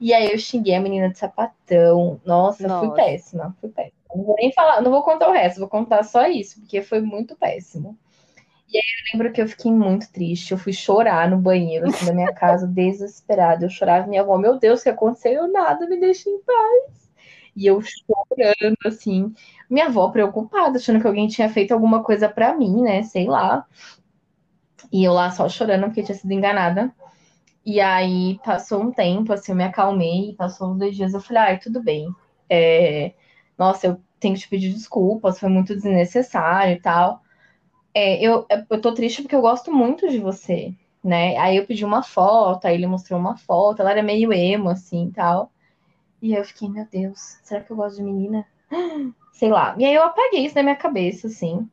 E 0.00 0.14
aí 0.14 0.30
eu 0.30 0.38
xinguei 0.38 0.76
a 0.76 0.80
menina 0.80 1.10
de 1.10 1.18
sapatão. 1.18 2.20
Nossa, 2.24 2.68
Nossa. 2.68 2.86
fui 2.86 2.94
péssima, 2.94 3.56
fui 3.60 3.68
péssima. 3.68 3.98
Não 4.14 4.22
vou 4.22 4.36
nem 4.36 4.52
falar, 4.52 4.80
não 4.80 4.92
vou 4.92 5.02
contar 5.02 5.28
o 5.28 5.32
resto, 5.32 5.58
vou 5.58 5.68
contar 5.68 6.04
só 6.04 6.28
isso, 6.28 6.60
porque 6.60 6.82
foi 6.82 7.00
muito 7.00 7.34
péssimo. 7.34 7.98
E 8.68 8.76
aí 8.76 8.82
eu 8.82 9.12
lembro 9.12 9.32
que 9.32 9.42
eu 9.42 9.48
fiquei 9.48 9.72
muito 9.72 10.10
triste. 10.12 10.52
Eu 10.52 10.58
fui 10.58 10.72
chorar 10.72 11.28
no 11.28 11.36
banheiro, 11.36 11.88
assim, 11.88 12.06
da 12.06 12.12
minha 12.12 12.32
casa, 12.34 12.64
desesperada. 12.64 13.64
Eu 13.64 13.70
chorava, 13.70 14.06
minha 14.06 14.22
avó, 14.22 14.38
meu 14.38 14.56
Deus, 14.56 14.80
o 14.80 14.82
que 14.84 14.88
aconteceu? 14.88 15.32
Eu 15.32 15.48
nada, 15.48 15.84
me 15.88 15.98
deixa 15.98 16.30
em 16.30 16.40
paz. 16.40 17.10
E 17.56 17.66
eu 17.66 17.80
chorando, 17.80 18.76
assim. 18.86 19.34
Minha 19.74 19.86
avó 19.86 20.08
preocupada, 20.08 20.78
achando 20.78 21.00
que 21.00 21.06
alguém 21.08 21.26
tinha 21.26 21.48
feito 21.48 21.72
alguma 21.72 22.04
coisa 22.04 22.28
para 22.28 22.56
mim, 22.56 22.82
né? 22.82 23.02
Sei 23.02 23.26
lá. 23.26 23.66
E 24.92 25.02
eu 25.02 25.12
lá 25.12 25.32
só 25.32 25.48
chorando 25.48 25.86
porque 25.86 26.04
tinha 26.04 26.16
sido 26.16 26.30
enganada. 26.32 26.94
E 27.66 27.80
aí 27.80 28.38
passou 28.44 28.80
um 28.82 28.92
tempo, 28.92 29.32
assim, 29.32 29.50
eu 29.50 29.56
me 29.56 29.64
acalmei. 29.64 30.32
Passou 30.38 30.70
uns 30.70 30.78
dois 30.78 30.94
dias, 30.94 31.12
eu 31.12 31.20
falei, 31.20 31.42
ai, 31.42 31.58
tudo 31.58 31.82
bem. 31.82 32.08
É... 32.48 33.14
Nossa, 33.58 33.88
eu 33.88 34.00
tenho 34.20 34.34
que 34.36 34.42
te 34.42 34.48
pedir 34.48 34.72
desculpas, 34.72 35.40
foi 35.40 35.48
muito 35.48 35.74
desnecessário 35.74 36.76
e 36.76 36.80
tal. 36.80 37.20
É, 37.94 38.22
eu, 38.24 38.46
eu 38.70 38.80
tô 38.80 38.94
triste 38.94 39.22
porque 39.22 39.34
eu 39.36 39.40
gosto 39.42 39.72
muito 39.72 40.08
de 40.08 40.20
você, 40.20 40.72
né? 41.02 41.36
Aí 41.38 41.56
eu 41.56 41.66
pedi 41.66 41.84
uma 41.84 42.02
foto, 42.04 42.66
aí 42.66 42.74
ele 42.76 42.86
mostrou 42.86 43.18
uma 43.18 43.36
foto, 43.36 43.80
ela 43.80 43.90
era 43.92 44.02
meio 44.04 44.32
emo, 44.32 44.70
assim, 44.70 45.10
tal. 45.12 45.50
E 46.22 46.34
aí 46.34 46.40
eu 46.40 46.44
fiquei, 46.44 46.68
meu 46.68 46.86
Deus, 46.86 47.38
será 47.42 47.60
que 47.62 47.72
eu 47.72 47.76
gosto 47.76 47.96
de 47.96 48.04
menina? 48.04 48.46
Sei 49.32 49.50
lá. 49.50 49.74
E 49.78 49.84
aí 49.84 49.94
eu 49.94 50.02
apaguei 50.02 50.44
isso 50.44 50.54
da 50.54 50.62
minha 50.62 50.76
cabeça, 50.76 51.26
assim. 51.26 51.68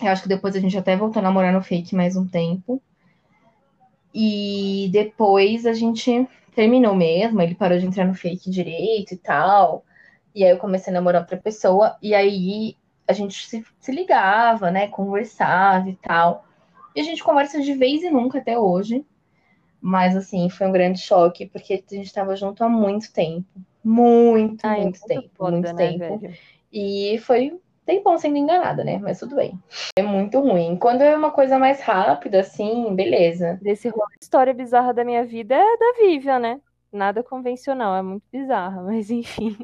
Eu 0.00 0.08
acho 0.08 0.22
que 0.22 0.28
depois 0.28 0.56
a 0.56 0.60
gente 0.60 0.76
até 0.76 0.96
voltou 0.96 1.20
a 1.20 1.22
namorar 1.22 1.52
no 1.52 1.62
fake 1.62 1.94
mais 1.94 2.16
um 2.16 2.26
tempo. 2.26 2.82
E 4.12 4.88
depois 4.92 5.66
a 5.66 5.72
gente 5.72 6.28
terminou 6.54 6.94
mesmo, 6.94 7.40
ele 7.40 7.54
parou 7.54 7.78
de 7.78 7.86
entrar 7.86 8.04
no 8.04 8.14
fake 8.14 8.50
direito 8.50 9.12
e 9.12 9.16
tal. 9.16 9.84
E 10.34 10.44
aí 10.44 10.50
eu 10.50 10.58
comecei 10.58 10.92
a 10.92 10.94
namorar 10.94 11.22
outra 11.22 11.36
pessoa. 11.36 11.96
E 12.02 12.14
aí 12.14 12.76
a 13.06 13.12
gente 13.12 13.46
se, 13.46 13.64
se 13.80 13.92
ligava, 13.92 14.70
né? 14.70 14.88
Conversava 14.88 15.88
e 15.88 15.96
tal. 15.96 16.44
E 16.94 17.00
a 17.00 17.04
gente 17.04 17.24
conversa 17.24 17.60
de 17.60 17.74
vez 17.74 18.02
em 18.02 18.10
nunca 18.10 18.38
até 18.38 18.58
hoje. 18.58 19.04
Mas, 19.80 20.16
assim, 20.16 20.48
foi 20.48 20.66
um 20.66 20.72
grande 20.72 20.98
choque, 20.98 21.44
porque 21.44 21.74
a 21.74 21.94
gente 21.94 22.06
estava 22.06 22.34
junto 22.36 22.64
há 22.64 22.68
muito 22.68 23.12
tempo. 23.12 23.46
Muito, 23.84 24.64
Ai, 24.64 24.82
muito, 24.82 24.98
muito 24.98 25.06
tempo. 25.06 25.30
Foda, 25.34 25.52
muito 25.52 25.74
né, 25.74 25.90
tempo. 25.90 26.18
Velho? 26.18 26.34
E 26.72 27.18
foi 27.18 27.60
tempão 27.84 28.18
sendo 28.18 28.36
enganada, 28.36 28.82
né? 28.82 28.98
Mas 28.98 29.20
tudo 29.20 29.36
bem. 29.36 29.58
É 29.96 30.02
muito 30.02 30.40
ruim. 30.40 30.76
Quando 30.76 31.02
é 31.02 31.14
uma 31.14 31.30
coisa 31.30 31.58
mais 31.58 31.80
rápida, 31.80 32.40
assim, 32.40 32.94
beleza. 32.94 33.58
Desse 33.62 33.88
rolo, 33.88 34.08
história 34.20 34.54
bizarra 34.54 34.92
da 34.92 35.04
minha 35.04 35.24
vida 35.24 35.54
é 35.54 35.76
da 35.76 35.92
Vivian, 36.00 36.38
né? 36.38 36.60
Nada 36.92 37.22
convencional, 37.22 37.94
é 37.96 38.02
muito 38.02 38.24
bizarra, 38.32 38.82
mas 38.82 39.10
enfim. 39.10 39.56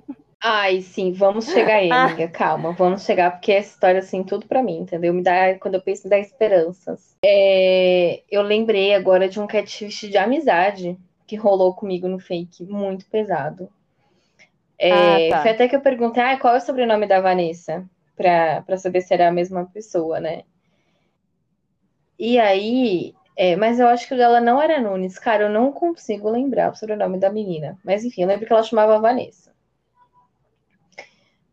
Ai, 0.43 0.81
sim, 0.81 1.13
vamos 1.13 1.47
chegar 1.47 1.77
aí, 1.77 1.91
ah. 1.93 2.05
amiga. 2.05 2.29
Calma, 2.29 2.73
vamos 2.73 3.05
chegar, 3.05 3.31
porque 3.31 3.53
essa 3.53 3.75
história, 3.75 4.01
assim, 4.01 4.23
tudo 4.23 4.47
para 4.47 4.63
mim, 4.63 4.79
entendeu? 4.79 5.13
Me 5.13 5.23
dá, 5.23 5.55
quando 5.59 5.75
eu 5.75 5.83
penso, 5.83 6.05
me 6.05 6.11
dá 6.11 6.19
esperanças. 6.19 7.17
É, 7.25 8.23
eu 8.31 8.43
lembrei 8.43 8.95
agora 8.95 9.29
de 9.29 9.41
um 9.41 9.47
catfish 9.47 10.09
de 10.09 10.17
amizade 10.17 10.97
que 11.27 11.37
rolou 11.37 11.75
comigo 11.75 12.09
no 12.09 12.19
fake, 12.19 12.65
muito 12.65 13.07
pesado. 13.07 13.69
É, 14.81 15.29
ah, 15.29 15.37
tá. 15.37 15.43
Foi 15.43 15.51
até 15.51 15.69
que 15.69 15.77
eu 15.77 15.83
perguntei, 15.83 16.23
ah, 16.23 16.39
qual 16.39 16.55
é 16.55 16.59
o 16.59 16.61
sobrenome 16.61 17.07
da 17.07 17.21
Vanessa? 17.21 17.85
Pra, 18.17 18.63
pra 18.63 18.79
saber 18.79 19.03
se 19.03 19.13
era 19.13 19.29
a 19.29 19.33
mesma 19.33 19.67
pessoa, 19.67 20.19
né? 20.19 20.43
E 22.19 22.39
aí, 22.39 23.15
é, 23.37 23.57
mas 23.57 23.79
eu 23.79 23.89
acho 23.89 24.09
que 24.09 24.15
o 24.15 24.17
dela 24.17 24.41
não 24.41 24.61
era 24.61 24.81
Nunes. 24.81 25.19
Cara, 25.19 25.45
eu 25.45 25.51
não 25.51 25.71
consigo 25.71 26.31
lembrar 26.31 26.73
o 26.73 26.75
sobrenome 26.75 27.19
da 27.19 27.31
menina. 27.31 27.79
Mas 27.85 28.05
enfim, 28.05 28.23
eu 28.23 28.29
lembro 28.29 28.47
que 28.47 28.53
ela 28.53 28.63
chamava 28.63 28.99
Vanessa. 28.99 29.53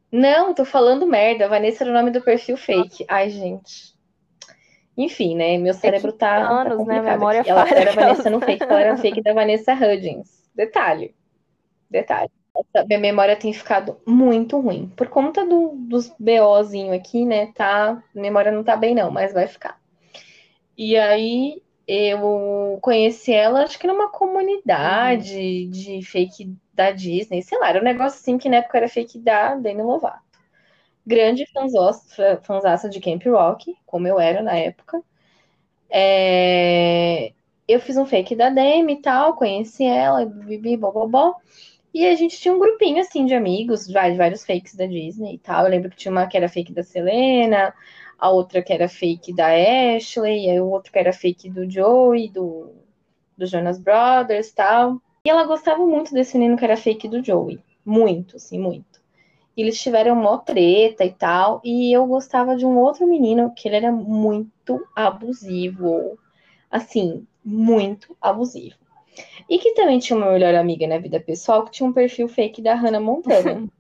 Não, 0.10 0.54
tô 0.54 0.64
falando 0.64 1.06
merda. 1.06 1.50
Vanessa 1.50 1.84
era 1.84 1.92
o 1.92 1.94
nome 1.94 2.12
do 2.12 2.22
perfil 2.22 2.56
fake. 2.56 3.06
Ai, 3.10 3.30
gente. 3.30 3.94
Enfim, 4.98 5.36
né? 5.36 5.58
Meu 5.58 5.74
cérebro 5.74 6.14
tá, 6.14 6.40
tá 6.40 6.50
anos, 6.50 6.78
né? 6.80 6.96
complicado. 6.96 7.04
Memória 7.04 7.42
aqui. 7.42 7.50
ela 7.50 7.70
era 7.70 7.92
Vanessa 7.96 8.30
no 8.30 8.40
fake, 8.40 8.64
ela 8.64 8.82
era 8.82 8.98
fake 8.98 9.22
da 9.22 9.34
Vanessa 9.34 9.74
Hudgens. 9.74 10.50
Detalhe. 10.56 11.14
Detalhe. 11.90 12.32
Minha 12.88 13.00
memória 13.00 13.36
tem 13.36 13.54
ficado 13.54 14.00
muito 14.06 14.60
ruim. 14.60 14.90
Por 14.96 15.08
conta 15.10 15.46
do, 15.46 15.76
dos 15.76 16.10
BOzinho 16.20 16.94
aqui, 16.94 17.26
né? 17.26 17.52
Tá. 17.54 18.02
Memória 18.14 18.52
não 18.52 18.64
tá 18.64 18.76
bem, 18.76 18.96
não, 18.96 19.12
mas 19.12 19.34
vai 19.34 19.48
ficar. 19.48 19.80
E 20.78 20.96
aí 20.98 21.62
eu 21.88 22.80
conheci 22.82 23.34
ela, 23.34 23.64
acho 23.64 23.80
que 23.80 23.88
numa 23.88 24.10
comunidade 24.12 25.68
de 25.68 26.02
fake 26.04 26.56
da 26.74 26.92
Disney, 26.92 27.42
sei 27.42 27.58
lá, 27.60 27.70
era 27.70 27.80
um 27.80 27.84
negócio 27.84 28.20
assim 28.20 28.38
que 28.38 28.50
na 28.50 28.58
época 28.58 28.78
era 28.78 28.90
fake 28.90 29.20
da 29.20 29.56
Demi 29.56 29.82
Lovato. 29.82 30.22
Grande 31.06 31.46
fanzaça 32.44 32.90
de 32.90 33.00
Camp 33.02 33.24
Rock, 33.26 33.76
como 33.86 34.08
eu 34.08 34.20
era 34.20 34.42
na 34.44 34.56
época. 34.58 35.02
É, 35.90 37.34
Eu 37.68 37.80
fiz 37.82 37.98
um 37.98 38.06
fake 38.06 38.36
da 38.36 38.50
Demi 38.50 38.94
e 38.94 39.02
tal, 39.02 39.36
conheci 39.36 39.84
ela, 39.86 40.26
bibi, 40.26 40.78
bobobó. 40.78 41.36
E 41.94 42.06
a 42.06 42.16
gente 42.16 42.38
tinha 42.38 42.54
um 42.54 42.60
grupinho 42.60 43.00
assim 43.00 43.26
de 43.26 43.34
amigos, 43.34 43.90
vários, 43.90 44.46
fakes 44.46 44.76
da 44.76 44.86
Disney 44.86 45.36
e 45.36 45.40
tal. 45.40 45.66
Eu 45.66 45.72
lembro 45.72 45.90
que 45.90 45.98
tinha 45.98 46.12
uma 46.12 46.28
que 46.28 46.38
era 46.38 46.50
fake 46.50 46.74
da 46.74 46.84
Selena, 46.84 47.74
a 48.20 48.30
outra 48.30 48.62
que 48.62 48.74
era 48.74 48.88
fake 48.88 49.34
da 49.34 49.48
Ashley, 49.48 50.50
e 50.50 50.60
o 50.60 50.68
outro 50.68 50.92
que 50.92 51.00
era 51.00 51.14
fake 51.14 51.50
do 51.50 51.70
Joey, 51.70 52.30
do, 52.30 52.72
do 53.38 53.46
Jonas 53.46 53.80
Brothers 53.80 54.50
e 54.50 54.56
tal. 54.56 55.02
E 55.26 55.30
ela 55.30 55.44
gostava 55.46 55.86
muito 55.86 56.14
desse 56.14 56.38
menino 56.38 56.58
que 56.58 56.66
era 56.66 56.78
fake 56.78 57.08
do 57.08 57.24
Joey. 57.24 57.60
Muito, 57.86 58.36
assim, 58.36 58.60
muito. 58.60 59.02
E 59.56 59.62
eles 59.62 59.82
tiveram 59.82 60.16
mó 60.16 60.38
treta 60.38 61.04
e 61.04 61.12
tal. 61.12 61.62
E 61.64 61.92
eu 61.92 62.06
gostava 62.06 62.56
de 62.56 62.66
um 62.66 62.78
outro 62.78 63.08
menino 63.08 63.52
que 63.56 63.68
ele 63.68 63.78
era 63.78 63.92
muito 63.92 64.86
abusivo. 64.96 66.18
Assim, 66.70 67.26
muito 67.44 68.16
abusivo. 68.22 68.87
E 69.50 69.58
que 69.60 69.74
também 69.74 70.00
tinha 70.00 70.18
uma 70.18 70.32
melhor 70.32 70.56
amiga 70.56 70.88
na 70.88 70.98
vida 70.98 71.20
pessoal 71.20 71.64
que 71.64 71.72
tinha 71.72 71.88
um 71.88 71.94
perfil 71.94 72.28
fake 72.28 72.62
da 72.62 72.74
Hannah 72.74 73.00
Montana. 73.00 73.68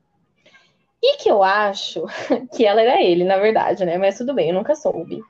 E 1.02 1.18
que 1.18 1.30
eu 1.30 1.44
acho 1.44 2.06
que 2.56 2.66
ela 2.66 2.82
era 2.82 3.02
ele, 3.02 3.24
na 3.24 3.38
verdade, 3.38 3.86
né? 3.86 3.98
Mas 3.98 4.18
tudo 4.18 4.34
bem, 4.34 4.50
eu 4.50 4.56
nunca 4.56 4.76
soube. 4.76 5.22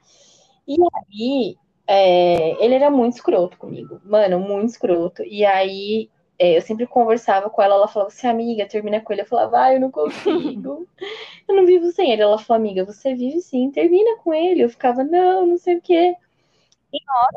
E 0.67 0.77
aí, 0.95 1.57
é, 1.85 2.63
ele 2.63 2.75
era 2.75 2.89
muito 2.89 3.15
escroto 3.15 3.57
comigo. 3.57 4.01
Mano, 4.05 4.39
muito 4.39 4.69
escroto. 4.69 5.23
E 5.23 5.45
aí, 5.45 6.09
é, 6.39 6.57
eu 6.57 6.61
sempre 6.61 6.85
conversava 6.85 7.49
com 7.49 7.61
ela, 7.61 7.75
ela 7.75 7.87
falava 7.87 8.09
assim, 8.09 8.27
amiga, 8.27 8.65
termina 8.67 9.01
com 9.01 9.13
ele. 9.13 9.23
Eu 9.23 9.25
falava, 9.25 9.61
ah, 9.63 9.73
eu 9.73 9.79
não 9.79 9.91
consigo. 9.91 10.87
eu 11.47 11.55
não 11.55 11.65
vivo 11.65 11.91
sem 11.91 12.11
ele. 12.11 12.21
Ela 12.21 12.37
falou, 12.37 12.61
amiga, 12.61 12.85
você 12.85 13.13
vive 13.15 13.41
sim, 13.41 13.71
termina 13.71 14.17
com 14.17 14.33
ele. 14.33 14.61
Eu 14.63 14.69
ficava, 14.69 15.03
não, 15.03 15.45
não 15.45 15.57
sei 15.57 15.77
o 15.77 15.81
quê. 15.81 16.15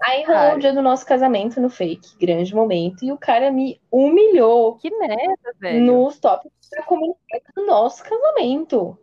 Aí 0.04 0.24
rolou 0.24 0.56
o 0.56 0.58
dia 0.58 0.72
do 0.72 0.82
nosso 0.82 1.04
casamento 1.06 1.60
no 1.60 1.70
fake, 1.70 2.16
grande 2.18 2.54
momento. 2.54 3.04
E 3.04 3.12
o 3.12 3.18
cara 3.18 3.50
me 3.50 3.80
humilhou 3.90 4.76
Que 4.76 4.90
merda, 4.90 5.54
velho. 5.58 5.84
nos 5.84 6.18
tópicos 6.18 6.68
da 6.70 6.82
comunidade 6.82 7.44
do 7.54 7.66
nosso 7.66 8.02
casamento. 8.02 8.98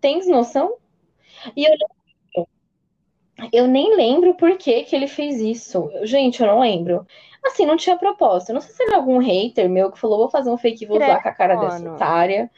Tens 0.00 0.26
noção? 0.26 0.76
E 1.56 1.64
eu, 1.64 1.72
eu 3.52 3.66
nem 3.66 3.96
lembro 3.96 4.34
por 4.34 4.56
que 4.56 4.82
que 4.84 4.94
ele 4.94 5.06
fez 5.06 5.40
isso. 5.40 5.90
Gente, 6.02 6.40
eu 6.40 6.46
não 6.46 6.60
lembro. 6.60 7.06
Assim, 7.44 7.66
não 7.66 7.76
tinha 7.76 7.96
propósito. 7.96 8.50
Eu 8.50 8.54
Não 8.54 8.60
sei 8.60 8.74
se 8.74 8.82
era 8.82 8.96
algum 8.96 9.18
hater 9.18 9.68
meu 9.68 9.90
que 9.90 9.98
falou, 9.98 10.18
vou 10.18 10.30
fazer 10.30 10.50
um 10.50 10.56
fake 10.58 10.84
e 10.84 10.86
vou 10.86 10.98
zoar 10.98 11.22
com 11.22 11.28
a 11.28 11.32
cara 11.34 11.56
dessa 11.56 11.92
otária. 11.92 12.50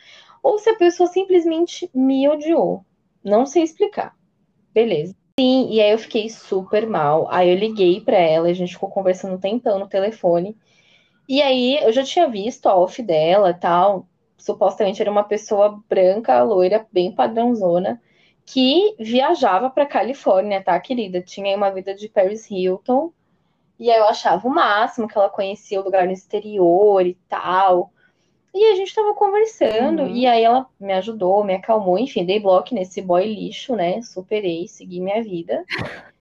Ou 0.43 0.59
se 0.59 0.69
a 0.69 0.77
pessoa 0.77 1.07
simplesmente 1.09 1.91
me 1.95 2.29
odiou. 2.29 2.85
Não 3.23 3.47
sei 3.47 3.63
explicar. 3.63 4.15
Beleza. 4.75 5.17
Sim, 5.39 5.69
e 5.71 5.81
aí 5.81 5.91
eu 5.93 5.99
fiquei 5.99 6.29
super 6.31 6.87
mal. 6.87 7.27
Aí 7.31 7.51
eu 7.51 7.57
liguei 7.59 8.01
pra 8.01 8.17
ela, 8.17 8.49
a 8.49 8.53
gente 8.53 8.73
ficou 8.75 8.89
conversando 8.89 9.35
um 9.35 9.39
tempão 9.41 9.79
no 9.79 9.89
telefone. 9.89 10.57
E 11.29 11.43
aí 11.43 11.79
eu 11.83 11.93
já 11.93 12.05
tinha 12.05 12.29
visto 12.29 12.67
a 12.69 12.77
off 12.77 13.03
dela 13.03 13.55
tal. 13.55 14.09
Supostamente 14.39 15.03
era 15.03 15.11
uma 15.11 15.25
pessoa 15.25 15.83
branca, 15.89 16.43
loira, 16.45 16.87
bem 16.93 17.13
padrãozona, 17.15 18.03
que 18.47 18.97
viajava 19.01 19.71
pra 19.71 19.87
Califórnia, 19.87 20.63
tá, 20.65 20.79
querida? 20.81 21.23
Tinha 21.23 21.57
uma 21.57 21.71
vida 21.73 21.95
de 21.95 22.09
Paris 22.09 22.51
Hilton. 22.51 23.13
E 23.81 23.91
aí 23.91 23.99
eu 24.01 24.07
achava 24.09 24.49
o 24.49 24.51
máximo 24.55 25.09
que 25.09 25.19
ela 25.19 25.31
conhecia 25.31 25.81
o 25.81 25.85
lugar 25.85 26.07
no 26.07 26.13
exterior 26.13 27.07
e 27.07 27.15
tal. 27.29 27.94
E 28.55 28.65
a 28.67 28.77
gente 28.77 28.95
tava 28.95 29.13
conversando, 29.15 30.03
Uhum. 30.03 30.15
e 30.15 30.27
aí 30.27 30.45
ela 30.45 30.69
me 30.79 30.93
ajudou, 30.93 31.43
me 31.43 31.55
acalmou, 31.55 31.99
enfim, 31.99 32.25
dei 32.25 32.39
bloco 32.39 32.73
nesse 32.73 33.03
boy 33.03 33.27
lixo, 33.27 33.75
né? 33.75 34.01
Superei, 34.01 34.69
segui 34.69 35.01
minha 35.01 35.21
vida. 35.25 35.65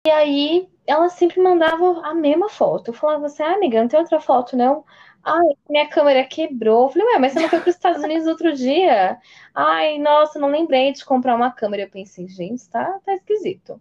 E 0.07 0.09
aí 0.09 0.67
ela 0.87 1.09
sempre 1.09 1.39
mandava 1.39 2.01
a 2.01 2.13
mesma 2.15 2.49
foto. 2.49 2.89
Eu 2.89 2.93
falava 2.93 3.27
assim, 3.27 3.43
ah, 3.43 3.53
amiga, 3.53 3.79
não 3.79 3.87
tem 3.87 3.99
outra 3.99 4.19
foto, 4.19 4.57
não? 4.57 4.83
Ai, 5.23 5.45
minha 5.69 5.87
câmera 5.87 6.23
quebrou. 6.25 6.85
Eu 6.85 6.89
falei, 6.89 7.07
ué, 7.09 7.19
mas 7.19 7.33
você 7.33 7.39
não 7.39 7.49
foi 7.49 7.59
para 7.59 7.69
os 7.69 7.75
Estados 7.75 8.03
Unidos 8.03 8.27
outro 8.27 8.51
dia? 8.53 9.17
Ai, 9.53 9.99
nossa, 9.99 10.39
não 10.39 10.49
lembrei 10.49 10.91
de 10.91 11.05
comprar 11.05 11.35
uma 11.35 11.51
câmera. 11.51 11.83
Eu 11.83 11.89
pensei, 11.89 12.27
gente, 12.27 12.67
tá, 12.67 12.99
tá 13.05 13.13
esquisito. 13.13 13.79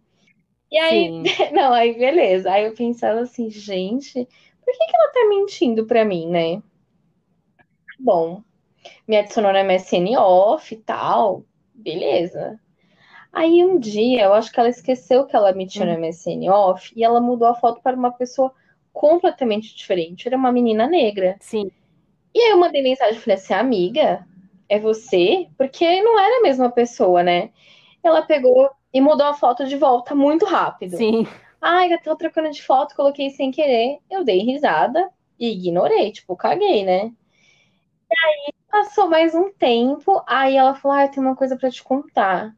E 0.71 0.79
aí, 0.79 1.07
Sim. 1.07 1.25
não, 1.53 1.73
aí 1.73 1.95
beleza. 1.99 2.53
Aí 2.53 2.67
eu 2.67 2.75
pensava 2.75 3.21
assim, 3.21 3.51
gente, 3.51 4.29
por 4.65 4.73
que 4.73 4.87
que 4.87 4.97
ela 4.97 5.13
tá 5.13 5.27
mentindo 5.29 5.87
pra 5.87 6.05
mim, 6.05 6.29
né? 6.29 6.63
Bom, 8.03 8.43
me 9.07 9.17
adicionou 9.17 9.53
no 9.53 9.59
MSN 9.61 10.17
off 10.17 10.75
e 10.75 10.79
tal, 10.79 11.45
beleza. 11.73 12.59
Aí 13.33 13.65
um 13.65 13.79
dia, 13.79 14.25
eu 14.25 14.35
acho 14.35 14.51
que 14.51 14.59
ela 14.59 14.69
esqueceu 14.69 15.25
que 15.25 15.37
ela 15.37 15.53
me 15.53 15.67
tinha 15.67 15.87
no 15.87 15.93
MSN 16.05 16.51
off 16.51 16.93
e 16.97 17.05
ela 17.05 17.21
mudou 17.21 17.47
a 17.47 17.55
foto 17.55 17.81
para 17.81 17.97
uma 17.97 18.11
pessoa 18.11 18.53
completamente 18.93 19.75
diferente. 19.75 20.27
Era 20.27 20.37
uma 20.37 20.51
menina 20.51 20.89
negra. 20.89 21.37
Sim. 21.39 21.71
E 22.35 22.41
aí 22.41 22.51
eu 22.51 22.59
mandei 22.59 22.83
mensagem 22.83 23.17
e 23.17 23.21
falei 23.21 23.37
assim, 23.37 23.55
amiga, 23.55 24.27
é 24.69 24.81
você? 24.81 25.47
Porque 25.57 26.03
não 26.03 26.19
era 26.19 26.41
a 26.41 26.43
mesma 26.43 26.71
pessoa, 26.71 27.23
né? 27.23 27.51
Ela 28.03 28.23
pegou 28.23 28.69
e 28.93 29.01
mudou 29.01 29.27
a 29.27 29.35
foto 29.35 29.65
de 29.65 29.77
volta 29.77 30.13
muito 30.13 30.45
rápido. 30.45 30.97
Sim. 30.97 31.25
Ai, 31.61 31.93
eu 31.93 32.03
tô 32.03 32.17
trocando 32.17 32.51
de 32.51 32.63
foto, 32.63 32.97
coloquei 32.97 33.31
sem 33.31 33.53
querer. 33.53 33.99
Eu 34.11 34.25
dei 34.25 34.41
risada 34.41 35.09
e 35.39 35.53
ignorei, 35.53 36.11
tipo, 36.11 36.35
caguei, 36.35 36.85
né? 36.85 37.13
E 38.13 38.27
aí 38.27 38.53
passou 38.71 39.09
mais 39.09 39.35
um 39.35 39.51
tempo, 39.53 40.23
aí 40.27 40.57
ela 40.57 40.75
falou: 40.75 40.99
Ah, 40.99 41.05
eu 41.05 41.11
tenho 41.11 41.27
uma 41.27 41.37
coisa 41.37 41.57
pra 41.57 41.71
te 41.71 41.83
contar. 41.83 42.55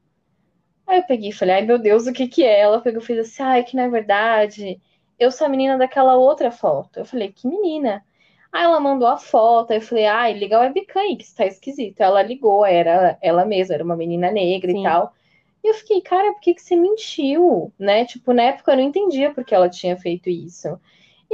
Aí 0.87 0.99
eu 0.99 1.07
peguei 1.07 1.31
e 1.31 1.33
falei: 1.33 1.55
Ai, 1.57 1.63
meu 1.63 1.79
Deus, 1.79 2.07
o 2.07 2.13
que 2.13 2.27
que 2.27 2.43
é? 2.43 2.61
Ela 2.61 2.81
pegou 2.81 3.01
e 3.01 3.05
fez 3.05 3.21
assim: 3.21 3.43
Ai, 3.43 3.63
que 3.63 3.77
na 3.77 3.89
verdade, 3.89 4.81
eu 5.19 5.31
sou 5.31 5.47
a 5.47 5.51
menina 5.51 5.79
daquela 5.79 6.17
outra 6.17 6.51
foto. 6.51 6.99
Eu 6.99 7.05
falei: 7.05 7.33
Que 7.33 7.47
menina? 7.47 8.05
Aí 8.53 8.65
ela 8.65 8.81
mandou 8.81 9.07
a 9.09 9.17
foto, 9.17 9.71
aí 9.73 9.79
eu 9.79 9.83
falei: 9.83 10.07
Ai, 10.07 10.33
liga 10.33 10.59
o 10.59 10.63
webcam 10.63 11.01
aí, 11.01 11.17
que 11.17 11.25
isso 11.25 11.37
tá 11.37 11.47
esquisito. 11.47 12.01
Ela 12.01 12.23
ligou, 12.23 12.67
era 12.67 13.17
ela 13.23 13.45
mesma, 13.45 13.75
era 13.75 13.85
uma 13.85 13.97
menina 13.97 14.31
negra 14.33 14.73
Sim. 14.73 14.81
e 14.81 14.83
tal. 14.83 15.15
E 15.63 15.69
eu 15.69 15.75
fiquei, 15.75 16.01
cara, 16.03 16.33
por 16.33 16.41
que 16.41 16.55
que 16.55 16.63
você 16.63 16.77
mentiu? 16.77 17.73
Né? 17.79 18.05
Tipo, 18.05 18.33
na 18.33 18.43
época 18.45 18.73
eu 18.73 18.77
não 18.77 18.85
entendia 18.85 19.33
por 19.33 19.45
que 19.45 19.55
ela 19.55 19.69
tinha 19.69 19.97
feito 19.97 20.29
isso. 20.29 20.79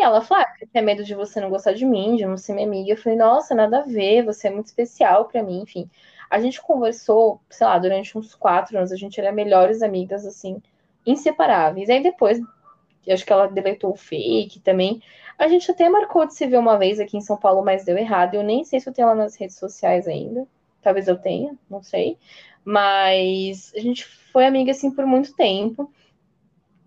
E 0.01 0.03
ela 0.03 0.23
falou, 0.23 0.43
ah, 0.43 0.67
tem 0.73 0.83
medo 0.83 1.05
de 1.05 1.15
você 1.15 1.43
não 1.43 1.51
gostar 1.51 1.75
de 1.75 1.85
mim, 1.85 2.17
de 2.17 2.25
não 2.25 2.39
ser 2.39 2.55
minha 2.55 2.67
amiga. 2.67 2.93
Eu 2.93 2.97
falei, 2.97 3.19
nossa, 3.19 3.55
nada 3.55 3.81
a 3.81 3.83
ver, 3.83 4.25
você 4.25 4.49
é 4.49 4.51
muito 4.51 4.67
especial 4.67 5.27
pra 5.27 5.43
mim, 5.43 5.61
enfim. 5.61 5.91
A 6.31 6.41
gente 6.41 6.63
conversou, 6.63 7.39
sei 7.51 7.67
lá, 7.67 7.79
durante 7.79 8.17
uns 8.17 8.35
quatro 8.35 8.79
anos, 8.79 8.93
a 8.93 8.97
gente 8.97 9.21
era 9.21 9.31
melhores 9.31 9.83
amigas, 9.83 10.25
assim, 10.25 10.63
inseparáveis. 11.05 11.91
Aí 11.91 12.03
depois, 12.03 12.41
acho 13.07 13.27
que 13.27 13.33
ela 13.33 13.47
deletou 13.47 13.93
o 13.93 13.97
fake 13.97 14.61
também. 14.61 15.03
A 15.39 15.47
gente 15.49 15.71
até 15.71 15.87
marcou 15.91 16.27
de 16.27 16.35
se 16.35 16.47
ver 16.47 16.59
uma 16.59 16.79
vez 16.79 16.99
aqui 16.99 17.19
em 17.19 17.21
São 17.21 17.37
Paulo, 17.37 17.63
mas 17.63 17.85
deu 17.85 17.99
errado. 17.99 18.35
Eu 18.35 18.43
nem 18.43 18.65
sei 18.65 18.81
se 18.81 18.89
eu 18.89 18.95
tenho 18.95 19.07
ela 19.07 19.15
nas 19.15 19.37
redes 19.37 19.59
sociais 19.59 20.09
ainda. 20.09 20.47
Talvez 20.81 21.09
eu 21.09 21.19
tenha, 21.19 21.55
não 21.69 21.83
sei. 21.83 22.17
Mas 22.65 23.71
a 23.77 23.81
gente 23.81 24.07
foi 24.33 24.47
amiga 24.47 24.71
assim 24.71 24.91
por 24.91 25.05
muito 25.05 25.35
tempo. 25.35 25.93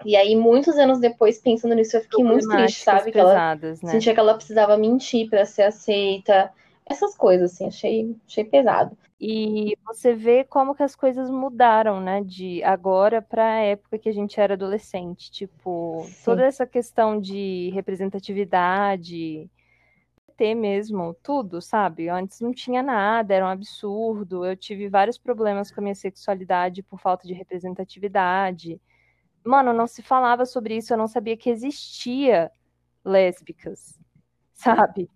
E 0.05 0.15
aí, 0.15 0.35
muitos 0.35 0.75
anos 0.77 0.99
depois, 0.99 1.39
pensando 1.39 1.75
nisso, 1.75 1.97
eu 1.97 2.01
fiquei 2.01 2.23
muito 2.23 2.47
triste, 2.47 2.83
sabe? 2.83 3.11
Que 3.11 3.19
ela 3.19 3.31
pesadas, 3.31 3.81
né? 3.81 3.91
sentia 3.91 4.13
que 4.13 4.19
ela 4.19 4.35
precisava 4.35 4.77
mentir 4.77 5.29
para 5.29 5.45
ser 5.45 5.63
aceita. 5.63 6.51
Essas 6.85 7.15
coisas, 7.15 7.53
assim, 7.53 7.67
achei, 7.67 8.15
achei 8.27 8.43
pesado. 8.43 8.97
E 9.19 9.77
você 9.85 10.13
vê 10.13 10.43
como 10.43 10.75
que 10.75 10.83
as 10.83 10.97
coisas 10.97 11.29
mudaram, 11.29 12.01
né? 12.01 12.21
De 12.21 12.61
agora 12.63 13.21
para 13.21 13.45
a 13.45 13.59
época 13.59 13.97
que 13.97 14.09
a 14.09 14.11
gente 14.11 14.37
era 14.37 14.55
adolescente. 14.55 15.31
Tipo, 15.31 16.03
Sim. 16.07 16.25
toda 16.25 16.43
essa 16.43 16.67
questão 16.67 17.17
de 17.17 17.71
representatividade, 17.73 19.49
ter 20.35 20.55
mesmo 20.55 21.15
tudo, 21.23 21.61
sabe? 21.61 22.09
Antes 22.09 22.41
não 22.41 22.51
tinha 22.51 22.83
nada, 22.83 23.33
era 23.33 23.45
um 23.45 23.49
absurdo. 23.49 24.45
Eu 24.45 24.57
tive 24.57 24.89
vários 24.89 25.17
problemas 25.17 25.71
com 25.71 25.79
a 25.79 25.83
minha 25.83 25.95
sexualidade 25.95 26.83
por 26.83 26.99
falta 26.99 27.25
de 27.25 27.33
representatividade. 27.33 28.81
Mano, 29.43 29.73
não 29.73 29.87
se 29.87 30.01
falava 30.01 30.45
sobre 30.45 30.77
isso, 30.77 30.93
eu 30.93 30.97
não 30.97 31.07
sabia 31.07 31.35
que 31.35 31.49
existia 31.49 32.51
lésbicas, 33.03 33.99
sabe? 34.53 35.09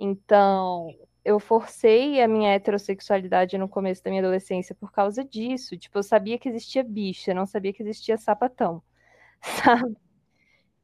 Então, 0.00 0.88
eu 1.24 1.40
forcei 1.40 2.20
a 2.20 2.28
minha 2.28 2.52
heterossexualidade 2.52 3.56
no 3.56 3.68
começo 3.68 4.02
da 4.02 4.10
minha 4.10 4.22
adolescência 4.22 4.74
por 4.74 4.92
causa 4.92 5.24
disso. 5.24 5.76
Tipo, 5.76 5.98
eu 5.98 6.02
sabia 6.02 6.38
que 6.38 6.48
existia 6.48 6.82
bicha, 6.82 7.32
não 7.32 7.46
sabia 7.46 7.72
que 7.72 7.82
existia 7.82 8.16
sapatão, 8.18 8.82
sabe? 9.40 9.96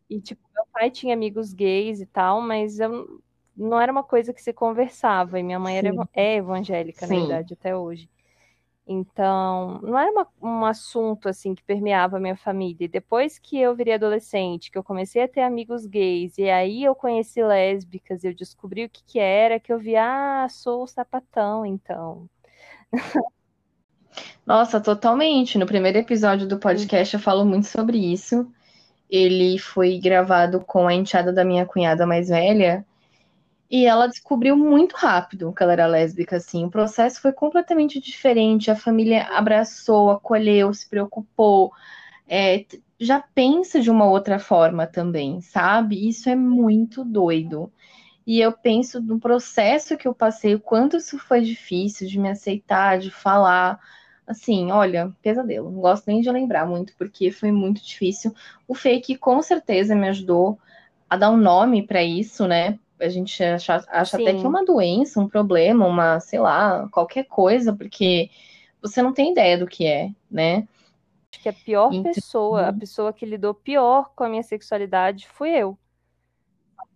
E, 0.08 0.20
tipo, 0.20 0.42
meu 0.54 0.64
pai 0.72 0.90
tinha 0.90 1.14
amigos 1.14 1.52
gays 1.52 2.00
e 2.00 2.06
tal, 2.06 2.40
mas 2.40 2.80
eu, 2.80 3.22
não 3.56 3.80
era 3.80 3.92
uma 3.92 4.02
coisa 4.02 4.32
que 4.32 4.42
se 4.42 4.52
conversava. 4.52 5.38
E 5.38 5.42
minha 5.42 5.58
mãe 5.58 5.78
era, 5.78 5.90
é 6.12 6.36
evangélica, 6.36 7.06
Sim. 7.06 7.14
na 7.14 7.20
verdade, 7.20 7.54
até 7.54 7.76
hoje. 7.76 8.08
Então, 8.92 9.80
não 9.82 9.96
era 9.96 10.10
uma, 10.10 10.26
um 10.42 10.64
assunto 10.64 11.28
assim 11.28 11.54
que 11.54 11.62
permeava 11.62 12.16
a 12.16 12.20
minha 12.20 12.36
família. 12.36 12.86
E 12.86 12.88
depois 12.88 13.38
que 13.38 13.56
eu 13.56 13.72
virei 13.72 13.94
adolescente, 13.94 14.68
que 14.68 14.76
eu 14.76 14.82
comecei 14.82 15.22
a 15.22 15.28
ter 15.28 15.42
amigos 15.42 15.86
gays, 15.86 16.36
e 16.38 16.50
aí 16.50 16.82
eu 16.82 16.92
conheci 16.92 17.40
lésbicas, 17.40 18.24
eu 18.24 18.34
descobri 18.34 18.84
o 18.84 18.90
que, 18.90 19.04
que 19.04 19.20
era, 19.20 19.60
que 19.60 19.72
eu 19.72 19.78
vi, 19.78 19.94
ah, 19.94 20.48
sou 20.50 20.82
o 20.82 20.86
sapatão, 20.88 21.64
então. 21.64 22.28
Nossa, 24.44 24.80
totalmente. 24.80 25.56
No 25.56 25.66
primeiro 25.66 25.98
episódio 25.98 26.48
do 26.48 26.58
podcast 26.58 27.14
eu 27.14 27.20
falo 27.20 27.44
muito 27.44 27.68
sobre 27.68 27.96
isso. 27.96 28.52
Ele 29.08 29.56
foi 29.56 30.00
gravado 30.00 30.58
com 30.66 30.88
a 30.88 30.94
enteada 30.94 31.32
da 31.32 31.44
minha 31.44 31.64
cunhada 31.64 32.04
mais 32.04 32.28
velha. 32.28 32.84
E 33.70 33.86
ela 33.86 34.08
descobriu 34.08 34.56
muito 34.56 34.96
rápido 34.96 35.52
que 35.52 35.62
ela 35.62 35.72
era 35.72 35.86
lésbica, 35.86 36.36
assim. 36.36 36.64
O 36.64 36.70
processo 36.70 37.20
foi 37.20 37.32
completamente 37.32 38.00
diferente. 38.00 38.70
A 38.70 38.76
família 38.76 39.24
abraçou, 39.28 40.10
acolheu, 40.10 40.74
se 40.74 40.88
preocupou. 40.88 41.72
É, 42.28 42.64
já 42.98 43.20
pensa 43.20 43.80
de 43.80 43.90
uma 43.90 44.06
outra 44.06 44.38
forma 44.38 44.86
também, 44.86 45.40
sabe? 45.40 46.08
Isso 46.08 46.28
é 46.28 46.34
muito 46.36 47.04
doido. 47.04 47.72
E 48.26 48.40
eu 48.40 48.52
penso 48.52 49.00
no 49.00 49.20
processo 49.20 49.96
que 49.96 50.08
eu 50.08 50.14
passei, 50.14 50.54
o 50.54 50.60
quanto 50.60 50.96
isso 50.96 51.18
foi 51.18 51.40
difícil 51.42 52.08
de 52.08 52.18
me 52.18 52.30
aceitar, 52.30 52.98
de 52.98 53.10
falar. 53.10 53.80
Assim, 54.26 54.70
olha, 54.70 55.12
pesadelo. 55.22 55.70
Não 55.70 55.80
gosto 55.80 56.06
nem 56.06 56.20
de 56.20 56.30
lembrar 56.30 56.66
muito, 56.66 56.94
porque 56.96 57.30
foi 57.32 57.52
muito 57.52 57.84
difícil. 57.84 58.32
O 58.68 58.74
fake 58.74 59.16
com 59.18 59.42
certeza 59.42 59.94
me 59.94 60.08
ajudou 60.08 60.58
a 61.08 61.16
dar 61.16 61.30
um 61.30 61.36
nome 61.36 61.86
para 61.86 62.02
isso, 62.02 62.46
né? 62.46 62.78
A 63.00 63.08
gente 63.08 63.42
acha, 63.42 63.84
acha 63.88 64.16
até 64.16 64.34
que 64.34 64.44
é 64.44 64.48
uma 64.48 64.64
doença, 64.64 65.20
um 65.20 65.28
problema, 65.28 65.86
uma, 65.86 66.20
sei 66.20 66.38
lá, 66.38 66.88
qualquer 66.90 67.24
coisa, 67.24 67.72
porque 67.74 68.30
você 68.80 69.02
não 69.02 69.12
tem 69.12 69.32
ideia 69.32 69.58
do 69.58 69.66
que 69.66 69.86
é, 69.86 70.10
né? 70.30 70.68
Acho 71.32 71.42
que 71.42 71.48
a 71.48 71.52
pior 71.52 71.92
então... 71.92 72.12
pessoa, 72.12 72.68
a 72.68 72.72
pessoa 72.72 73.12
que 73.12 73.24
lidou 73.24 73.54
pior 73.54 74.12
com 74.14 74.24
a 74.24 74.28
minha 74.28 74.42
sexualidade 74.42 75.28
fui 75.28 75.50
eu. 75.50 75.78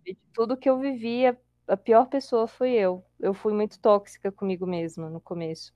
De 0.05 0.17
tudo 0.33 0.57
que 0.57 0.69
eu 0.69 0.77
vivia, 0.77 1.37
a 1.67 1.77
pior 1.77 2.05
pessoa 2.07 2.47
fui 2.47 2.71
eu. 2.71 3.03
Eu 3.19 3.33
fui 3.33 3.53
muito 3.53 3.79
tóxica 3.79 4.31
comigo 4.31 4.67
mesma 4.67 5.09
no 5.09 5.19
começo. 5.19 5.73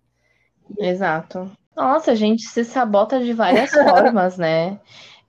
Exato. 0.78 1.52
Nossa, 1.76 2.12
a 2.12 2.16
gente 2.16 2.44
se 2.44 2.64
sabota 2.64 3.20
de 3.20 3.34
várias 3.34 3.72
formas, 3.72 4.38
né? 4.38 4.80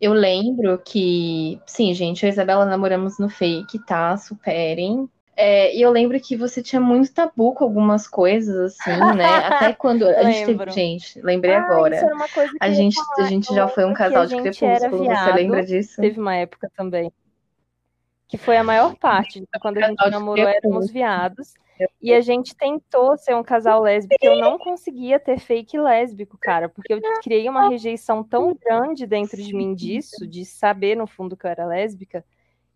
Eu 0.01 0.13
lembro 0.13 0.81
que, 0.83 1.61
sim, 1.67 1.93
gente, 1.93 2.23
eu 2.23 2.29
e 2.29 2.31
a 2.31 2.33
Isabela 2.33 2.65
namoramos 2.65 3.19
no 3.19 3.29
fake, 3.29 3.85
tá? 3.85 4.17
Superem. 4.17 5.09
É, 5.37 5.75
e 5.75 5.81
eu 5.81 5.91
lembro 5.91 6.21
que 6.21 6.37
você 6.37 6.63
tinha 6.63 6.81
muito 6.81 7.13
tabu 7.13 7.55
com 7.55 7.65
algumas 7.65 8.07
coisas, 8.07 8.75
assim, 8.75 8.99
né? 9.17 9.25
Até 9.47 9.73
quando 9.73 10.07
a 10.07 10.23
gente 10.25 10.47
teve. 10.47 10.71
Gente, 10.71 11.21
lembrei 11.23 11.55
ah, 11.55 11.63
agora. 11.63 11.99
a 12.61 12.71
gente, 12.71 12.99
a 13.19 13.23
gente 13.25 13.55
já 13.55 13.69
foi 13.69 13.85
um 13.85 13.95
casal 13.95 14.27
de 14.27 14.37
crepúsculo, 14.37 15.05
você 15.05 15.33
lembra 15.33 15.65
disso? 15.65 16.01
Teve 16.01 16.21
uma 16.21 16.37
época 16.37 16.71
também. 16.77 17.13
Que 18.29 18.39
foi 18.39 18.57
a 18.57 18.65
maior 18.65 18.95
parte. 19.01 19.43
Quando 19.61 19.79
a 19.79 19.89
gente 19.89 20.11
namorou, 20.11 20.47
éramos 20.47 20.91
viados. 20.91 21.55
E 22.01 22.13
a 22.13 22.21
gente 22.21 22.55
tentou 22.55 23.17
ser 23.17 23.35
um 23.35 23.43
casal 23.43 23.83
lésbico, 23.83 24.17
eu 24.23 24.37
não 24.37 24.59
conseguia 24.59 25.19
ter 25.19 25.39
fake 25.39 25.79
lésbico, 25.79 26.37
cara, 26.39 26.69
porque 26.69 26.93
eu 26.93 27.01
criei 27.23 27.49
uma 27.49 27.69
rejeição 27.69 28.23
tão 28.23 28.55
grande 28.55 29.07
dentro 29.07 29.43
de 29.43 29.55
mim 29.55 29.75
disso, 29.75 30.27
de 30.27 30.45
saber 30.45 30.97
no 30.97 31.07
fundo 31.07 31.37
que 31.37 31.47
eu 31.47 31.51
era 31.51 31.67
lésbica, 31.67 32.25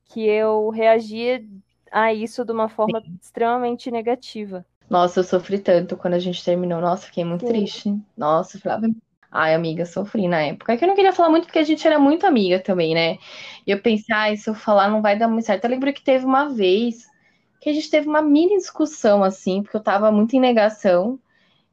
que 0.06 0.24
eu 0.26 0.68
reagia 0.70 1.44
a 1.90 2.12
isso 2.12 2.44
de 2.44 2.52
uma 2.52 2.68
forma 2.68 3.02
extremamente 3.20 3.90
negativa. 3.90 4.64
Nossa, 4.88 5.20
eu 5.20 5.24
sofri 5.24 5.58
tanto 5.58 5.96
quando 5.96 6.14
a 6.14 6.18
gente 6.18 6.44
terminou. 6.44 6.80
Nossa, 6.80 7.06
fiquei 7.06 7.24
muito 7.24 7.46
Sim. 7.46 7.52
triste. 7.52 7.98
Nossa, 8.16 8.56
eu 8.56 8.60
falava, 8.60 8.86
Ai, 9.36 9.52
amiga, 9.52 9.84
sofri 9.84 10.28
na 10.28 10.40
época. 10.42 10.72
É 10.72 10.76
que 10.76 10.84
eu 10.84 10.88
não 10.88 10.94
queria 10.94 11.12
falar 11.12 11.28
muito 11.28 11.46
porque 11.46 11.58
a 11.58 11.64
gente 11.64 11.84
era 11.84 11.98
muito 11.98 12.24
amiga 12.24 12.60
também, 12.60 12.94
né? 12.94 13.18
E 13.66 13.72
eu 13.72 13.82
pensei, 13.82 14.14
ai, 14.14 14.36
se 14.36 14.48
eu 14.48 14.54
falar 14.54 14.88
não 14.88 15.02
vai 15.02 15.18
dar 15.18 15.26
muito 15.26 15.44
certo. 15.44 15.64
Eu 15.64 15.70
lembro 15.70 15.92
que 15.92 16.04
teve 16.04 16.24
uma 16.24 16.48
vez 16.50 17.04
que 17.64 17.70
a 17.70 17.72
gente 17.72 17.88
teve 17.88 18.06
uma 18.06 18.20
mini 18.20 18.58
discussão, 18.58 19.24
assim, 19.24 19.62
porque 19.62 19.74
eu 19.74 19.82
tava 19.82 20.12
muito 20.12 20.36
em 20.36 20.40
negação. 20.40 21.18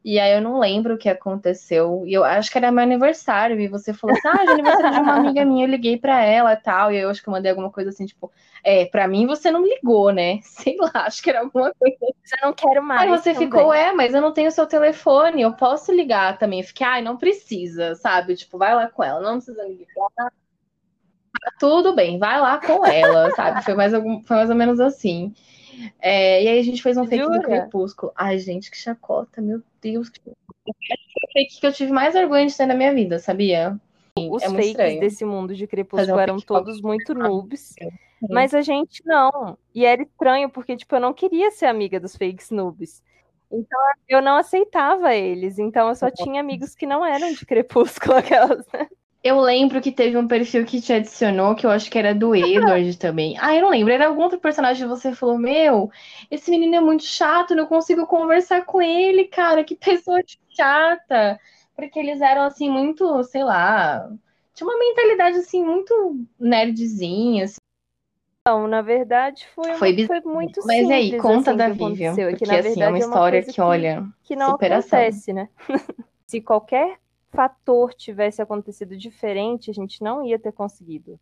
E 0.05 0.17
aí 0.17 0.33
eu 0.33 0.41
não 0.41 0.57
lembro 0.57 0.95
o 0.95 0.97
que 0.97 1.09
aconteceu. 1.09 2.03
E 2.07 2.13
eu 2.13 2.23
acho 2.23 2.49
que 2.49 2.57
era 2.57 2.71
meu 2.71 2.81
aniversário. 2.81 3.59
E 3.59 3.67
você 3.67 3.93
falou 3.93 4.15
assim: 4.15 4.27
ah, 4.29 4.45
é 4.45 4.51
aniversário 4.53 4.93
de 4.93 4.99
uma 5.01 5.15
amiga 5.15 5.43
minha, 5.43 5.65
eu 5.65 5.69
liguei 5.69 5.97
pra 5.97 6.23
ela 6.23 6.53
e 6.53 6.55
tal. 6.55 6.93
E 6.93 6.97
eu 6.97 7.09
acho 7.09 7.21
que 7.21 7.27
eu 7.27 7.33
mandei 7.33 7.51
alguma 7.51 7.69
coisa 7.69 7.89
assim, 7.89 8.05
tipo, 8.05 8.31
é, 8.63 8.85
pra 8.85 9.05
mim 9.05 9.27
você 9.27 9.51
não 9.51 9.65
ligou, 9.65 10.13
né? 10.13 10.39
Sei 10.47 10.77
lá, 10.77 10.91
acho 10.93 11.21
que 11.21 11.29
era 11.29 11.41
alguma 11.41 11.73
coisa. 11.73 11.97
Já 12.23 12.37
não 12.41 12.53
quero 12.53 12.81
mais. 12.81 13.01
Aí 13.01 13.09
você 13.09 13.33
também. 13.33 13.49
ficou, 13.49 13.73
é, 13.73 13.91
mas 13.91 14.13
eu 14.13 14.21
não 14.21 14.31
tenho 14.31 14.49
seu 14.49 14.65
telefone, 14.65 15.41
eu 15.41 15.51
posso 15.51 15.91
ligar 15.91 16.37
também. 16.37 16.61
Eu 16.61 16.65
fiquei, 16.65 16.87
ai, 16.87 17.01
não 17.01 17.17
precisa, 17.17 17.95
sabe? 17.95 18.37
Tipo, 18.37 18.57
vai 18.57 18.73
lá 18.73 18.87
com 18.87 19.03
ela, 19.03 19.19
não 19.19 19.35
precisa 19.35 19.61
ligar. 19.65 20.31
Tudo 21.59 21.93
bem, 21.93 22.17
vai 22.17 22.39
lá 22.39 22.59
com 22.59 22.85
ela, 22.85 23.29
sabe? 23.35 23.61
Foi 23.65 23.73
mais, 23.73 23.93
algum, 23.93 24.23
foi 24.23 24.37
mais 24.37 24.49
ou 24.49 24.55
menos 24.55 24.79
assim. 24.79 25.33
É, 25.99 26.43
e 26.43 26.47
aí 26.47 26.59
a 26.59 26.63
gente 26.63 26.81
fez 26.81 26.97
um 26.97 27.05
fake 27.05 27.23
Jura? 27.23 27.39
do 27.39 27.45
Crepúsculo. 27.45 28.11
Ai, 28.15 28.37
gente, 28.39 28.69
que 28.69 28.77
chacota, 28.77 29.41
meu 29.41 29.61
Deus. 29.81 30.09
Que... 30.09 30.21
fake 31.33 31.59
que 31.59 31.67
eu 31.67 31.73
tive 31.73 31.91
mais 31.91 32.13
vergonha 32.13 32.45
de 32.45 32.55
ter 32.55 32.65
na 32.65 32.75
minha 32.75 32.93
vida, 32.93 33.19
sabia? 33.19 33.79
Os 34.17 34.43
é 34.43 34.49
fakes 34.49 34.67
estranho. 34.67 34.99
desse 34.99 35.25
mundo 35.25 35.55
de 35.55 35.65
Crepúsculo 35.67 36.17
um 36.17 36.19
eram 36.19 36.37
todos 36.37 36.81
muito 36.81 37.13
noobs. 37.13 37.75
Mas 38.29 38.53
a 38.53 38.61
gente 38.61 39.01
não. 39.05 39.57
E 39.73 39.85
era 39.85 40.01
estranho, 40.01 40.49
porque, 40.49 40.75
tipo, 40.75 40.95
eu 40.95 40.99
não 40.99 41.13
queria 41.13 41.49
ser 41.51 41.65
amiga 41.65 41.99
dos 41.99 42.15
fakes 42.15 42.51
noobs. 42.51 43.01
Então 43.51 43.79
eu 44.07 44.21
não 44.21 44.37
aceitava 44.37 45.13
eles. 45.13 45.59
Então 45.59 45.89
eu 45.89 45.95
só 45.95 46.09
tinha 46.09 46.39
amigos 46.39 46.75
que 46.75 46.85
não 46.85 47.05
eram 47.05 47.33
de 47.33 47.45
Crepúsculo, 47.45 48.15
aquelas, 48.17 48.65
né? 48.73 48.87
Eu 49.23 49.39
lembro 49.39 49.79
que 49.79 49.91
teve 49.91 50.17
um 50.17 50.27
perfil 50.27 50.65
que 50.65 50.81
te 50.81 50.91
adicionou, 50.91 51.53
que 51.53 51.63
eu 51.65 51.69
acho 51.69 51.91
que 51.91 51.97
era 51.99 52.13
do 52.13 52.35
Edward 52.35 52.97
também. 52.97 53.37
Ah, 53.39 53.55
eu 53.55 53.61
não 53.61 53.69
lembro, 53.69 53.93
era 53.93 54.07
algum 54.07 54.23
outro 54.23 54.39
personagem 54.39 54.83
que 54.83 54.89
você 54.89 55.13
falou: 55.13 55.37
Meu, 55.37 55.91
esse 56.29 56.49
menino 56.49 56.75
é 56.75 56.81
muito 56.81 57.03
chato, 57.03 57.55
não 57.55 57.67
consigo 57.67 58.07
conversar 58.07 58.65
com 58.65 58.81
ele, 58.81 59.25
cara, 59.25 59.63
que 59.63 59.75
pessoa 59.77 60.21
chata. 60.49 61.39
Porque 61.75 61.99
eles 61.99 62.19
eram, 62.19 62.43
assim, 62.43 62.69
muito, 62.69 63.23
sei 63.23 63.43
lá, 63.43 64.09
tinha 64.53 64.67
uma 64.67 64.77
mentalidade, 64.77 65.37
assim, 65.37 65.63
muito 65.63 66.25
nerdzinha, 66.39 67.45
assim. 67.45 67.57
Não, 68.47 68.67
na 68.67 68.81
verdade 68.81 69.47
foi, 69.53 69.75
foi, 69.75 69.95
uma, 69.95 70.07
foi 70.07 70.21
muito 70.21 70.61
Mas 70.65 70.79
simples. 70.79 70.91
aí, 70.91 71.17
conta 71.17 71.51
assim, 71.51 71.57
da 71.57 71.69
Vivian, 71.69 72.15
porque, 72.15 72.45
que, 72.45 72.51
assim, 72.51 72.81
é 72.81 72.87
uma 72.87 72.97
história 72.97 73.37
é 73.37 73.43
uma 73.43 73.53
que, 73.53 73.61
olha, 73.61 74.03
que 74.23 74.35
não 74.35 74.51
superação. 74.51 74.99
acontece, 74.99 75.31
né? 75.31 75.47
Se 76.25 76.41
qualquer 76.41 76.97
fator 77.31 77.93
tivesse 77.93 78.41
acontecido 78.41 78.95
diferente, 78.97 79.71
a 79.71 79.73
gente 79.73 80.03
não 80.03 80.23
ia 80.23 80.37
ter 80.37 80.51
conseguido. 80.51 81.19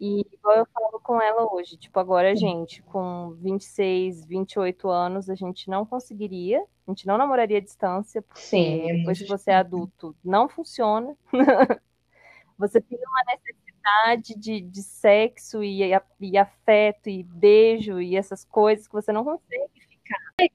E 0.00 0.20
igual 0.32 0.56
eu 0.58 0.66
falo 0.66 1.00
com 1.00 1.20
ela 1.20 1.52
hoje, 1.52 1.76
tipo, 1.76 1.98
agora 1.98 2.30
a 2.30 2.34
gente, 2.34 2.82
com 2.82 3.30
26, 3.40 4.24
28 4.26 4.88
anos, 4.88 5.28
a 5.28 5.34
gente 5.34 5.68
não 5.68 5.84
conseguiria, 5.84 6.60
a 6.86 6.90
gente 6.90 7.06
não 7.06 7.18
namoraria 7.18 7.58
à 7.58 7.60
distância, 7.60 8.22
porque 8.22 8.40
Sim, 8.40 8.88
é 8.88 8.94
depois 8.94 9.18
que 9.18 9.26
você 9.26 9.50
é 9.50 9.56
adulto, 9.56 10.14
não 10.24 10.48
funciona. 10.48 11.16
você 12.56 12.80
tem 12.80 12.98
uma 12.98 13.34
necessidade 13.34 14.38
de, 14.38 14.60
de 14.60 14.82
sexo 14.82 15.64
e, 15.64 15.80
e 16.20 16.38
afeto 16.38 17.08
e 17.08 17.24
beijo 17.24 18.00
e 18.00 18.16
essas 18.16 18.44
coisas 18.44 18.86
que 18.86 18.94
você 18.94 19.12
não 19.12 19.24
consegue 19.24 19.87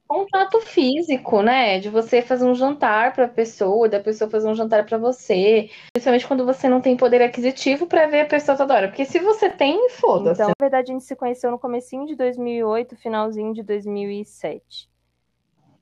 contato 0.08 0.60
físico, 0.60 1.42
né? 1.42 1.78
De 1.78 1.90
você 1.90 2.22
fazer 2.22 2.46
um 2.46 2.54
jantar 2.54 3.12
para 3.12 3.26
a 3.26 3.28
pessoa, 3.28 3.88
da 3.88 4.00
pessoa 4.00 4.30
fazer 4.30 4.48
um 4.48 4.54
jantar 4.54 4.86
para 4.86 4.96
você. 4.96 5.68
Principalmente 5.92 6.26
quando 6.26 6.46
você 6.46 6.68
não 6.68 6.80
tem 6.80 6.96
poder 6.96 7.20
aquisitivo 7.20 7.86
para 7.86 8.06
ver 8.06 8.20
a 8.20 8.26
pessoa 8.26 8.56
toda 8.56 8.74
hora. 8.74 8.88
Porque 8.88 9.04
se 9.04 9.18
você 9.18 9.50
tem, 9.50 9.90
foda-se. 9.90 10.40
Então, 10.40 10.48
na 10.48 10.54
verdade, 10.64 10.90
a 10.90 10.94
gente 10.94 11.04
se 11.04 11.14
conheceu 11.14 11.50
no 11.50 11.58
comecinho 11.58 12.06
de 12.06 12.14
2008, 12.14 12.96
finalzinho 12.96 13.52
de 13.52 13.62
2007. 13.62 14.88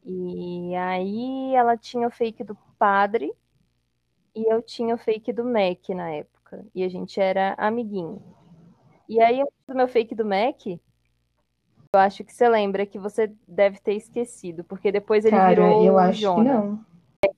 E 0.04 0.74
aí 0.74 1.54
ela 1.54 1.76
tinha 1.76 2.08
o 2.08 2.10
fake 2.10 2.42
do 2.42 2.56
padre 2.76 3.32
e 4.34 4.52
eu 4.52 4.60
tinha 4.60 4.94
o 4.94 4.98
fake 4.98 5.32
do 5.32 5.44
Mac 5.44 5.88
na 5.90 6.10
época. 6.10 6.64
E 6.74 6.82
a 6.82 6.88
gente 6.88 7.20
era 7.20 7.54
amiguinho. 7.56 8.20
E 9.08 9.20
aí, 9.20 9.42
o 9.42 9.74
meu 9.74 9.86
fake 9.86 10.14
do 10.14 10.24
Mac, 10.24 10.60
eu 11.94 12.00
acho 12.00 12.24
que 12.24 12.32
você 12.32 12.48
lembra 12.48 12.86
que 12.86 12.98
você 12.98 13.30
deve 13.46 13.78
ter 13.78 13.92
esquecido, 13.94 14.64
porque 14.64 14.90
depois 14.90 15.24
ele 15.26 15.36
Cara, 15.36 15.50
virou 15.50 15.84
eu 15.84 15.98
acho 15.98 16.20
Jonah, 16.20 16.42
que 16.42 16.48
não. 16.50 16.84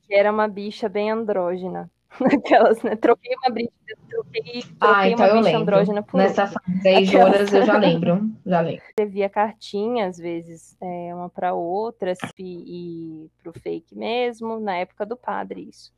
Que 0.07 0.14
era 0.14 0.30
uma 0.30 0.46
bicha 0.46 0.88
bem 0.88 1.11
andrógena. 1.11 1.90
Aquelas, 2.20 2.80
né? 2.82 2.94
Troquei 2.94 3.34
uma 3.36 3.52
briga, 3.52 3.72
troquei, 4.09 4.42
troquei 4.42 4.62
Ah, 4.80 5.09
então 5.09 5.18
uma 5.26 5.28
eu 5.28 5.34
bicha 5.38 5.44
lembro. 5.50 5.62
andrógena 5.62 6.02
por 6.05 6.18
Nessa 6.18 6.44
outra. 6.44 6.61
fase 6.61 6.88
aí, 6.88 7.05
Aquelas- 7.09 7.52
eu 7.52 7.62
já 7.64 7.76
lembro. 7.76 8.30
Já 8.46 8.61
lembro. 8.61 8.84
escrevia 8.88 9.28
cartinha, 9.28 10.07
às 10.07 10.16
vezes, 10.18 10.76
é, 10.80 11.12
uma 11.12 11.28
para 11.28 11.52
outra, 11.55 12.12
e, 12.38 13.24
e 13.24 13.30
pro 13.42 13.52
fake 13.59 13.96
mesmo, 13.96 14.61
na 14.61 14.76
época 14.76 15.05
do 15.05 15.16
padre, 15.16 15.68
isso. 15.68 15.92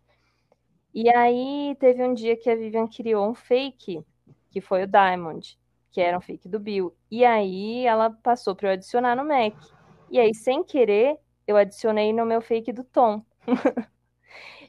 E 0.94 1.10
aí 1.14 1.76
teve 1.78 2.02
um 2.02 2.14
dia 2.14 2.34
que 2.38 2.48
a 2.48 2.56
Vivian 2.56 2.86
criou 2.88 3.28
um 3.28 3.34
fake, 3.34 4.02
que 4.50 4.62
foi 4.62 4.84
o 4.84 4.86
Diamond, 4.86 5.58
que 5.96 6.00
era 6.02 6.18
um 6.18 6.20
fake 6.20 6.46
do 6.46 6.60
Bill. 6.60 6.94
E 7.10 7.24
aí 7.24 7.86
ela 7.86 8.10
passou 8.10 8.54
para 8.54 8.68
eu 8.68 8.72
adicionar 8.74 9.16
no 9.16 9.24
Mac. 9.24 9.54
E 10.10 10.20
aí, 10.20 10.34
sem 10.34 10.62
querer, 10.62 11.16
eu 11.46 11.56
adicionei 11.56 12.12
no 12.12 12.26
meu 12.26 12.42
fake 12.42 12.70
do 12.70 12.84
Tom. 12.84 13.24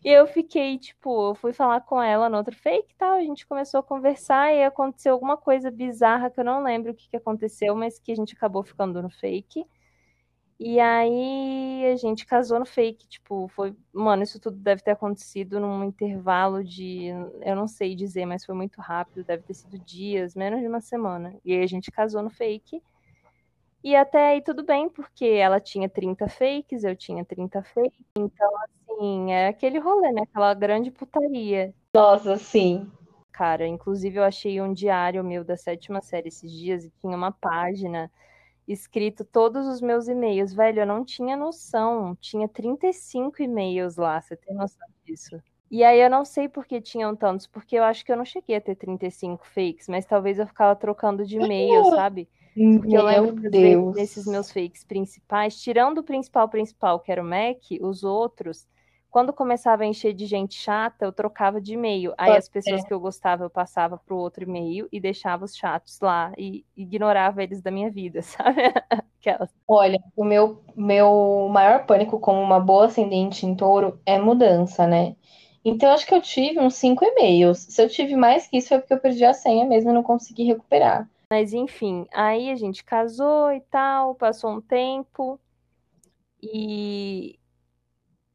E 0.06 0.10
eu 0.10 0.28
fiquei, 0.28 0.78
tipo, 0.78 1.32
eu 1.32 1.36
fui 1.36 1.52
falar 1.52 1.82
com 1.82 2.02
ela 2.02 2.30
no 2.30 2.38
outro 2.38 2.56
fake 2.56 2.94
e 2.94 2.96
tal, 2.98 3.16
a 3.16 3.22
gente 3.22 3.48
começou 3.48 3.80
a 3.80 3.84
conversar 3.84 4.54
e 4.54 4.64
aconteceu 4.64 5.12
alguma 5.12 5.36
coisa 5.36 5.72
bizarra 5.72 6.30
que 6.30 6.40
eu 6.40 6.46
não 6.46 6.64
lembro 6.64 6.92
o 6.92 6.96
que, 6.96 7.10
que 7.10 7.18
aconteceu, 7.18 7.76
mas 7.76 8.00
que 8.00 8.12
a 8.12 8.16
gente 8.16 8.36
acabou 8.36 8.64
ficando 8.64 9.02
no 9.02 9.10
fake. 9.10 9.66
E 10.60 10.80
aí 10.80 11.86
a 11.94 11.96
gente 11.96 12.26
casou 12.26 12.58
no 12.58 12.66
fake, 12.66 13.08
tipo, 13.08 13.48
foi, 13.50 13.76
mano, 13.94 14.24
isso 14.24 14.40
tudo 14.40 14.58
deve 14.58 14.82
ter 14.82 14.92
acontecido 14.92 15.60
num 15.60 15.84
intervalo 15.84 16.64
de, 16.64 17.10
eu 17.42 17.56
não 17.56 17.68
sei 17.68 17.94
dizer, 17.94 18.26
mas 18.26 18.44
foi 18.44 18.56
muito 18.56 18.82
rápido, 18.82 19.24
deve 19.24 19.44
ter 19.44 19.54
sido 19.54 19.78
dias, 19.78 20.34
menos 20.34 20.60
de 20.60 20.68
uma 20.68 20.82
semana. 20.82 21.36
E 21.46 21.54
aí 21.54 21.62
a 21.62 21.68
gente 21.68 21.92
casou 21.92 22.24
no 22.24 22.32
fake. 22.32 22.82
E 23.84 23.96
até 23.96 24.32
aí 24.32 24.42
tudo 24.42 24.64
bem, 24.64 24.90
porque 24.90 25.26
ela 25.26 25.60
tinha 25.60 25.88
30 25.88 26.28
fakes, 26.28 26.84
eu 26.84 26.96
tinha 26.96 27.24
30 27.24 27.62
fakes. 27.62 28.04
Então, 28.18 28.52
assim, 28.64 29.32
é 29.32 29.50
aquele 29.50 29.78
rolê, 29.78 30.12
né? 30.12 30.24
Aquela 30.24 30.56
grande 30.56 30.90
putaria. 30.90 31.72
Nossa, 31.94 32.36
sim. 32.36 32.92
Cara, 33.32 33.68
inclusive 33.68 34.18
eu 34.18 34.24
achei 34.24 34.60
um 34.60 34.74
diário 34.74 35.24
meu 35.24 35.44
da 35.44 35.56
sétima 35.56 36.02
série 36.02 36.30
esses 36.30 36.52
dias 36.52 36.84
e 36.84 36.92
tinha 37.00 37.16
uma 37.16 37.32
página 37.32 38.12
escrito 38.68 39.24
todos 39.24 39.66
os 39.68 39.82
meus 39.82 40.08
e-mails. 40.08 40.54
Velho, 40.54 40.82
eu 40.82 40.86
não 40.86 41.06
tinha 41.06 41.38
noção. 41.38 42.16
Tinha 42.20 42.48
35 42.48 43.42
e-mails 43.42 43.96
lá, 43.96 44.20
você 44.22 44.36
tem 44.36 44.56
noção 44.56 44.88
disso? 45.06 45.42
E 45.70 45.84
aí 45.84 46.00
eu 46.00 46.10
não 46.10 46.24
sei 46.24 46.48
por 46.48 46.66
que 46.66 46.80
tinham 46.80 47.16
tantos, 47.16 47.46
porque 47.46 47.76
eu 47.78 47.84
acho 47.84 48.06
que 48.06 48.12
eu 48.12 48.18
não 48.18 48.24
cheguei 48.26 48.56
a 48.56 48.62
ter 48.62 48.76
35 48.76 49.46
fakes, 49.46 49.88
mas 49.88 50.06
talvez 50.06 50.40
eu 50.40 50.48
ficava 50.48 50.76
trocando 50.76 51.26
de 51.26 51.38
e-mail, 51.38 51.84
sabe? 51.86 52.30
Porque 52.72 52.98
eu 52.98 53.04
lembro 53.04 53.36
Meu 53.36 53.50
às 53.50 53.56
vezes, 53.56 53.82
Deus. 53.82 53.96
nesses 53.96 54.26
meus 54.26 54.52
fakes 54.52 54.84
principais, 54.84 55.62
tirando 55.62 56.00
o 56.00 56.04
principal 56.04 56.48
principal, 56.50 57.00
que 57.00 57.12
era 57.12 57.22
o 57.22 57.26
Mac, 57.26 57.58
os 57.82 58.04
outros, 58.04 58.68
quando 59.10 59.34
começava 59.34 59.84
a 59.84 59.86
encher 59.86 60.14
de 60.14 60.26
gente 60.26 60.56
chata, 60.56 61.06
eu 61.06 61.12
trocava 61.12 61.62
de 61.62 61.74
e-mail. 61.74 62.14
Aí 62.18 62.28
Pode 62.28 62.38
as 62.40 62.50
pessoas 62.50 62.84
que 62.84 62.94
eu 62.94 63.00
gostava, 63.00 63.44
eu 63.44 63.50
passava 63.50 63.98
pro 63.98 64.18
outro 64.18 64.44
e-mail 64.44 64.88
e 64.92 65.00
deixava 65.00 65.46
os 65.46 65.56
chatos 65.56 66.00
lá 66.02 66.32
e 66.38 66.66
ignorava 66.76 67.42
eles 67.42 67.62
da 67.62 67.72
minha 67.72 67.90
vida, 67.90 68.22
sabe? 68.24 68.62
Aquelas. 69.20 69.50
Olha, 69.68 70.00
o 70.16 70.24
meu, 70.24 70.62
meu 70.76 71.50
maior 71.52 71.86
pânico 71.86 72.20
como 72.20 72.42
uma 72.42 72.60
boa 72.60 72.86
ascendente 72.86 73.46
em 73.46 73.56
touro 73.56 74.00
é 74.06 74.20
mudança, 74.20 74.86
né? 74.86 75.16
Então, 75.64 75.92
acho 75.92 76.06
que 76.06 76.14
eu 76.14 76.22
tive 76.22 76.60
uns 76.60 76.76
cinco 76.76 77.04
e-mails. 77.04 77.60
Se 77.60 77.84
eu 77.84 77.90
tive 77.90 78.16
mais 78.16 78.48
que 78.48 78.58
isso, 78.58 78.70
foi 78.70 78.80
porque 78.80 78.94
eu 78.94 79.00
perdi 79.00 79.26
a 79.26 79.34
senha 79.34 79.66
mesmo 79.66 79.90
e 79.90 79.94
não 79.94 80.04
consegui 80.04 80.44
recuperar. 80.44 81.10
Mas 81.30 81.54
enfim, 81.54 82.06
aí 82.14 82.50
a 82.50 82.56
gente 82.56 82.86
casou 82.86 83.52
e 83.52 83.60
tal, 83.60 84.16
passou 84.16 84.52
um 84.52 84.62
tempo 84.62 85.38
e, 86.42 87.38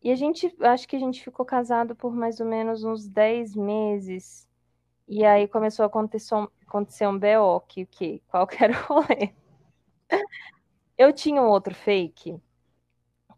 e 0.03 0.11
a 0.11 0.17
gente, 0.17 0.53
acho 0.61 0.89
que 0.89 0.97
a 0.97 0.99
gente 0.99 1.23
ficou 1.23 1.47
casado 1.47 1.95
por 1.95 2.15
mais 2.15 2.41
ou 2.41 2.47
menos 2.47 2.83
uns 2.83 3.07
10 3.07 3.55
meses. 3.55 4.49
E 5.07 5.25
aí 5.25 5.47
começou 5.47 5.85
a 5.85 5.87
acontecer 5.87 6.35
um, 6.35 6.49
acontecer 6.67 7.07
um 7.07 7.19
BO, 7.19 7.61
que 7.69 7.83
o 7.83 7.87
quê? 7.87 8.21
Qual 8.29 8.47
que 8.47 8.63
era 8.63 8.73
o 8.73 8.95
rolê? 8.95 9.33
Eu 10.99 11.13
tinha 11.13 11.41
um 11.41 11.49
outro 11.49 11.75
fake 11.75 12.37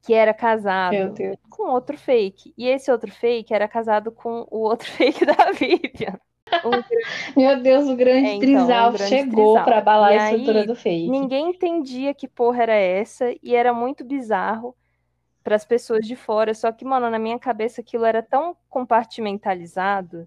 que 0.02 0.12
era 0.12 0.34
casado 0.34 1.14
com 1.50 1.70
outro 1.70 1.96
fake. 1.96 2.52
E 2.56 2.66
esse 2.68 2.90
outro 2.90 3.10
fake 3.10 3.52
era 3.54 3.66
casado 3.66 4.12
com 4.12 4.46
o 4.50 4.58
outro 4.58 4.88
fake 4.92 5.24
da 5.24 5.50
Vivian. 5.52 6.18
Um 6.64 7.40
Meu 7.40 7.60
Deus, 7.60 7.88
o 7.88 7.96
grande 7.96 8.26
É, 8.26 8.34
então, 8.34 8.40
trisal 8.40 8.92
um 8.92 8.98
chegou 8.98 9.62
pra 9.64 9.78
abalar 9.78 10.12
E 10.12 10.18
a 10.18 10.30
estrutura 10.30 10.60
aí, 10.60 10.66
do 10.66 10.76
fake. 10.76 11.08
Ninguém 11.08 11.50
entendia 11.50 12.14
que 12.14 12.28
porra 12.28 12.62
era 12.62 12.74
essa 12.74 13.34
e 13.42 13.54
era 13.54 13.72
muito 13.72 14.04
bizarro 14.04 14.74
para 15.44 15.54
as 15.54 15.64
pessoas 15.64 16.06
de 16.06 16.16
fora. 16.16 16.54
Só 16.54 16.72
que, 16.72 16.84
mano, 16.84 17.10
na 17.10 17.18
minha 17.18 17.38
cabeça 17.38 17.82
aquilo 17.82 18.06
era 18.06 18.22
tão 18.22 18.56
compartimentalizado 18.68 20.26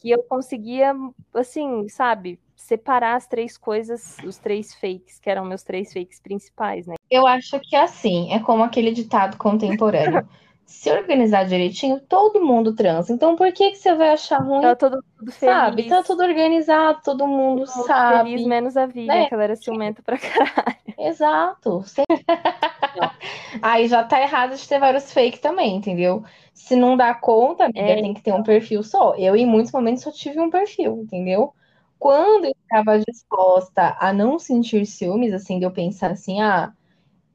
que 0.00 0.10
eu 0.10 0.22
conseguia, 0.22 0.94
assim, 1.34 1.86
sabe, 1.90 2.40
separar 2.56 3.16
as 3.16 3.26
três 3.26 3.58
coisas, 3.58 4.16
os 4.24 4.38
três 4.38 4.74
fakes, 4.74 5.18
que 5.20 5.28
eram 5.28 5.44
meus 5.44 5.62
três 5.62 5.92
fakes 5.92 6.18
principais, 6.18 6.86
né? 6.86 6.94
Eu 7.10 7.26
acho 7.26 7.60
que 7.60 7.76
assim, 7.76 8.32
é 8.32 8.38
como 8.38 8.62
aquele 8.62 8.92
ditado 8.92 9.36
contemporâneo. 9.36 10.26
Se 10.70 10.90
organizar 10.90 11.44
direitinho, 11.44 12.00
todo 12.00 12.40
mundo 12.44 12.74
transa. 12.74 13.12
Então, 13.12 13.36
por 13.36 13.52
que 13.52 13.70
que 13.70 13.76
você 13.76 13.94
vai 13.94 14.10
achar 14.10 14.38
ruim? 14.38 14.60
Tava 14.62 14.76
todo 14.76 15.04
mundo 15.18 15.32
feliz. 15.32 15.44
Sabe? 15.44 15.88
Tá 15.88 16.02
tudo 16.02 16.22
organizado, 16.22 17.00
todo 17.04 17.26
mundo 17.26 17.64
todo 17.66 17.76
mundo 17.76 17.86
sabe. 17.86 18.30
feliz, 18.30 18.46
menos 18.46 18.76
a 18.76 18.86
Vivian, 18.86 19.06
né? 19.08 19.28
que 19.28 19.34
ela 19.34 19.44
era 19.44 19.56
ciumenta 19.56 20.02
pra 20.02 20.16
caralho. 20.18 20.76
Exato. 20.96 21.82
Sem- 21.86 22.04
Aí 23.62 23.88
já 23.88 24.04
tá 24.04 24.20
errado 24.20 24.56
de 24.56 24.68
ter 24.68 24.78
vários 24.78 25.12
fake 25.12 25.38
também, 25.40 25.76
entendeu? 25.76 26.24
Se 26.54 26.76
não 26.76 26.96
dá 26.96 27.14
conta, 27.14 27.64
amiga, 27.64 27.80
É, 27.80 27.96
tem 27.96 28.14
que 28.14 28.22
ter 28.22 28.32
um 28.32 28.42
perfil 28.42 28.82
só. 28.82 29.14
Eu, 29.16 29.34
em 29.36 29.46
muitos 29.46 29.72
momentos, 29.72 30.02
só 30.02 30.12
tive 30.12 30.40
um 30.40 30.50
perfil, 30.50 30.98
entendeu? 31.02 31.54
Quando 31.98 32.46
eu 32.46 32.52
estava 32.62 32.98
disposta 32.98 33.96
a 34.00 34.12
não 34.12 34.38
sentir 34.38 34.86
ciúmes, 34.86 35.32
assim, 35.34 35.58
de 35.58 35.64
eu 35.64 35.70
pensar 35.72 36.10
assim, 36.12 36.40
ah, 36.40 36.72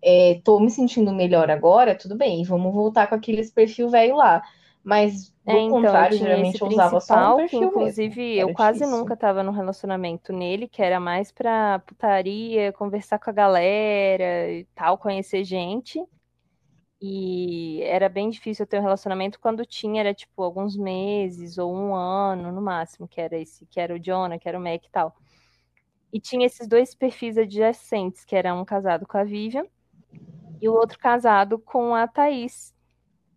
é, 0.06 0.42
tô 0.44 0.60
me 0.60 0.70
sentindo 0.72 1.14
melhor 1.14 1.50
agora, 1.52 1.98
tudo 1.98 2.16
bem, 2.18 2.44
vamos 2.44 2.74
voltar 2.74 3.08
com 3.08 3.16
aqueles 3.16 3.52
perfil 3.52 3.90
velho 3.90 4.16
lá. 4.18 4.44
Mas, 4.84 5.34
do 5.46 5.48
É, 5.48 5.62
então, 5.62 5.98
eu 6.00 6.06
contrário, 6.06 6.08
tinha 6.08 6.44
geralmente 6.44 6.62
eu 6.62 6.68
usava 6.70 7.00
só 7.02 7.20
um 7.24 7.34
que 7.48 7.56
perfil 7.56 7.72
mesmo. 7.76 8.14
inclusive 8.14 8.36
Era 8.36 8.46
eu 8.46 8.50
quase 8.50 8.84
difícil. 8.84 8.86
nunca 8.86 9.16
tava 9.16 9.44
num 9.44 9.52
relacionamento 9.52 10.34
nele, 10.34 10.68
que 10.68 10.82
era 10.82 11.00
mais 11.00 11.32
pra 11.32 11.80
putaria, 11.80 12.74
conversar 12.74 13.20
com 13.20 13.30
a 13.30 13.34
galera 13.34 14.52
e 14.52 14.66
tal, 14.74 14.98
conhecer 14.98 15.44
gente. 15.44 16.00
E 17.02 17.82
era 17.84 18.10
bem 18.10 18.30
difícil 18.30 18.64
eu 18.64 18.68
ter 18.68 18.80
um 18.80 18.84
relacionamento 18.84 19.40
quando 19.40 19.66
tinha, 19.66 20.02
era 20.02 20.14
tipo 20.14 20.42
alguns 20.44 20.76
meses 20.78 21.58
ou 21.58 21.74
um 21.76 21.94
ano 21.96 22.52
no 22.52 22.62
máximo, 22.62 23.08
que 23.08 23.22
era 23.22 23.38
esse, 23.38 23.66
que 23.68 23.80
era 23.80 23.94
o 23.94 24.00
Jonah, 24.00 24.40
que 24.40 24.48
era 24.50 24.58
o 24.58 24.62
Mac 24.62 24.84
e 24.86 24.90
tal. 24.92 25.16
E 26.12 26.20
tinha 26.20 26.46
esses 26.48 26.68
dois 26.68 26.96
perfis 26.96 27.38
adjacentes, 27.38 28.26
que 28.26 28.36
era 28.36 28.54
um 28.56 28.66
casado 28.66 29.06
com 29.08 29.18
a 29.18 29.24
Vivian 29.24 29.66
e 30.62 30.70
o 30.70 30.74
outro 30.74 30.98
casado 30.98 31.60
com 31.60 31.94
a 31.94 32.08
Thaís, 32.08 32.74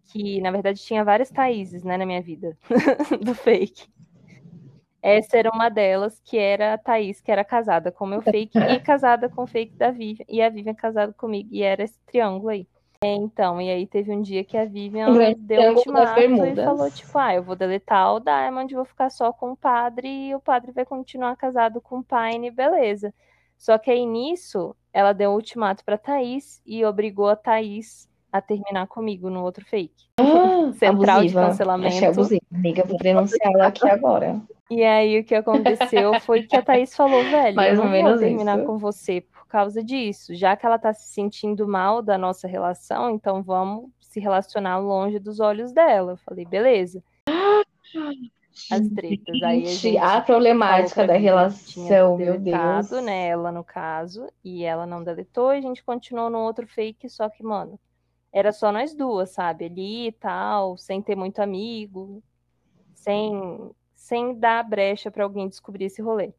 que 0.07 0.41
na 0.41 0.51
verdade 0.51 0.81
tinha 0.83 1.05
várias 1.05 1.31
Thaíses, 1.31 1.85
né, 1.85 1.97
na 1.97 2.07
minha 2.07 2.23
vida, 2.23 2.57
do 3.23 3.35
fake. 3.35 3.89
Essa 5.01 5.39
era 5.39 5.51
uma 5.51 5.69
delas, 5.69 6.21
que 6.25 6.37
era 6.37 6.75
a 6.75 6.79
Thaís, 6.79 7.21
que 7.21 7.31
era 7.31 7.45
casada 7.45 7.93
com 7.93 8.05
o 8.05 8.09
meu 8.09 8.21
fake 8.21 8.59
e 8.59 8.81
casada 8.81 9.29
com 9.29 9.45
o 9.45 9.47
fake 9.47 9.77
da 9.77 9.91
Vivian, 9.91 10.25
e 10.29 10.43
a 10.43 10.49
Vivian 10.49 10.75
casada 10.75 11.13
comigo, 11.13 11.49
e 11.53 11.63
era 11.63 11.85
esse 11.85 11.99
triângulo 12.07 12.49
aí. 12.49 12.67
É, 13.03 13.15
Então, 13.15 13.61
e 13.61 13.71
aí 13.71 13.87
teve 13.87 14.11
um 14.11 14.21
dia 14.21 14.43
que 14.43 14.57
a 14.57 14.65
Vivian 14.65 15.07
deu 15.39 15.63
um 15.63 15.75
ultimato 15.77 16.21
e 16.21 16.57
falou, 16.57 16.91
tipo, 16.91 17.17
ah, 17.17 17.35
eu 17.35 17.45
vou 17.45 17.55
deletar 17.55 18.13
o 18.15 18.21
Diamond, 18.21 18.75
vou 18.75 18.85
ficar 18.85 19.09
só 19.11 19.33
com 19.33 19.53
o 19.53 19.57
padre, 19.57 20.09
e 20.09 20.35
o 20.35 20.41
padre 20.41 20.73
vai 20.73 20.85
continuar 20.85 21.37
casado 21.37 21.81
com 21.81 21.99
o 21.99 22.05
Pine, 22.05 22.51
beleza. 22.51 23.15
Só 23.59 23.77
que 23.77 23.91
aí 23.91 24.07
nisso, 24.07 24.75
ela 24.93 25.13
deu 25.13 25.31
um 25.31 25.35
ultimato 25.35 25.85
pra 25.85 25.99
Thaís 25.99 26.63
e 26.65 26.85
obrigou 26.85 27.29
a 27.29 27.37
Thaís 27.37 28.09
a 28.33 28.41
terminar 28.41 28.87
comigo 28.87 29.29
no 29.29 29.43
outro 29.43 29.65
fake. 29.67 30.07
Ah, 30.19 30.71
Central 30.79 31.03
de 31.03 31.11
abusiva. 31.11 31.47
cancelamento. 31.47 31.97
Achei 31.97 32.09
abusiva. 32.09 32.43
Amiga, 32.55 32.85
vou 32.87 32.99
denunciar 32.99 33.53
ela 33.53 33.67
aqui 33.67 33.89
agora. 33.89 34.41
E 34.71 34.85
aí 34.85 35.19
o 35.19 35.25
que 35.25 35.35
aconteceu 35.35 36.21
foi 36.21 36.43
que 36.43 36.55
a 36.55 36.63
Thaís 36.63 36.95
falou, 36.95 37.23
velho, 37.25 37.57
Mais 37.57 37.77
eu 37.79 37.85
ou 37.85 37.91
não 37.91 38.03
vou 38.03 38.19
terminar 38.19 38.59
isso. 38.59 38.67
com 38.67 38.79
você 38.79 39.23
por 39.23 39.47
causa 39.49 39.83
disso. 39.83 40.35
Já 40.35 40.57
que 40.57 40.65
ela 40.65 40.79
tá 40.79 40.93
se 40.93 41.09
sentindo 41.09 41.67
mal 41.67 42.01
da 42.03 42.17
nossa 42.19 42.47
relação, 42.47 43.11
então 43.11 43.43
vamos 43.43 43.91
se 43.99 44.21
relacionar 44.21 44.79
longe 44.79 45.19
dos 45.19 45.41
olhos 45.41 45.73
dela. 45.73 46.13
Eu 46.13 46.17
falei, 46.19 46.45
beleza. 46.45 47.03
As 48.71 48.89
tretas. 48.89 49.43
Aí 49.43 49.63
a 49.63 49.67
Gente, 49.67 49.99
a 49.99 50.21
problemática 50.21 51.07
da 51.07 51.17
relação, 51.17 52.17
meu 52.17 52.39
Deus. 52.39 52.91
né, 53.01 53.29
ela 53.29 53.53
no 53.53 53.65
caso, 53.65 54.27
e 54.45 54.65
ela 54.65 54.87
não 54.87 55.03
deletou, 55.03 55.53
e 55.55 55.59
a 55.59 55.61
gente 55.61 55.85
continuou 55.85 56.29
no 56.31 56.39
outro 56.39 56.67
fake, 56.67 57.09
só 57.09 57.29
que, 57.29 57.43
mano, 57.43 57.79
era 58.33 58.53
só 58.53 58.71
nós 58.71 58.95
duas, 58.95 59.31
sabe? 59.31 59.67
Ali 59.67 60.09
e 60.09 60.13
tal, 60.13 60.77
sem 60.77 61.01
ter 61.01 61.17
muito 61.17 61.41
amigo, 61.41 62.23
sem, 62.95 63.71
sem 63.95 64.35
dar 64.39 64.63
brecha 64.65 65.11
pra 65.11 65.25
alguém 65.25 65.49
descobrir 65.49 65.87
esse 65.87 66.03
rolê. 66.03 66.33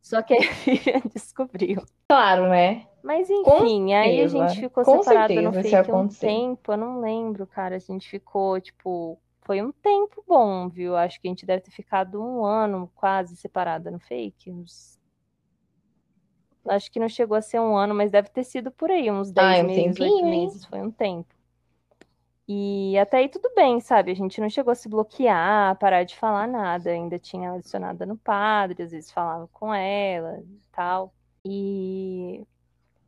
Só 0.00 0.20
que 0.20 0.34
a 0.36 0.40
Vivian 0.40 1.02
descobriu. 1.12 1.82
Claro, 2.08 2.48
né? 2.48 2.86
Mas 3.02 3.28
Com 3.28 3.64
enfim, 3.64 3.94
aí 3.94 4.22
a 4.22 4.28
certeza. 4.28 4.48
gente 4.48 4.60
ficou 4.60 4.84
Com 4.84 5.02
separada 5.02 5.42
no 5.42 5.52
fake 5.52 5.90
há 5.90 5.96
um 5.96 6.08
tempo, 6.08 6.72
eu 6.72 6.76
não 6.76 7.00
lembro, 7.00 7.46
cara. 7.46 7.76
A 7.76 7.78
gente 7.78 8.08
ficou, 8.08 8.60
tipo, 8.60 9.18
foi 9.42 9.62
um 9.62 9.72
tempo 9.72 10.24
bom, 10.26 10.68
viu? 10.68 10.96
Acho 10.96 11.20
que 11.20 11.28
a 11.28 11.30
gente 11.30 11.46
deve 11.46 11.62
ter 11.62 11.70
ficado 11.70 12.20
um 12.22 12.44
ano 12.44 12.90
quase 12.94 13.36
separada 13.36 13.90
no 13.90 13.98
fake. 13.98 14.50
Uns... 14.50 14.98
Acho 16.68 16.90
que 16.90 17.00
não 17.00 17.08
chegou 17.08 17.36
a 17.36 17.42
ser 17.42 17.60
um 17.60 17.76
ano, 17.76 17.94
mas 17.94 18.10
deve 18.10 18.28
ter 18.30 18.44
sido 18.44 18.70
por 18.70 18.90
aí, 18.90 19.10
uns 19.10 19.32
10 19.32 19.46
Ah, 19.46 19.62
um 19.62 19.66
meses, 19.66 19.84
tempinho, 19.84 20.14
8 20.16 20.24
hein? 20.24 20.30
meses, 20.30 20.64
foi 20.64 20.80
um 20.80 20.90
tempo. 20.90 21.34
E 22.48 22.98
até 22.98 23.18
aí 23.18 23.28
tudo 23.28 23.50
bem, 23.54 23.80
sabe? 23.80 24.10
A 24.10 24.14
gente 24.14 24.40
não 24.40 24.50
chegou 24.50 24.72
a 24.72 24.74
se 24.74 24.88
bloquear, 24.88 25.76
parar 25.78 26.04
de 26.04 26.16
falar 26.16 26.46
nada. 26.46 26.90
Ainda 26.90 27.18
tinha 27.18 27.52
adicionada 27.52 28.04
no 28.04 28.16
padre, 28.16 28.82
às 28.82 28.90
vezes 28.90 29.10
falava 29.10 29.48
com 29.52 29.72
ela 29.72 30.40
e 30.40 30.60
tal. 30.72 31.14
E 31.44 32.44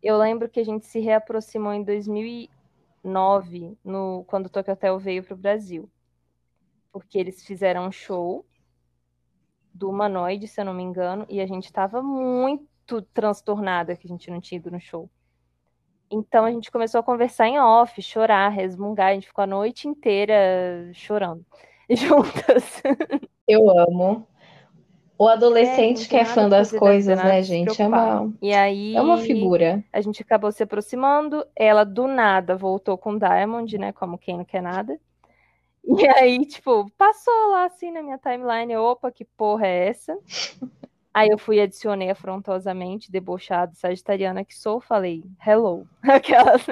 eu 0.03 0.17
lembro 0.19 0.49
que 0.49 0.61
a 0.61 0.65
gente 0.65 0.87
se 0.87 0.99
reaproximou 1.01 1.73
em 1.73 1.83
2009, 1.85 3.77
no, 3.85 4.25
quando 4.27 4.47
o 4.47 4.51
Tokyo 4.51 4.73
Hotel 4.73 4.99
veio 4.99 5.23
para 5.23 5.35
o 5.35 5.37
Brasil. 5.37 5.91
Porque 6.95 7.19
eles 7.19 7.45
fizeram 7.45 7.89
um 7.89 7.91
show 7.91 8.47
do 9.75 9.91
Humanoide, 9.91 10.47
se 10.47 10.61
eu 10.61 10.65
não 10.65 10.73
me 10.73 10.85
engano, 10.85 11.27
e 11.29 11.41
a 11.41 11.47
gente 11.47 11.65
estava 11.65 12.01
muito 12.01 13.03
transtornada 13.13 13.97
que 13.97 14.07
a 14.07 14.09
gente 14.09 14.31
não 14.31 14.41
tinha 14.41 14.61
ido 14.61 14.71
no 14.71 14.79
show. 14.79 15.11
Então 16.09 16.45
a 16.45 16.53
gente 16.53 16.71
começou 16.71 17.01
a 17.01 17.03
conversar 17.03 17.49
em 17.49 17.59
off, 17.59 18.01
chorar, 18.01 18.49
resmungar, 18.51 19.09
a 19.09 19.15
gente 19.15 19.27
ficou 19.27 19.43
a 19.43 19.47
noite 19.49 19.89
inteira 19.89 20.89
chorando 20.93 21.45
juntas. 21.91 22.81
Eu 23.49 23.69
amo. 23.77 24.25
O 25.19 25.27
adolescente 25.27 25.99
gente, 25.99 26.09
que 26.09 26.17
é 26.17 26.25
fã 26.25 26.49
das 26.49 26.71
coisas, 26.71 27.19
né, 27.19 27.43
gente? 27.43 27.83
É 27.83 27.89
uma, 27.89 28.33
E 28.41 28.55
aí 28.55 28.95
é 28.95 29.03
uma 29.03 29.19
figura. 29.19 29.83
a 29.93 30.01
gente 30.01 30.23
acabou 30.23 30.53
se 30.53 30.63
aproximando, 30.63 31.45
ela 31.57 31.83
do 31.83 32.07
nada 32.07 32.57
voltou 32.57 32.97
com 32.97 33.19
Diamond, 33.19 33.79
né, 33.79 33.93
como 33.93 34.17
quem 34.17 34.37
não 34.37 34.45
quer 34.45 34.63
nada. 34.63 34.97
E 35.87 36.09
aí, 36.09 36.47
tipo, 36.47 36.91
passou 36.97 37.33
lá 37.51 37.67
assim 37.67 37.91
na 37.91 38.03
minha 38.03 38.19
timeline, 38.19 38.77
opa, 38.77 39.13
que 39.13 39.25
porra 39.25 39.67
é 39.67 39.89
essa? 39.89 40.17
Aí 41.13 41.29
eu 41.29 41.39
fui 41.39 41.57
e 41.57 41.61
adicionei 41.61 42.11
afrontosamente, 42.11 43.11
debochada, 43.11 43.73
sagitariana 43.75 44.45
que 44.45 44.55
sou, 44.55 44.81
falei, 44.81 45.23
hello. 45.47 45.87
Aquelas. 46.03 46.67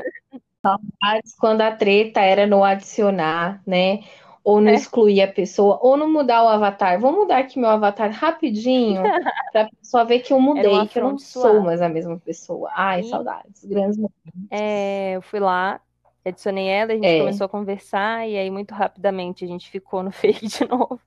Antes, 1.02 1.34
Quando 1.36 1.60
a 1.60 1.74
treta 1.74 2.20
era 2.20 2.46
no 2.46 2.64
adicionar, 2.64 3.62
né? 3.66 4.00
Ou 4.44 4.60
no 4.60 4.70
É. 4.70 4.74
excluir 4.74 5.22
a 5.22 5.28
pessoa, 5.32 5.78
ou 5.80 5.96
no 5.96 6.08
mudar 6.08 6.42
o 6.42 6.48
avatar. 6.48 6.98
Vou 6.98 7.12
mudar 7.12 7.38
aqui 7.38 7.58
meu 7.60 7.70
avatar 7.70 8.10
rapidinho 8.10 9.02
pra 9.52 9.68
pessoa 9.70 10.04
ver 10.04 10.20
que 10.20 10.32
eu 10.32 10.40
mudei, 10.40 10.88
que 10.88 10.98
eu 10.98 11.04
não 11.04 11.18
sou 11.18 11.60
mais 11.60 11.80
a 11.80 11.88
mesma 11.88 12.18
pessoa. 12.18 12.68
Ai, 12.74 13.00
E- 13.00 13.04
saudades. 13.04 13.64
Grandes 13.64 13.96
momentos. 13.96 14.22
É, 14.50 15.12
eu 15.14 15.22
fui 15.22 15.38
lá, 15.38 15.80
adicionei 16.24 16.68
ela, 16.68 16.92
a 16.92 16.96
gente 16.96 17.06
É. 17.06 17.18
começou 17.18 17.44
a 17.44 17.48
conversar, 17.48 18.28
e 18.28 18.36
aí 18.36 18.50
muito 18.50 18.72
rapidamente 18.74 19.44
a 19.44 19.48
gente 19.48 19.68
ficou 19.70 20.02
no 20.02 20.10
fake 20.12 20.46
de 20.46 20.66
novo. 20.68 21.00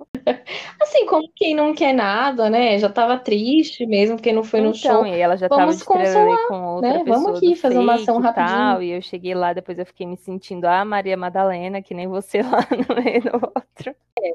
Assim, 0.82 1.06
como 1.06 1.30
quem 1.36 1.56
não 1.56 1.74
quer 1.74 1.94
nada, 1.94 2.50
né? 2.50 2.78
Já 2.80 2.90
tava 2.90 3.18
triste 3.18 3.86
mesmo, 3.86 4.16
porque 4.18 4.32
não 4.32 4.44
foi 4.44 4.62
no 4.62 4.70
Então, 4.72 5.04
show. 5.04 5.06
e 5.06 5.20
ela 5.20 5.36
já 5.38 5.48
tava 5.50 5.62
Vamos 5.66 5.78
de 5.78 5.86
trelelê 5.86 6.48
com 6.48 6.76
outra 6.76 6.90
né? 6.94 7.04
Vamos 7.04 7.26
pessoa 7.26 7.38
aqui 7.38 7.50
do 7.54 7.56
fazer 7.56 7.78
uma 7.80 7.94
ação 7.96 8.20
e 8.20 8.34
tal, 8.34 8.34
rapidinho. 8.34 8.82
e 8.84 8.92
eu 8.92 9.02
cheguei 9.02 9.34
lá, 9.34 9.54
depois 9.54 9.80
eu 9.80 9.86
fiquei 9.86 10.06
me 10.06 10.18
sentindo 10.18 10.66
a 10.66 10.84
Maria 10.86 11.18
Madalena, 11.18 11.82
que 11.82 11.94
nem 11.94 12.08
você 12.08 12.42
lá 12.44 12.60
no 12.72 13.04
meio 13.04 13.22
do 13.22 13.34
outro. 13.36 13.96
Bem 14.20 14.34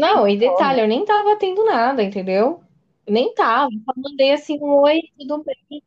Não, 0.00 0.26
e 0.28 0.36
detalhe, 0.38 0.80
eu 0.80 0.88
nem 0.88 1.04
tava 1.04 1.36
tendo 1.38 1.64
nada, 1.64 2.02
entendeu? 2.02 2.62
Nem 3.08 3.34
tava. 3.34 3.70
Só 3.84 3.92
mandei 3.96 4.32
assim 4.32 4.58
um 4.60 4.80
oi, 4.80 5.00
tudo 5.18 5.44
bem? 5.44 5.82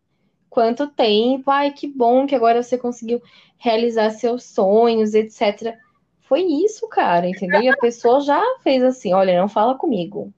Quanto 0.58 0.88
tempo? 0.88 1.52
Ai, 1.52 1.70
que 1.70 1.86
bom 1.86 2.26
que 2.26 2.34
agora 2.34 2.64
você 2.64 2.80
conseguiu 2.80 3.22
realizar 3.60 4.10
seus 4.10 4.44
sonhos, 4.44 5.14
etc. 5.14 5.78
Foi 6.22 6.42
isso, 6.42 6.88
cara, 6.88 7.30
entendeu? 7.30 7.62
E 7.62 7.70
a 7.70 7.78
pessoa 7.78 8.22
já 8.22 8.42
fez 8.64 8.82
assim: 8.82 9.14
olha, 9.14 9.40
não 9.40 9.48
fala 9.48 9.76
comigo. 9.76 10.34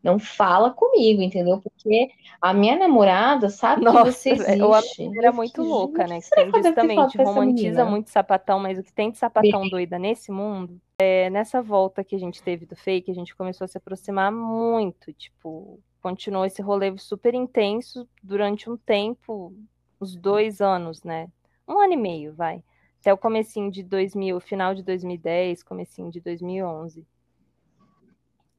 Não 0.00 0.20
fala 0.20 0.70
comigo, 0.70 1.20
entendeu? 1.20 1.60
Porque 1.60 2.10
a 2.40 2.54
minha 2.54 2.78
namorada 2.78 3.48
sabe 3.48 3.84
que 3.84 3.90
Nossa, 3.90 4.12
você 4.12 4.36
velho, 4.36 4.66
ou 4.66 4.72
a 4.72 4.78
existe. 4.78 5.10
Era 5.18 5.32
muito 5.32 5.60
louca, 5.64 6.06
né? 6.06 6.20
Que 6.20 6.30
tem 6.30 6.52
que 6.52 6.62
justamente 6.62 7.18
romantiza 7.18 7.84
muito 7.84 8.08
sapatão, 8.08 8.60
mas 8.60 8.78
o 8.78 8.84
que 8.84 8.92
tem 8.92 9.10
de 9.10 9.18
sapatão 9.18 9.68
doida 9.68 9.98
nesse 9.98 10.30
mundo, 10.30 10.80
é, 11.00 11.28
nessa 11.28 11.60
volta 11.60 12.04
que 12.04 12.14
a 12.14 12.20
gente 12.20 12.40
teve 12.40 12.66
do 12.66 12.76
fake, 12.76 13.10
a 13.10 13.14
gente 13.14 13.34
começou 13.34 13.64
a 13.64 13.68
se 13.68 13.78
aproximar 13.78 14.30
muito, 14.30 15.12
tipo, 15.12 15.80
continuou 16.06 16.44
esse 16.44 16.62
rolê 16.62 16.96
super 16.96 17.34
intenso 17.34 18.08
durante 18.22 18.70
um 18.70 18.76
tempo, 18.76 19.52
uns 20.00 20.14
dois 20.14 20.60
anos, 20.60 21.02
né? 21.02 21.28
Um 21.66 21.80
ano 21.80 21.94
e 21.94 21.96
meio, 21.96 22.32
vai. 22.32 22.62
Até 23.00 23.12
o 23.12 23.18
comecinho 23.18 23.72
de 23.72 23.82
2000, 23.82 24.38
final 24.38 24.72
de 24.72 24.84
2010, 24.84 25.64
comecinho 25.64 26.08
de 26.08 26.20
2011. 26.20 27.04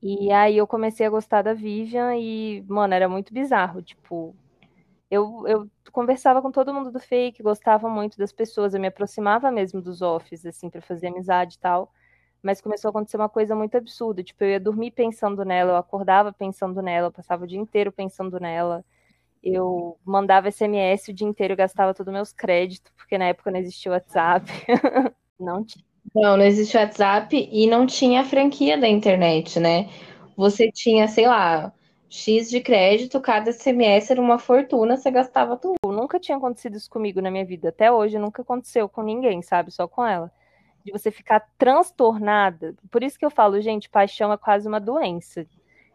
E 0.01 0.29
aí 0.29 0.57
eu 0.57 0.67
comecei 0.67 1.05
a 1.05 1.09
gostar 1.09 1.41
da 1.41 1.53
Vivian 1.53 2.17
e, 2.17 2.65
mano, 2.67 2.93
era 2.93 3.07
muito 3.07 3.33
bizarro, 3.33 3.81
tipo, 3.81 4.35
eu, 5.09 5.47
eu 5.47 5.71
conversava 5.93 6.41
com 6.41 6.51
todo 6.51 6.73
mundo 6.73 6.91
do 6.91 6.99
fake, 6.99 7.41
gostava 7.41 7.87
muito 7.87 8.17
das 8.17 8.33
pessoas, 8.33 8.73
eu 8.73 8.81
me 8.81 8.87
aproximava 8.87 9.49
mesmo 9.49 9.81
dos 9.81 10.01
offs, 10.01 10.45
assim, 10.45 10.69
pra 10.69 10.81
fazer 10.81 11.07
amizade 11.07 11.55
e 11.55 11.59
tal. 11.59 11.93
Mas 12.47 12.61
começou 12.61 12.87
a 12.87 12.91
acontecer 12.91 13.17
uma 13.17 13.27
coisa 13.27 13.53
muito 13.53 13.75
absurda. 13.75 14.23
Tipo, 14.23 14.45
eu 14.45 14.51
ia 14.51 14.59
dormir 14.59 14.91
pensando 14.91 15.43
nela, 15.43 15.73
eu 15.73 15.75
acordava 15.75 16.31
pensando 16.31 16.81
nela, 16.81 17.07
eu 17.07 17.11
passava 17.11 17.43
o 17.43 17.47
dia 17.47 17.59
inteiro 17.59 17.91
pensando 17.91 18.39
nela. 18.39 18.85
Eu 19.43 19.99
mandava 20.05 20.47
SMS 20.47 21.11
o 21.11 21.13
dia 21.13 21.27
inteiro, 21.27 21.51
eu 21.51 21.57
gastava 21.57 21.93
todos 21.93 22.09
os 22.09 22.13
meus 22.13 22.31
créditos, 22.31 22.89
porque 22.95 23.17
na 23.17 23.25
época 23.25 23.51
não 23.51 23.59
existia 23.59 23.91
WhatsApp. 23.91 24.49
Não 25.37 25.61
tinha. 25.63 25.83
Não, 26.15 26.37
não 26.37 26.45
existe 26.45 26.77
WhatsApp 26.77 27.49
e 27.51 27.67
não 27.67 27.85
tinha 27.85 28.21
a 28.21 28.25
franquia 28.25 28.75
da 28.75 28.87
internet, 28.87 29.59
né? 29.59 29.87
Você 30.35 30.71
tinha, 30.71 31.07
sei 31.07 31.27
lá, 31.27 31.71
X 32.09 32.49
de 32.49 32.59
crédito, 32.61 33.21
cada 33.21 33.51
SMS 33.51 34.09
era 34.09 34.21
uma 34.21 34.39
fortuna, 34.39 34.97
você 34.97 35.11
gastava 35.11 35.57
tudo. 35.57 35.75
Nunca 35.85 36.19
tinha 36.19 36.37
acontecido 36.37 36.75
isso 36.75 36.89
comigo 36.89 37.21
na 37.21 37.29
minha 37.29 37.45
vida. 37.45 37.69
Até 37.69 37.91
hoje 37.91 38.17
nunca 38.17 38.41
aconteceu 38.41 38.89
com 38.89 39.03
ninguém, 39.03 39.43
sabe? 39.43 39.69
Só 39.69 39.87
com 39.87 40.03
ela. 40.03 40.31
De 40.87 40.91
você 40.93 41.11
ficar 41.11 41.41
transtornada. 41.57 42.73
Por 42.89 43.03
isso 43.03 43.19
que 43.19 43.25
eu 43.25 43.29
falo, 43.29 43.59
gente, 43.59 43.89
paixão 43.89 44.31
é 44.31 44.37
quase 44.37 44.67
uma 44.67 44.79
doença. 44.79 45.45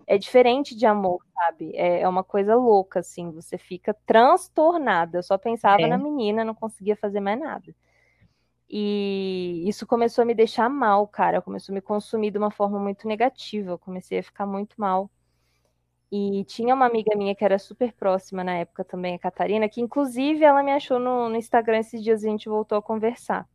É 0.07 0.19
diferente 0.19 0.77
de 0.77 0.85
amor, 0.85 1.25
sabe? 1.35 1.73
É, 1.75 2.03
é 2.03 2.09
uma 2.09 2.23
coisa 2.23 2.55
louca, 2.57 3.01
assim. 3.01 3.31
Você 3.31 3.57
fica 3.57 3.95
transtornada. 4.05 5.19
Eu 5.19 5.23
só 5.23 5.39
pensava 5.39 5.81
É. 5.83 5.87
na 5.87 5.97
menina, 5.97 6.45
não 6.45 6.55
conseguia 6.55 6.95
fazer 6.95 7.21
mais 7.21 7.41
nada. 7.41 7.75
E 8.69 9.65
isso 9.67 9.87
começou 9.87 10.23
a 10.23 10.25
me 10.27 10.35
deixar 10.35 10.69
mal, 10.69 11.07
cara. 11.07 11.41
Começou 11.41 11.73
a 11.73 11.77
me 11.77 11.81
consumir 11.81 12.31
de 12.31 12.39
uma 12.39 12.51
forma 12.51 12.79
muito 12.79 13.09
negativa. 13.09 13.71
Eu 13.73 13.79
comecei 13.79 14.19
a 14.19 14.23
ficar 14.23 14.45
muito 14.47 14.75
mal. 14.79 15.11
E 16.11 16.45
tinha 16.45 16.75
uma 16.75 16.85
amiga 16.87 17.17
minha 17.17 17.35
que 17.35 17.45
era 17.45 17.59
super 17.59 17.93
próxima 17.95 18.45
na 18.45 18.57
época 18.59 18.85
também, 18.85 19.15
a 19.15 19.19
Catarina, 19.19 19.69
que 19.69 19.81
inclusive 19.81 20.45
ela 20.45 20.63
me 20.63 20.71
achou 20.73 20.99
no, 20.99 21.31
no 21.31 21.37
Instagram 21.37 21.79
esses 21.79 22.03
dias 22.03 22.23
e 22.23 22.29
a 22.29 22.31
gente 22.31 22.49
voltou 22.51 22.77
a 22.77 22.83
conversar. 22.83 23.49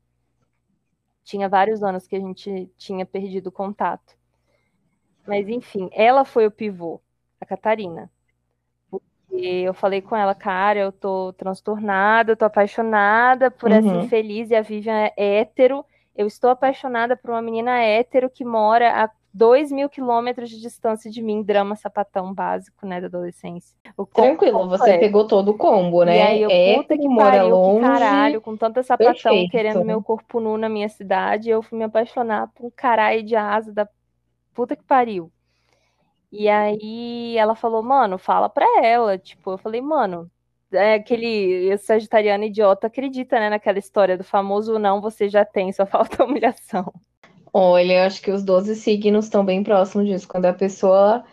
Tinha 1.27 1.49
vários 1.49 1.83
anos 1.83 2.07
que 2.07 2.15
a 2.15 2.21
gente 2.21 2.67
tinha 2.77 3.05
perdido 3.05 3.51
contato. 3.51 4.15
Mas 5.25 5.47
enfim, 5.49 5.89
ela 5.93 6.23
foi 6.25 6.47
o 6.47 6.51
pivô, 6.51 7.01
a 7.39 7.45
Catarina. 7.45 8.09
Porque 9.29 9.35
eu 9.65 9.73
falei 9.73 10.01
com 10.01 10.15
ela, 10.15 10.33
cara, 10.35 10.79
eu 10.79 10.91
tô 10.91 11.33
transtornada, 11.33 12.31
eu 12.33 12.37
tô 12.37 12.45
apaixonada 12.45 13.51
por 13.51 13.71
essa 13.71 13.95
Uhum. 13.95 13.95
infeliz 13.95 14.49
e 14.51 14.55
a 14.55 14.61
Vivian 14.61 14.95
é 14.95 15.13
hétero. 15.17 15.85
Eu 16.15 16.27
estou 16.27 16.49
apaixonada 16.49 17.15
por 17.17 17.31
uma 17.31 17.41
menina 17.41 17.79
hétero 17.81 18.29
que 18.29 18.45
mora 18.45 19.03
a 19.03 19.09
dois 19.33 19.71
mil 19.71 19.89
quilômetros 19.89 20.49
de 20.49 20.59
distância 20.59 21.09
de 21.11 21.21
mim, 21.21 21.43
drama 21.43 21.75
sapatão 21.75 22.33
básico, 22.33 22.85
né, 22.85 22.99
da 22.99 23.07
adolescência. 23.07 23.75
O 23.95 24.05
Tranquilo, 24.05 24.67
você 24.67 24.79
completo. 24.79 24.99
pegou 24.99 25.27
todo 25.27 25.49
o 25.51 25.57
combo, 25.57 26.03
né? 26.03 26.17
E 26.17 26.21
aí 26.21 26.41
eu, 26.41 26.49
puta 26.49 26.93
Hétero, 26.93 27.01
que 27.01 27.07
mora 27.07 27.37
pariu, 27.37 27.49
longe. 27.49 27.79
que 27.81 27.87
caralho, 27.87 28.41
com 28.41 28.57
tanta 28.57 28.83
sapatão 28.83 29.13
Perfeito. 29.13 29.51
querendo 29.51 29.85
meu 29.85 30.01
corpo 30.01 30.39
nu 30.39 30.57
na 30.57 30.69
minha 30.69 30.89
cidade, 30.89 31.49
eu 31.49 31.61
fui 31.61 31.77
me 31.77 31.83
apaixonar 31.85 32.47
por 32.53 32.65
um 32.67 32.71
caralho 32.71 33.23
de 33.23 33.35
asa 33.35 33.71
da 33.71 33.87
puta 34.53 34.75
que 34.75 34.83
pariu. 34.83 35.31
E 36.31 36.49
aí 36.49 37.37
ela 37.37 37.55
falou, 37.55 37.81
mano, 37.81 38.17
fala 38.17 38.49
pra 38.49 38.65
ela. 38.83 39.17
Tipo, 39.17 39.51
eu 39.51 39.57
falei, 39.57 39.81
mano, 39.81 40.29
é 40.71 40.95
aquele 40.95 41.77
sagitariano 41.77 42.43
idiota 42.43 42.87
acredita, 42.87 43.39
né, 43.39 43.49
naquela 43.49 43.79
história 43.79 44.17
do 44.17 44.23
famoso 44.23 44.77
não, 44.77 44.99
você 44.99 45.29
já 45.29 45.45
tem, 45.45 45.71
só 45.71 45.85
falta 45.87 46.23
humilhação. 46.25 46.91
Olha, 47.53 47.93
eu 47.93 48.03
acho 48.05 48.21
que 48.21 48.31
os 48.31 48.43
12 48.43 48.75
signos 48.75 49.25
estão 49.25 49.43
bem 49.45 49.63
próximos 49.63 50.07
disso. 50.07 50.27
Quando 50.27 50.45
a 50.45 50.53
pessoa 50.53 51.25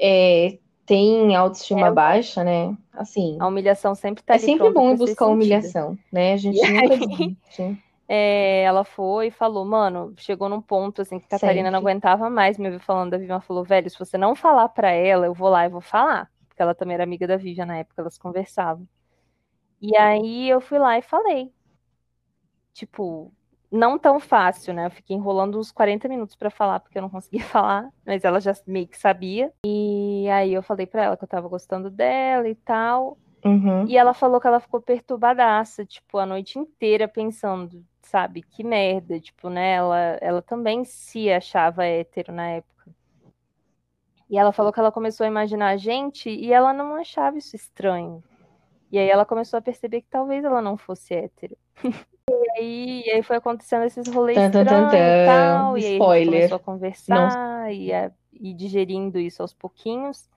é, 0.00 0.58
tem 0.86 1.36
autoestima 1.36 1.90
É, 1.90 1.92
baixa, 1.92 2.44
né? 2.44 2.76
Assim, 2.92 3.38
A 3.38 3.46
humilhação 3.48 3.94
sempre 3.94 4.22
tá 4.22 4.36
é 4.36 4.38
sempre 4.38 4.70
bom 4.70 4.96
buscar 4.96 5.28
humilhação, 5.28 5.98
né? 6.12 6.32
A 6.34 6.36
gente 6.38 6.58
E 6.58 6.62
nunca 6.66 6.94
aí? 6.94 7.36
É, 8.08 8.62
ela 8.64 8.84
foi 8.84 9.28
e 9.28 9.30
falou, 9.30 9.64
mano, 9.66 10.14
chegou 10.18 10.48
num 10.48 10.62
ponto 10.62 11.02
assim 11.02 11.18
que 11.20 11.26
a 11.26 11.28
Catarina 11.28 11.70
não 11.70 11.78
Sempre. 11.78 11.80
aguentava 11.80 12.30
mais 12.30 12.56
me 12.58 12.66
ouvir 12.68 12.80
falando 12.84 13.10
da 13.10 13.18
Vivian. 13.18 13.34
Ela 13.34 13.40
falou, 13.42 13.64
velho, 13.64 13.90
se 13.90 13.98
você 13.98 14.16
não 14.18 14.34
falar 14.34 14.68
pra 14.70 14.90
ela, 14.90 15.26
eu 15.26 15.34
vou 15.34 15.48
lá 15.50 15.66
e 15.66 15.68
vou 15.68 15.80
falar. 15.82 16.30
Porque 16.48 16.62
ela 16.62 16.74
também 16.74 16.94
era 16.94 17.04
amiga 17.04 17.26
da 17.26 17.36
Vivian 17.36 17.66
na 17.66 17.78
época, 17.78 18.00
elas 18.02 18.18
conversavam. 18.18 18.88
E 19.80 19.96
aí 19.96 20.48
eu 20.50 20.60
fui 20.60 20.78
lá 20.78 20.98
e 20.98 21.02
falei. 21.02 21.52
Tipo, 22.72 23.32
não 23.70 23.98
tão 23.98 24.18
fácil, 24.18 24.72
né? 24.72 24.86
Eu 24.86 24.90
fiquei 24.90 25.16
enrolando 25.16 25.58
uns 25.58 25.70
40 25.70 26.08
minutos 26.08 26.34
para 26.34 26.50
falar, 26.50 26.80
porque 26.80 26.98
eu 26.98 27.02
não 27.02 27.10
conseguia 27.10 27.42
falar, 27.44 27.88
mas 28.06 28.24
ela 28.24 28.40
já 28.40 28.52
meio 28.66 28.88
que 28.88 28.98
sabia. 28.98 29.52
E 29.64 30.26
aí 30.30 30.52
eu 30.52 30.62
falei 30.62 30.86
para 30.86 31.04
ela 31.04 31.16
que 31.16 31.24
eu 31.24 31.28
tava 31.28 31.48
gostando 31.48 31.90
dela 31.90 32.48
e 32.48 32.54
tal. 32.54 33.18
Uhum. 33.44 33.86
E 33.86 33.96
ela 33.96 34.12
falou 34.14 34.40
que 34.40 34.46
ela 34.46 34.60
ficou 34.60 34.80
perturbadaça, 34.80 35.84
tipo, 35.84 36.18
a 36.18 36.26
noite 36.26 36.58
inteira 36.58 37.06
pensando, 37.06 37.84
sabe, 38.02 38.42
que 38.42 38.64
merda, 38.64 39.20
tipo, 39.20 39.48
né? 39.48 39.74
Ela, 39.74 40.18
ela 40.20 40.42
também 40.42 40.84
se 40.84 41.30
achava 41.30 41.84
hétero 41.84 42.32
na 42.32 42.48
época. 42.48 42.90
E 44.28 44.36
ela 44.36 44.52
falou 44.52 44.72
que 44.72 44.80
ela 44.80 44.92
começou 44.92 45.24
a 45.24 45.28
imaginar 45.28 45.68
a 45.68 45.76
gente 45.76 46.28
e 46.28 46.52
ela 46.52 46.72
não 46.72 46.94
achava 46.94 47.38
isso 47.38 47.56
estranho. 47.56 48.22
E 48.90 48.98
aí 48.98 49.08
ela 49.08 49.24
começou 49.24 49.58
a 49.58 49.62
perceber 49.62 50.02
que 50.02 50.08
talvez 50.08 50.44
ela 50.44 50.60
não 50.60 50.76
fosse 50.76 51.14
hétero. 51.14 51.56
e, 52.60 52.64
aí, 52.64 53.02
e 53.06 53.10
aí 53.10 53.22
foi 53.22 53.36
acontecendo 53.36 53.84
esses 53.84 54.06
rolês 54.08 54.36
Tan, 54.36 54.50
tan, 54.50 54.64
tan, 54.64 54.88
e 54.88 55.26
tal. 55.26 55.78
E 55.78 55.84
aí 55.84 55.90
a 55.92 55.92
Spoiler. 55.94 56.34
começou 56.34 56.56
a 56.56 56.60
conversar 56.60 57.74
e, 57.74 57.92
a, 57.92 58.10
e 58.32 58.52
digerindo 58.54 59.18
isso 59.18 59.42
aos 59.42 59.54
pouquinhos. 59.54 60.28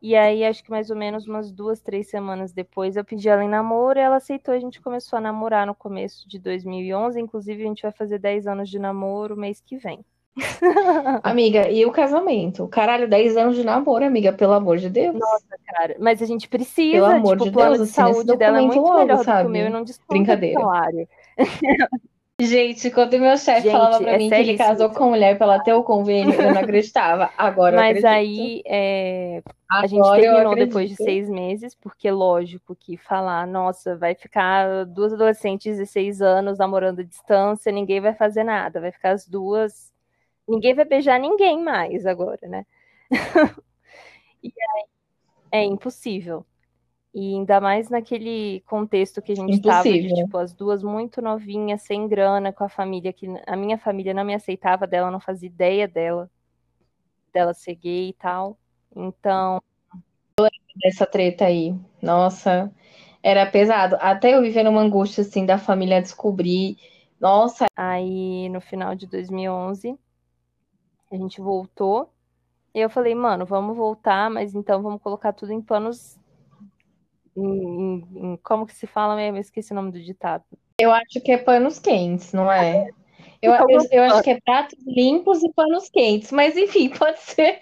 E 0.00 0.14
aí, 0.14 0.44
acho 0.44 0.62
que 0.62 0.70
mais 0.70 0.90
ou 0.90 0.96
menos 0.96 1.26
umas 1.26 1.50
duas, 1.50 1.80
três 1.80 2.08
semanas 2.08 2.52
depois, 2.52 2.96
eu 2.96 3.04
pedi 3.04 3.28
ela 3.28 3.42
em 3.42 3.48
namoro 3.48 3.98
e 3.98 4.02
ela 4.02 4.16
aceitou. 4.16 4.54
A 4.54 4.58
gente 4.60 4.80
começou 4.80 5.16
a 5.16 5.20
namorar 5.20 5.66
no 5.66 5.74
começo 5.74 6.28
de 6.28 6.38
2011. 6.38 7.20
Inclusive, 7.20 7.64
a 7.64 7.66
gente 7.66 7.82
vai 7.82 7.90
fazer 7.90 8.18
10 8.18 8.46
anos 8.46 8.70
de 8.70 8.78
namoro 8.78 9.36
mês 9.36 9.60
que 9.60 9.76
vem. 9.76 10.04
Amiga, 11.24 11.68
e 11.68 11.84
o 11.84 11.90
casamento? 11.90 12.68
Caralho, 12.68 13.08
10 13.08 13.36
anos 13.36 13.56
de 13.56 13.64
namoro, 13.64 14.04
amiga, 14.04 14.32
pelo 14.32 14.52
amor 14.52 14.78
de 14.78 14.88
Deus. 14.88 15.18
Cara, 15.66 15.96
mas 15.98 16.22
a 16.22 16.26
gente 16.26 16.48
precisa, 16.48 16.92
Pelo 16.92 17.06
amor 17.06 17.32
tipo, 17.32 17.44
de 17.44 17.50
o 17.50 17.52
plano 17.52 17.74
Deus, 17.76 17.88
de 17.88 17.94
saúde 17.94 18.36
dela 18.36 18.58
é 18.58 18.60
muito 18.60 18.80
logo, 18.80 18.98
melhor 18.98 19.16
do 19.16 19.18
que 19.20 19.24
sabe? 19.24 19.48
o 19.48 19.50
meu 19.50 19.66
e 19.66 19.70
não 19.70 19.82
desconta 19.82 20.06
Brincadeira. 20.14 20.60
salário. 20.60 21.08
Gente, 22.40 22.88
quando 22.92 23.18
meu 23.18 23.36
chefe 23.36 23.68
falava 23.68 23.98
pra 23.98 24.12
é 24.12 24.18
mim 24.18 24.28
que 24.28 24.34
ele 24.36 24.56
casou 24.56 24.90
com 24.90 25.08
mulher 25.08 25.36
pra 25.36 25.44
ela 25.44 25.58
ter 25.58 25.72
o 25.72 25.82
convênio, 25.82 26.32
eu 26.40 26.54
não 26.54 26.60
acreditava. 26.60 27.30
Agora 27.36 27.74
eu 27.74 27.80
Mas 27.80 28.04
acredito. 28.04 28.06
aí 28.06 28.62
é, 28.64 29.42
a 29.68 29.88
gente 29.88 30.06
eu 30.06 30.12
terminou 30.12 30.54
depois 30.54 30.88
de 30.88 30.94
seis 30.94 31.28
meses, 31.28 31.74
porque 31.74 32.08
lógico 32.08 32.76
que 32.76 32.96
falar, 32.96 33.44
nossa, 33.44 33.96
vai 33.96 34.14
ficar 34.14 34.84
duas 34.84 35.12
adolescentes 35.12 35.64
de 35.64 35.80
16 35.80 36.22
anos 36.22 36.58
namorando 36.58 37.00
à 37.00 37.02
distância, 37.02 37.72
ninguém 37.72 38.00
vai 38.00 38.14
fazer 38.14 38.44
nada, 38.44 38.80
vai 38.80 38.92
ficar 38.92 39.10
as 39.10 39.26
duas. 39.26 39.92
Ninguém 40.46 40.74
vai 40.74 40.84
beijar 40.84 41.18
ninguém 41.18 41.60
mais 41.60 42.06
agora, 42.06 42.46
né? 42.46 42.64
E 44.40 44.52
aí 44.56 44.84
é 45.50 45.64
impossível. 45.64 46.46
E 47.20 47.34
ainda 47.34 47.60
mais 47.60 47.90
naquele 47.90 48.60
contexto 48.60 49.20
que 49.20 49.32
a 49.32 49.34
gente 49.34 49.54
estava 49.54 49.82
de, 49.82 50.14
tipo, 50.14 50.38
as 50.38 50.52
duas 50.52 50.84
muito 50.84 51.20
novinhas, 51.20 51.82
sem 51.82 52.06
grana, 52.06 52.52
com 52.52 52.62
a 52.62 52.68
família, 52.68 53.12
que 53.12 53.26
a 53.44 53.56
minha 53.56 53.76
família 53.76 54.14
não 54.14 54.24
me 54.24 54.36
aceitava 54.36 54.86
dela, 54.86 55.10
não 55.10 55.18
fazia 55.18 55.48
ideia 55.48 55.88
dela, 55.88 56.30
dela 57.34 57.52
ser 57.52 57.74
gay 57.74 58.10
e 58.10 58.12
tal. 58.12 58.56
Então, 58.94 59.60
Essa 60.84 61.04
treta 61.06 61.46
aí, 61.46 61.74
nossa, 62.00 62.72
era 63.20 63.44
pesado. 63.50 63.96
Até 63.98 64.36
eu 64.36 64.40
viver 64.40 64.62
numa 64.62 64.80
angústia 64.80 65.22
assim 65.22 65.44
da 65.44 65.58
família 65.58 66.00
descobrir. 66.00 66.78
Nossa, 67.18 67.66
aí 67.74 68.48
no 68.48 68.60
final 68.60 68.94
de 68.94 69.08
2011, 69.08 69.98
a 71.10 71.16
gente 71.16 71.40
voltou. 71.40 72.12
E 72.72 72.78
eu 72.78 72.88
falei, 72.88 73.16
mano, 73.16 73.44
vamos 73.44 73.76
voltar, 73.76 74.30
mas 74.30 74.54
então 74.54 74.80
vamos 74.80 75.02
colocar 75.02 75.32
tudo 75.32 75.52
em 75.52 75.60
panos. 75.60 76.16
Em- 77.44 77.62
em- 78.14 78.32
em- 78.32 78.36
como 78.42 78.66
que 78.66 78.74
se 78.74 78.86
fala 78.86 79.14
mesmo? 79.16 79.36
Eu 79.36 79.40
esqueci 79.40 79.72
o 79.72 79.76
nome 79.76 79.90
do 79.92 80.00
ditado. 80.00 80.44
eu 80.80 80.92
acho 80.92 81.20
que 81.24 81.32
é 81.32 81.38
panos 81.38 81.78
quentes, 81.78 82.32
não 82.32 82.50
é? 82.50 82.88
Eu, 83.42 83.52
eu, 83.52 83.80
eu 83.90 84.02
acho 84.04 84.22
que 84.22 84.30
é 84.30 84.40
pratos 84.40 84.78
limpos 84.86 85.42
e 85.42 85.52
panos 85.52 85.88
quentes, 85.88 86.30
mas 86.32 86.56
enfim, 86.56 86.88
pode 86.98 87.20
ser. 87.20 87.58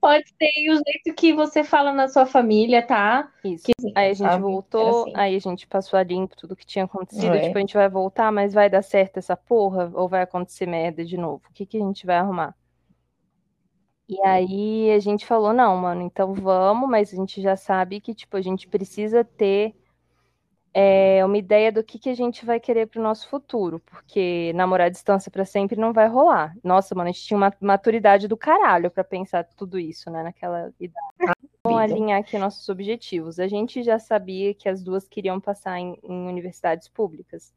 Pode 0.00 0.24
ser 0.28 0.70
o 0.70 0.74
jeito 0.74 1.14
que 1.16 1.32
você 1.32 1.64
fala 1.64 1.90
na 1.92 2.06
sua 2.08 2.26
família, 2.26 2.86
tá? 2.86 3.30
Isso. 3.42 3.64
Aí 3.94 4.10
a 4.10 4.14
gente 4.14 4.38
voltou, 4.38 5.02
assim. 5.04 5.12
aí 5.14 5.36
a 5.36 5.38
gente 5.38 5.66
passou 5.66 5.98
a 5.98 6.02
limpo 6.02 6.36
tudo 6.36 6.54
que 6.54 6.66
tinha 6.66 6.84
acontecido. 6.84 7.34
É. 7.34 7.40
Tipo, 7.40 7.56
a 7.56 7.60
gente 7.62 7.74
vai 7.74 7.88
voltar, 7.88 8.30
mas 8.30 8.52
vai 8.52 8.68
dar 8.68 8.82
certo 8.82 9.16
essa 9.16 9.34
porra? 9.36 9.90
Ou 9.94 10.06
vai 10.06 10.20
acontecer 10.22 10.66
merda 10.66 11.02
de 11.02 11.16
novo? 11.16 11.42
O 11.48 11.52
que 11.54 11.64
que 11.64 11.78
a 11.78 11.80
gente 11.80 12.04
vai 12.04 12.16
arrumar? 12.16 12.54
E 14.08 14.20
aí 14.22 14.90
a 14.92 14.98
gente 14.98 15.24
falou, 15.24 15.52
não, 15.52 15.76
mano, 15.76 16.02
então 16.02 16.34
vamos, 16.34 16.88
mas 16.88 17.12
a 17.12 17.16
gente 17.16 17.40
já 17.40 17.56
sabe 17.56 18.00
que, 18.00 18.14
tipo, 18.14 18.36
a 18.36 18.42
gente 18.42 18.68
precisa 18.68 19.24
ter 19.24 19.74
é, 20.74 21.24
uma 21.24 21.38
ideia 21.38 21.70
do 21.70 21.84
que 21.84 21.98
que 21.98 22.10
a 22.10 22.14
gente 22.14 22.44
vai 22.44 22.58
querer 22.58 22.88
pro 22.88 23.00
nosso 23.00 23.28
futuro, 23.28 23.80
porque 23.80 24.52
namorar 24.54 24.88
à 24.88 24.90
distância 24.90 25.30
pra 25.30 25.44
sempre 25.44 25.76
não 25.78 25.92
vai 25.92 26.08
rolar. 26.08 26.54
Nossa, 26.62 26.94
mano, 26.94 27.08
a 27.08 27.12
gente 27.12 27.24
tinha 27.24 27.36
uma 27.36 27.52
maturidade 27.60 28.28
do 28.28 28.36
caralho 28.36 28.90
pra 28.90 29.04
pensar 29.04 29.44
tudo 29.56 29.78
isso, 29.78 30.10
né, 30.10 30.22
naquela 30.22 30.72
idade. 30.80 31.06
Vamos 31.66 31.80
alinhar 31.80 32.20
aqui 32.20 32.36
nossos 32.36 32.68
objetivos. 32.68 33.38
A 33.38 33.46
gente 33.48 33.82
já 33.82 33.98
sabia 33.98 34.52
que 34.52 34.68
as 34.68 34.82
duas 34.82 35.08
queriam 35.08 35.40
passar 35.40 35.78
em, 35.78 35.98
em 36.02 36.28
universidades 36.28 36.88
públicas. 36.88 37.54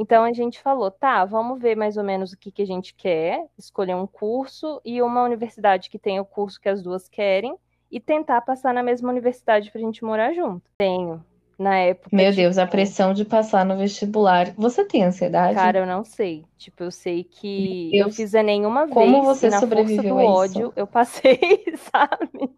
Então 0.00 0.22
a 0.22 0.32
gente 0.32 0.60
falou, 0.60 0.92
tá, 0.92 1.24
vamos 1.24 1.60
ver 1.60 1.76
mais 1.76 1.96
ou 1.96 2.04
menos 2.04 2.32
o 2.32 2.38
que, 2.38 2.52
que 2.52 2.62
a 2.62 2.66
gente 2.66 2.94
quer, 2.94 3.44
escolher 3.58 3.96
um 3.96 4.06
curso 4.06 4.80
e 4.84 5.02
uma 5.02 5.24
universidade 5.24 5.90
que 5.90 5.98
tenha 5.98 6.22
o 6.22 6.24
curso 6.24 6.60
que 6.60 6.68
as 6.68 6.80
duas 6.80 7.08
querem 7.08 7.56
e 7.90 7.98
tentar 7.98 8.40
passar 8.42 8.72
na 8.72 8.80
mesma 8.80 9.10
universidade 9.10 9.72
pra 9.72 9.80
gente 9.80 10.04
morar 10.04 10.32
junto. 10.32 10.62
Tenho. 10.78 11.24
Na 11.58 11.76
época. 11.78 12.14
Meu 12.14 12.30
tipo, 12.30 12.36
Deus, 12.36 12.58
a 12.58 12.66
pressão 12.68 13.12
de 13.12 13.24
passar 13.24 13.64
no 13.64 13.76
vestibular. 13.76 14.54
Você 14.56 14.84
tem 14.84 15.02
ansiedade? 15.02 15.56
Cara, 15.56 15.80
eu 15.80 15.86
não 15.86 16.04
sei. 16.04 16.44
Tipo, 16.56 16.84
eu 16.84 16.92
sei 16.92 17.24
que 17.24 17.90
eu 17.92 18.08
fiz 18.12 18.34
Enem 18.34 18.64
uma 18.64 18.86
Como 18.86 19.24
vez 19.24 19.24
você 19.24 19.48
e 19.48 19.50
na 19.50 19.60
força 19.60 19.76
sobreviveu 19.76 20.14
do 20.14 20.20
a 20.20 20.22
isso? 20.22 20.32
ódio 20.32 20.72
eu 20.76 20.86
passei, 20.86 21.40
sabe? 21.92 22.50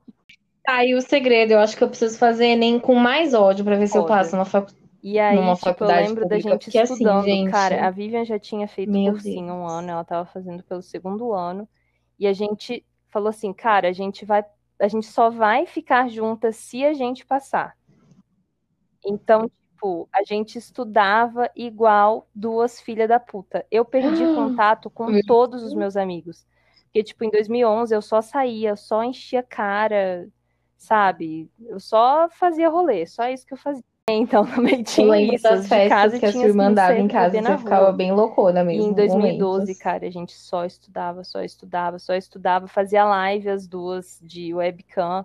Tá 0.62 0.74
aí 0.74 0.94
o 0.94 1.00
segredo. 1.00 1.52
Eu 1.52 1.60
acho 1.60 1.74
que 1.74 1.82
eu 1.82 1.88
preciso 1.88 2.18
fazer 2.18 2.48
Enem 2.48 2.78
com 2.78 2.94
mais 2.94 3.32
ódio 3.32 3.64
pra 3.64 3.76
ver 3.76 3.86
se 3.86 3.96
eu 3.96 4.04
passo 4.04 4.36
na 4.36 4.44
faculdade. 4.44 4.79
E 5.02 5.18
aí, 5.18 5.36
numa 5.36 5.54
tipo, 5.56 5.84
eu 5.84 5.88
lembro 5.88 6.28
da 6.28 6.38
gente 6.38 6.78
assim, 6.78 6.92
estudando. 6.92 7.24
gente, 7.24 7.50
Cara, 7.50 7.86
a 7.86 7.90
Vivian 7.90 8.24
já 8.24 8.38
tinha 8.38 8.68
feito 8.68 8.92
meu 8.92 9.12
cursinho 9.12 9.54
um 9.54 9.60
Deus. 9.60 9.72
ano, 9.72 9.90
ela 9.90 10.04
tava 10.04 10.26
fazendo 10.26 10.62
pelo 10.62 10.82
segundo 10.82 11.32
ano. 11.32 11.68
E 12.18 12.26
a 12.26 12.32
gente 12.32 12.84
falou 13.08 13.30
assim, 13.30 13.52
cara, 13.52 13.88
a 13.88 13.92
gente 13.92 14.24
vai, 14.24 14.44
a 14.78 14.88
gente 14.88 15.06
só 15.06 15.30
vai 15.30 15.66
ficar 15.66 16.08
juntas 16.08 16.56
se 16.56 16.84
a 16.84 16.92
gente 16.92 17.24
passar. 17.24 17.76
Então, 19.04 19.50
tipo, 19.80 20.08
a 20.12 20.22
gente 20.22 20.58
estudava 20.58 21.50
igual 21.56 22.28
duas 22.34 22.80
filhas 22.80 23.08
da 23.08 23.18
puta. 23.18 23.66
Eu 23.70 23.84
perdi 23.84 24.22
contato 24.34 24.90
com 24.90 25.06
Meu 25.06 25.22
todos 25.26 25.62
os 25.62 25.72
meus 25.72 25.96
amigos. 25.96 26.46
Porque, 26.84 27.02
tipo, 27.04 27.24
em 27.24 27.30
2011 27.30 27.94
eu 27.94 28.02
só 28.02 28.20
saía, 28.20 28.70
eu 28.70 28.76
só 28.76 29.02
enchia 29.02 29.40
a 29.40 29.44
cara, 29.44 30.28
sabe? 30.76 31.50
Eu 31.60 31.80
só 31.80 32.28
fazia 32.30 32.68
rolê, 32.68 33.06
só 33.06 33.28
isso 33.28 33.46
que 33.46 33.54
eu 33.54 33.58
fazia. 33.58 33.84
Então 34.08 34.44
também 34.44 34.82
tinha 34.82 35.20
isso, 35.20 35.42
das 35.42 35.68
festas 35.68 35.88
casa 35.88 36.18
que 36.18 36.26
a 36.26 36.32
sua 36.32 36.46
irmã 36.48 36.72
dava 36.72 36.98
em 36.98 37.06
casa 37.08 37.36
e 37.36 37.42
você 37.42 37.56
ficava 37.58 37.92
bem 37.92 38.12
loucona 38.12 38.62
E 38.62 38.64
mesmo. 38.64 38.90
em 38.90 38.92
2012, 38.92 39.74
momentos. 39.74 39.78
cara, 39.78 40.06
a 40.06 40.10
gente 40.10 40.32
só 40.32 40.64
estudava, 40.64 41.22
só 41.24 41.42
estudava, 41.42 41.98
só 41.98 42.14
estudava, 42.14 42.66
fazia 42.66 43.04
live 43.04 43.48
as 43.48 43.66
duas 43.68 44.18
de 44.22 44.52
webcam, 44.52 45.24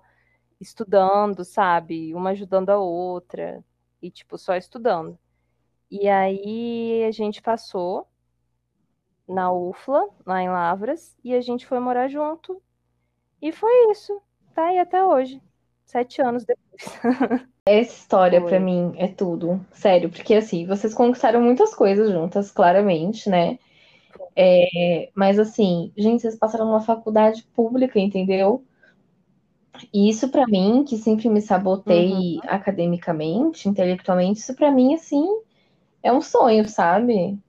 estudando, 0.60 1.44
sabe? 1.44 2.14
Uma 2.14 2.32
ajudando 2.32 2.70
a 2.70 2.78
outra, 2.78 3.64
e 4.02 4.12
tipo, 4.12 4.38
só 4.38 4.56
estudando. 4.56 5.18
E 5.90 6.08
aí 6.08 7.04
a 7.06 7.12
gente 7.12 7.42
passou 7.42 8.08
na 9.28 9.52
UFLA, 9.52 10.10
lá 10.26 10.42
em 10.42 10.50
Lavras, 10.50 11.16
e 11.24 11.34
a 11.34 11.42
gente 11.42 11.66
foi 11.66 11.80
morar 11.80 12.08
junto. 12.08 12.62
E 13.42 13.52
foi 13.52 13.92
isso. 13.92 14.22
Tá 14.54 14.68
aí 14.68 14.80
até 14.80 15.04
hoje. 15.04 15.42
Sete 15.96 16.22
anos 16.22 16.44
depois. 16.44 16.84
Essa 17.66 17.94
história 17.94 18.42
pra 18.42 18.60
mim 18.60 18.94
é 18.98 19.08
tudo, 19.08 19.66
sério, 19.72 20.10
porque 20.10 20.34
assim, 20.36 20.68
vocês 20.68 20.94
conquistaram 20.94 21.42
muitas 21.42 21.74
coisas 21.74 22.12
juntas, 22.12 22.52
claramente, 22.52 23.30
né? 23.30 23.58
É, 24.36 25.10
mas 25.16 25.40
assim, 25.40 25.94
gente, 25.96 26.22
vocês 26.22 26.36
passaram 26.38 26.66
numa 26.66 26.82
faculdade 26.82 27.44
pública, 27.56 27.98
entendeu? 27.98 28.66
E 29.94 30.10
isso 30.10 30.30
pra 30.30 30.46
mim, 30.46 30.84
que 30.84 30.98
sempre 30.98 31.30
me 31.30 31.42
sabotei 31.42 32.12
Uhum. 32.12 32.42
academicamente, 32.44 33.70
intelectualmente, 33.70 34.42
isso 34.42 34.54
pra 34.54 34.70
mim 34.70 34.94
assim 34.94 35.26
é 36.04 36.12
um 36.14 36.22
sonho, 36.22 36.68
sabe? 36.68 37.40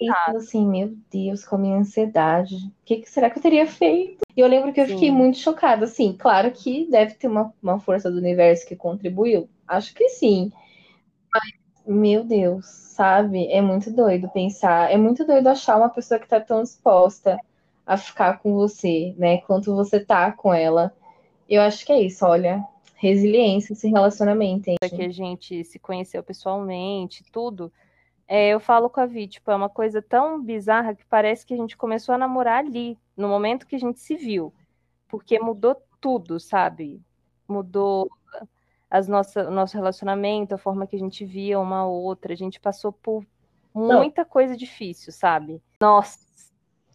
Fiquei 0.00 0.08
pensando 0.08 0.36
assim, 0.38 0.66
meu 0.66 0.96
Deus, 1.12 1.44
com 1.44 1.56
a 1.56 1.58
minha 1.58 1.76
ansiedade, 1.76 2.56
o 2.56 2.72
que 2.86 2.96
que 2.96 3.10
será 3.10 3.28
que 3.28 3.38
eu 3.38 3.42
teria 3.42 3.66
feito? 3.66 4.20
E 4.34 4.40
eu 4.40 4.48
lembro 4.48 4.72
que 4.72 4.80
eu 4.80 4.86
fiquei 4.86 5.10
Sim. 5.10 5.14
muito 5.14 5.36
chocada, 5.36 5.84
assim, 5.84 6.16
claro 6.18 6.50
que 6.50 6.90
deve 6.90 7.14
ter 7.14 7.28
uma, 7.28 7.52
uma 7.62 7.78
força 7.78 8.10
do 8.10 8.16
universo 8.16 8.66
que 8.66 8.74
contribuiu, 8.74 9.48
acho 9.68 9.94
que 9.94 10.08
sim. 10.08 10.50
Mas, 11.32 11.52
meu 11.86 12.24
Deus, 12.24 12.64
sabe? 12.66 13.46
É 13.52 13.60
muito 13.60 13.90
doido 13.90 14.30
pensar, 14.30 14.90
é 14.90 14.96
muito 14.96 15.26
doido 15.26 15.48
achar 15.48 15.76
uma 15.76 15.90
pessoa 15.90 16.18
que 16.18 16.28
tá 16.28 16.40
tão 16.40 16.62
disposta 16.62 17.38
a 17.86 17.98
ficar 17.98 18.38
com 18.38 18.54
você, 18.54 19.14
né? 19.18 19.38
Quanto 19.38 19.74
você 19.74 20.00
tá 20.00 20.32
com 20.32 20.54
ela. 20.54 20.94
Eu 21.48 21.60
acho 21.60 21.84
que 21.84 21.92
é 21.92 22.00
isso, 22.00 22.24
olha, 22.24 22.64
resiliência 22.94 23.72
esse 23.72 23.88
relacionamento, 23.88 24.68
hein? 24.68 24.76
que 24.80 25.02
a 25.02 25.10
gente 25.10 25.64
se 25.64 25.78
conheceu 25.78 26.22
pessoalmente, 26.22 27.24
tudo, 27.32 27.72
É, 28.32 28.50
eu 28.50 28.60
falo 28.60 28.88
com 28.88 29.00
a 29.00 29.06
Vi, 29.06 29.26
tipo, 29.26 29.50
é 29.50 29.56
uma 29.56 29.68
coisa 29.68 30.00
tão 30.00 30.40
bizarra 30.40 30.94
que 30.94 31.04
parece 31.04 31.44
que 31.44 31.52
a 31.52 31.56
gente 31.56 31.76
começou 31.76 32.14
a 32.14 32.18
namorar 32.18 32.64
ali, 32.64 32.96
no 33.16 33.26
momento 33.26 33.66
que 33.66 33.74
a 33.74 33.78
gente 33.78 33.98
se 33.98 34.14
viu. 34.14 34.54
Porque 35.08 35.40
mudou 35.40 35.82
tudo, 36.00 36.38
sabe? 36.38 37.02
Mudou 37.48 38.08
as 38.88 39.08
nossa, 39.08 39.50
nosso 39.50 39.76
relacionamento, 39.76 40.54
a 40.54 40.58
forma 40.58 40.86
que 40.86 40.94
a 40.94 40.98
gente 41.00 41.24
via 41.24 41.58
uma 41.58 41.84
outra. 41.88 42.32
A 42.32 42.36
gente 42.36 42.60
passou 42.60 42.92
por 42.92 43.26
muita 43.74 44.22
Não. 44.22 44.28
coisa 44.28 44.56
difícil, 44.56 45.12
sabe? 45.12 45.60
Nossa. 45.80 46.20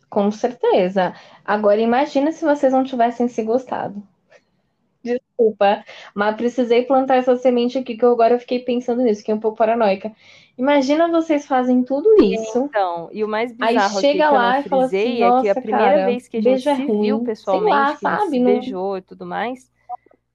Com 0.09 0.31
certeza. 0.31 1.13
Agora 1.43 1.81
imagina 1.81 2.31
se 2.31 2.45
vocês 2.45 2.71
não 2.71 2.85
tivessem 2.85 3.27
se 3.27 3.43
gostado. 3.43 4.01
Desculpa, 5.03 5.83
mas 6.15 6.35
precisei 6.37 6.83
plantar 6.83 7.17
essa 7.17 7.35
semente 7.35 7.77
aqui 7.77 7.97
que 7.97 8.05
eu 8.05 8.13
agora 8.13 8.39
fiquei 8.39 8.59
pensando 8.59 9.03
nisso, 9.03 9.19
fiquei 9.19 9.35
um 9.35 9.39
pouco 9.39 9.57
paranoica. 9.57 10.15
Imagina 10.57 11.09
vocês 11.09 11.45
fazem 11.45 11.83
tudo 11.83 12.23
isso. 12.23 12.59
Então, 12.59 13.09
e 13.11 13.23
o 13.23 13.27
mais 13.27 13.51
bizarro 13.51 13.97
aí 13.97 14.01
chega 14.01 14.29
lá 14.29 14.57
assim, 14.57 15.21
é 15.21 15.41
que 15.41 15.49
a 15.49 15.55
primeira 15.55 15.91
cara, 15.91 16.05
vez 16.05 16.27
que 16.27 16.37
a 16.37 16.41
gente 16.41 16.61
se 16.61 16.85
ruim, 16.85 17.01
viu 17.01 17.23
pessoalmente, 17.23 17.75
lá, 17.75 17.95
sabe, 17.97 18.29
se 18.29 18.39
não... 18.39 18.45
beijou 18.45 18.97
e 18.97 19.01
tudo 19.01 19.25
mais, 19.25 19.69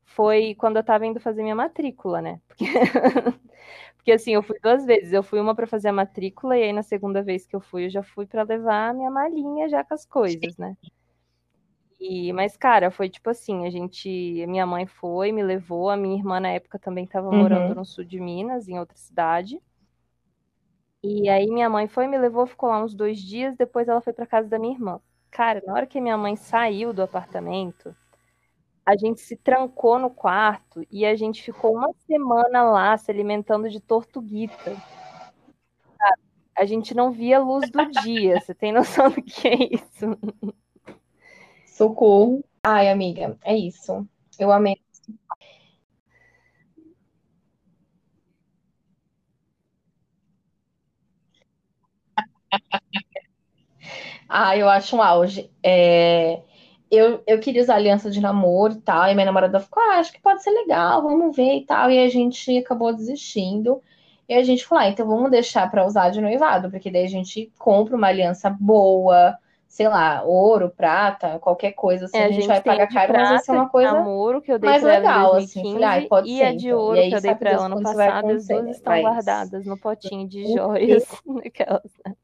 foi 0.04 0.54
quando 0.56 0.76
eu 0.76 0.84
tava 0.84 1.06
indo 1.06 1.18
fazer 1.18 1.42
minha 1.42 1.54
matrícula, 1.54 2.20
né? 2.20 2.40
Porque... 2.48 2.66
Porque 4.00 4.12
assim, 4.12 4.32
eu 4.32 4.42
fui 4.42 4.58
duas 4.62 4.86
vezes. 4.86 5.12
Eu 5.12 5.22
fui 5.22 5.38
uma 5.38 5.54
para 5.54 5.66
fazer 5.66 5.88
a 5.88 5.92
matrícula 5.92 6.56
e 6.56 6.62
aí 6.62 6.72
na 6.72 6.82
segunda 6.82 7.22
vez 7.22 7.46
que 7.46 7.54
eu 7.54 7.60
fui, 7.60 7.84
eu 7.84 7.90
já 7.90 8.02
fui 8.02 8.26
para 8.26 8.42
levar 8.42 8.88
a 8.88 8.94
minha 8.94 9.10
malinha 9.10 9.68
já 9.68 9.84
com 9.84 9.92
as 9.92 10.06
coisas, 10.06 10.56
né? 10.56 10.74
E, 12.00 12.32
mas, 12.32 12.56
cara, 12.56 12.90
foi 12.90 13.10
tipo 13.10 13.28
assim, 13.28 13.66
a 13.66 13.70
gente, 13.70 14.08
minha 14.48 14.64
mãe 14.64 14.86
foi, 14.86 15.32
me 15.32 15.42
levou, 15.42 15.90
a 15.90 15.98
minha 15.98 16.16
irmã 16.16 16.40
na 16.40 16.48
época 16.48 16.78
também 16.78 17.04
estava 17.04 17.28
uhum. 17.28 17.36
morando 17.36 17.74
no 17.74 17.84
sul 17.84 18.02
de 18.02 18.18
Minas, 18.18 18.68
em 18.68 18.78
outra 18.78 18.96
cidade. 18.96 19.60
E 21.02 21.28
aí 21.28 21.46
minha 21.46 21.68
mãe 21.68 21.88
foi, 21.88 22.06
me 22.06 22.18
levou, 22.18 22.46
ficou 22.46 22.68
lá 22.68 22.82
uns 22.82 22.94
dois 22.94 23.18
dias, 23.18 23.56
depois 23.56 23.88
ela 23.88 24.00
foi 24.00 24.12
para 24.12 24.26
casa 24.26 24.48
da 24.48 24.58
minha 24.58 24.74
irmã. 24.74 25.00
Cara, 25.30 25.62
na 25.66 25.72
hora 25.72 25.86
que 25.86 26.00
minha 26.00 26.18
mãe 26.18 26.36
saiu 26.36 26.92
do 26.92 27.02
apartamento, 27.02 27.94
a 28.84 28.96
gente 28.96 29.20
se 29.20 29.36
trancou 29.36 29.98
no 29.98 30.10
quarto 30.10 30.84
e 30.90 31.06
a 31.06 31.14
gente 31.14 31.42
ficou 31.42 31.74
uma 31.74 31.92
semana 32.06 32.62
lá 32.62 32.96
se 32.96 33.10
alimentando 33.10 33.70
de 33.70 33.80
tortuguita. 33.80 34.76
A 36.56 36.64
gente 36.66 36.94
não 36.94 37.10
via 37.10 37.38
a 37.38 37.42
luz 37.42 37.70
do 37.70 37.86
dia, 38.02 38.38
você 38.40 38.54
tem 38.54 38.72
noção 38.72 39.08
do 39.08 39.22
que 39.22 39.48
é 39.48 39.56
isso? 39.74 40.18
Socorro. 41.64 42.44
Ai, 42.62 42.90
amiga, 42.90 43.38
é 43.42 43.56
isso. 43.56 44.06
Eu 44.38 44.52
amei. 44.52 44.76
Ah, 54.32 54.56
eu 54.56 54.68
acho 54.68 54.96
um 54.96 55.02
auge. 55.02 55.50
É, 55.60 56.40
eu, 56.88 57.20
eu 57.26 57.40
queria 57.40 57.62
usar 57.62 57.74
aliança 57.74 58.08
de 58.08 58.20
namoro 58.20 58.74
e 58.74 58.80
tal, 58.80 59.08
e 59.08 59.14
minha 59.14 59.26
namorada 59.26 59.58
ficou, 59.58 59.82
ah, 59.82 59.98
acho 59.98 60.12
que 60.12 60.20
pode 60.20 60.40
ser 60.42 60.50
legal, 60.50 61.02
vamos 61.02 61.34
ver 61.34 61.56
e 61.56 61.66
tal, 61.66 61.90
e 61.90 61.98
a 61.98 62.08
gente 62.08 62.56
acabou 62.56 62.94
desistindo. 62.94 63.82
E 64.28 64.34
a 64.34 64.42
gente 64.44 64.64
falou, 64.64 64.84
ah, 64.84 64.88
então 64.88 65.06
vamos 65.06 65.32
deixar 65.32 65.68
para 65.68 65.84
usar 65.84 66.10
de 66.10 66.20
noivado, 66.20 66.70
porque 66.70 66.92
daí 66.92 67.04
a 67.04 67.08
gente 67.08 67.52
compra 67.58 67.96
uma 67.96 68.06
aliança 68.06 68.48
boa, 68.48 69.36
sei 69.66 69.88
lá, 69.88 70.22
ouro, 70.22 70.70
prata, 70.70 71.40
qualquer 71.40 71.72
coisa 71.72 72.04
assim, 72.04 72.16
é, 72.16 72.24
a, 72.24 72.26
a 72.26 72.30
gente, 72.30 72.46
vai 72.46 72.60
pagar 72.62 72.86
caro, 72.86 73.12
mas 73.12 73.28
vai 73.28 73.38
ser 73.40 73.52
uma 73.52 73.68
coisa 73.68 73.92
namoro, 73.92 74.40
que 74.40 74.52
eu 74.52 74.60
dei 74.60 74.70
mais 74.70 74.82
legal, 74.84 75.34
assim. 75.34 75.72
Falei, 75.72 76.04
ah, 76.04 76.08
pode 76.08 76.30
e 76.30 76.38
ser, 76.38 76.44
a 76.44 76.54
de 76.54 76.68
então. 76.68 76.78
ouro 76.78 76.96
então. 76.96 77.08
que 77.10 77.16
eu 77.16 77.20
dei 77.20 77.34
para 77.34 77.50
ela 77.50 77.66
ano 77.66 77.82
passado, 77.82 78.30
as 78.30 78.46
duas 78.46 78.68
estão 78.68 78.92
mas... 78.92 79.02
guardadas 79.02 79.66
no 79.66 79.76
potinho 79.76 80.28
de 80.28 80.46
joias. 80.54 81.04
Aquelas, 81.44 81.92
né? 82.06 82.14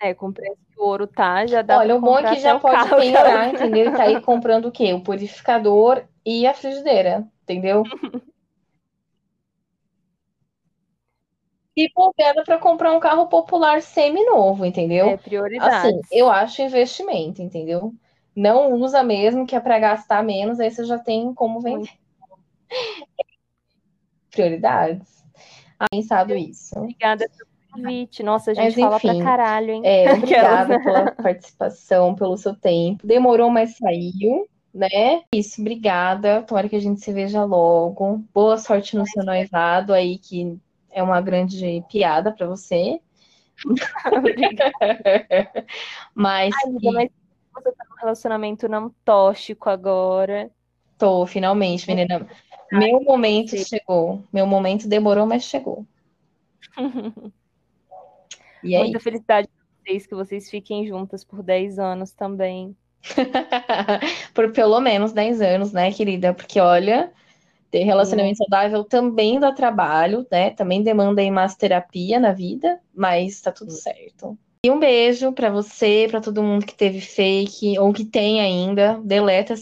É, 0.00 0.14
com 0.14 0.28
o 0.28 0.32
preço 0.32 0.58
que 0.72 0.80
o 0.80 0.84
ouro 0.84 1.06
tá, 1.06 1.44
já 1.46 1.60
dá 1.60 1.78
Olha, 1.78 1.96
o 1.96 2.00
bom 2.00 2.18
é 2.18 2.34
que 2.34 2.40
já 2.40 2.58
pode 2.58 2.88
penhorar, 2.94 3.48
entendeu? 3.54 3.88
E 3.88 3.96
tá 3.96 4.04
aí 4.04 4.20
comprando 4.20 4.66
o 4.66 4.72
quê? 4.72 4.92
O 4.92 5.02
purificador 5.02 6.04
e 6.24 6.46
a 6.46 6.54
frigideira, 6.54 7.26
entendeu? 7.42 7.82
e 11.78 11.88
bobeira 11.94 12.42
para 12.42 12.58
comprar 12.58 12.92
um 12.92 12.98
carro 12.98 13.28
popular 13.28 13.80
semi-novo, 13.80 14.66
entendeu? 14.66 15.10
É 15.10 15.16
prioridade. 15.16 15.74
Assim, 15.74 16.00
eu 16.10 16.28
acho 16.28 16.60
investimento, 16.60 17.40
entendeu? 17.40 17.94
Não 18.34 18.72
usa 18.72 19.04
mesmo, 19.04 19.46
que 19.46 19.54
é 19.54 19.60
para 19.60 19.78
gastar 19.78 20.24
menos, 20.24 20.58
aí 20.58 20.70
você 20.70 20.84
já 20.84 20.98
tem 20.98 21.32
como 21.32 21.60
vender. 21.60 21.90
Prioridades. 24.30 25.24
Ah, 25.78 25.86
pensado 25.90 26.34
isso. 26.34 26.76
Obrigada 26.78 27.28
pelo 27.28 27.47
convite. 27.82 28.22
Nossa, 28.22 28.50
a 28.50 28.54
gente 28.54 28.64
mas, 28.64 28.74
fala 28.74 28.96
enfim, 28.96 29.22
pra 29.22 29.24
caralho, 29.24 29.70
hein? 29.70 29.82
É, 29.84 30.10
obrigada 30.12 30.78
pela 30.82 31.12
participação, 31.12 32.14
pelo 32.14 32.36
seu 32.36 32.54
tempo. 32.54 33.06
Demorou, 33.06 33.50
mas 33.50 33.76
saiu 33.76 34.46
né? 34.72 35.22
Isso, 35.34 35.60
obrigada. 35.60 36.42
Tomara 36.42 36.68
que 36.68 36.76
a 36.76 36.80
gente 36.80 37.00
se 37.00 37.12
veja 37.12 37.44
logo. 37.44 38.24
Boa 38.32 38.58
sorte 38.58 38.96
no 38.96 39.06
seu 39.06 39.24
noivado 39.24 39.92
aí, 39.92 40.18
que 40.18 40.58
é 40.90 41.02
uma 41.02 41.20
grande 41.20 41.84
piada 41.90 42.32
para 42.32 42.46
você. 42.46 43.00
mas, 46.14 46.54
Ai, 46.64 46.72
que... 46.78 46.90
mas 46.90 47.10
você 47.52 47.72
tá 47.72 47.84
num 47.90 47.96
relacionamento 47.96 48.68
não 48.68 48.90
tóxico 49.04 49.68
agora. 49.68 50.50
Tô, 50.96 51.26
finalmente, 51.26 51.86
menina. 51.86 52.26
Meu 52.70 53.02
momento 53.02 53.56
chegou. 53.56 54.22
Meu 54.32 54.46
momento 54.46 54.88
demorou, 54.88 55.26
mas 55.26 55.44
chegou. 55.44 55.86
E 58.62 58.74
é 58.74 58.78
Muita 58.80 59.00
felicidade 59.00 59.48
pra 59.48 59.66
vocês, 59.84 60.06
que 60.06 60.14
vocês 60.14 60.50
fiquem 60.50 60.86
juntas 60.86 61.24
por 61.24 61.42
10 61.42 61.78
anos 61.78 62.12
também. 62.12 62.76
por 64.34 64.52
pelo 64.52 64.80
menos 64.80 65.12
10 65.12 65.40
anos, 65.40 65.72
né, 65.72 65.92
querida? 65.92 66.34
Porque 66.34 66.60
olha, 66.60 67.12
ter 67.70 67.84
relacionamento 67.84 68.38
saudável 68.38 68.84
também 68.84 69.38
dá 69.38 69.52
trabalho, 69.52 70.26
né? 70.30 70.50
Também 70.50 70.82
demanda 70.82 71.20
aí 71.20 71.30
mais 71.30 71.54
terapia 71.54 72.18
na 72.18 72.32
vida, 72.32 72.80
mas 72.94 73.40
tá 73.40 73.52
tudo 73.52 73.70
certo. 73.70 74.36
E 74.64 74.70
um 74.70 74.78
beijo 74.78 75.32
para 75.32 75.50
você, 75.50 76.08
para 76.10 76.20
todo 76.20 76.42
mundo 76.42 76.66
que 76.66 76.74
teve 76.74 77.00
fake 77.00 77.78
ou 77.78 77.92
que 77.92 78.04
tem 78.04 78.40
ainda. 78.40 79.00
Deleta 79.04 79.54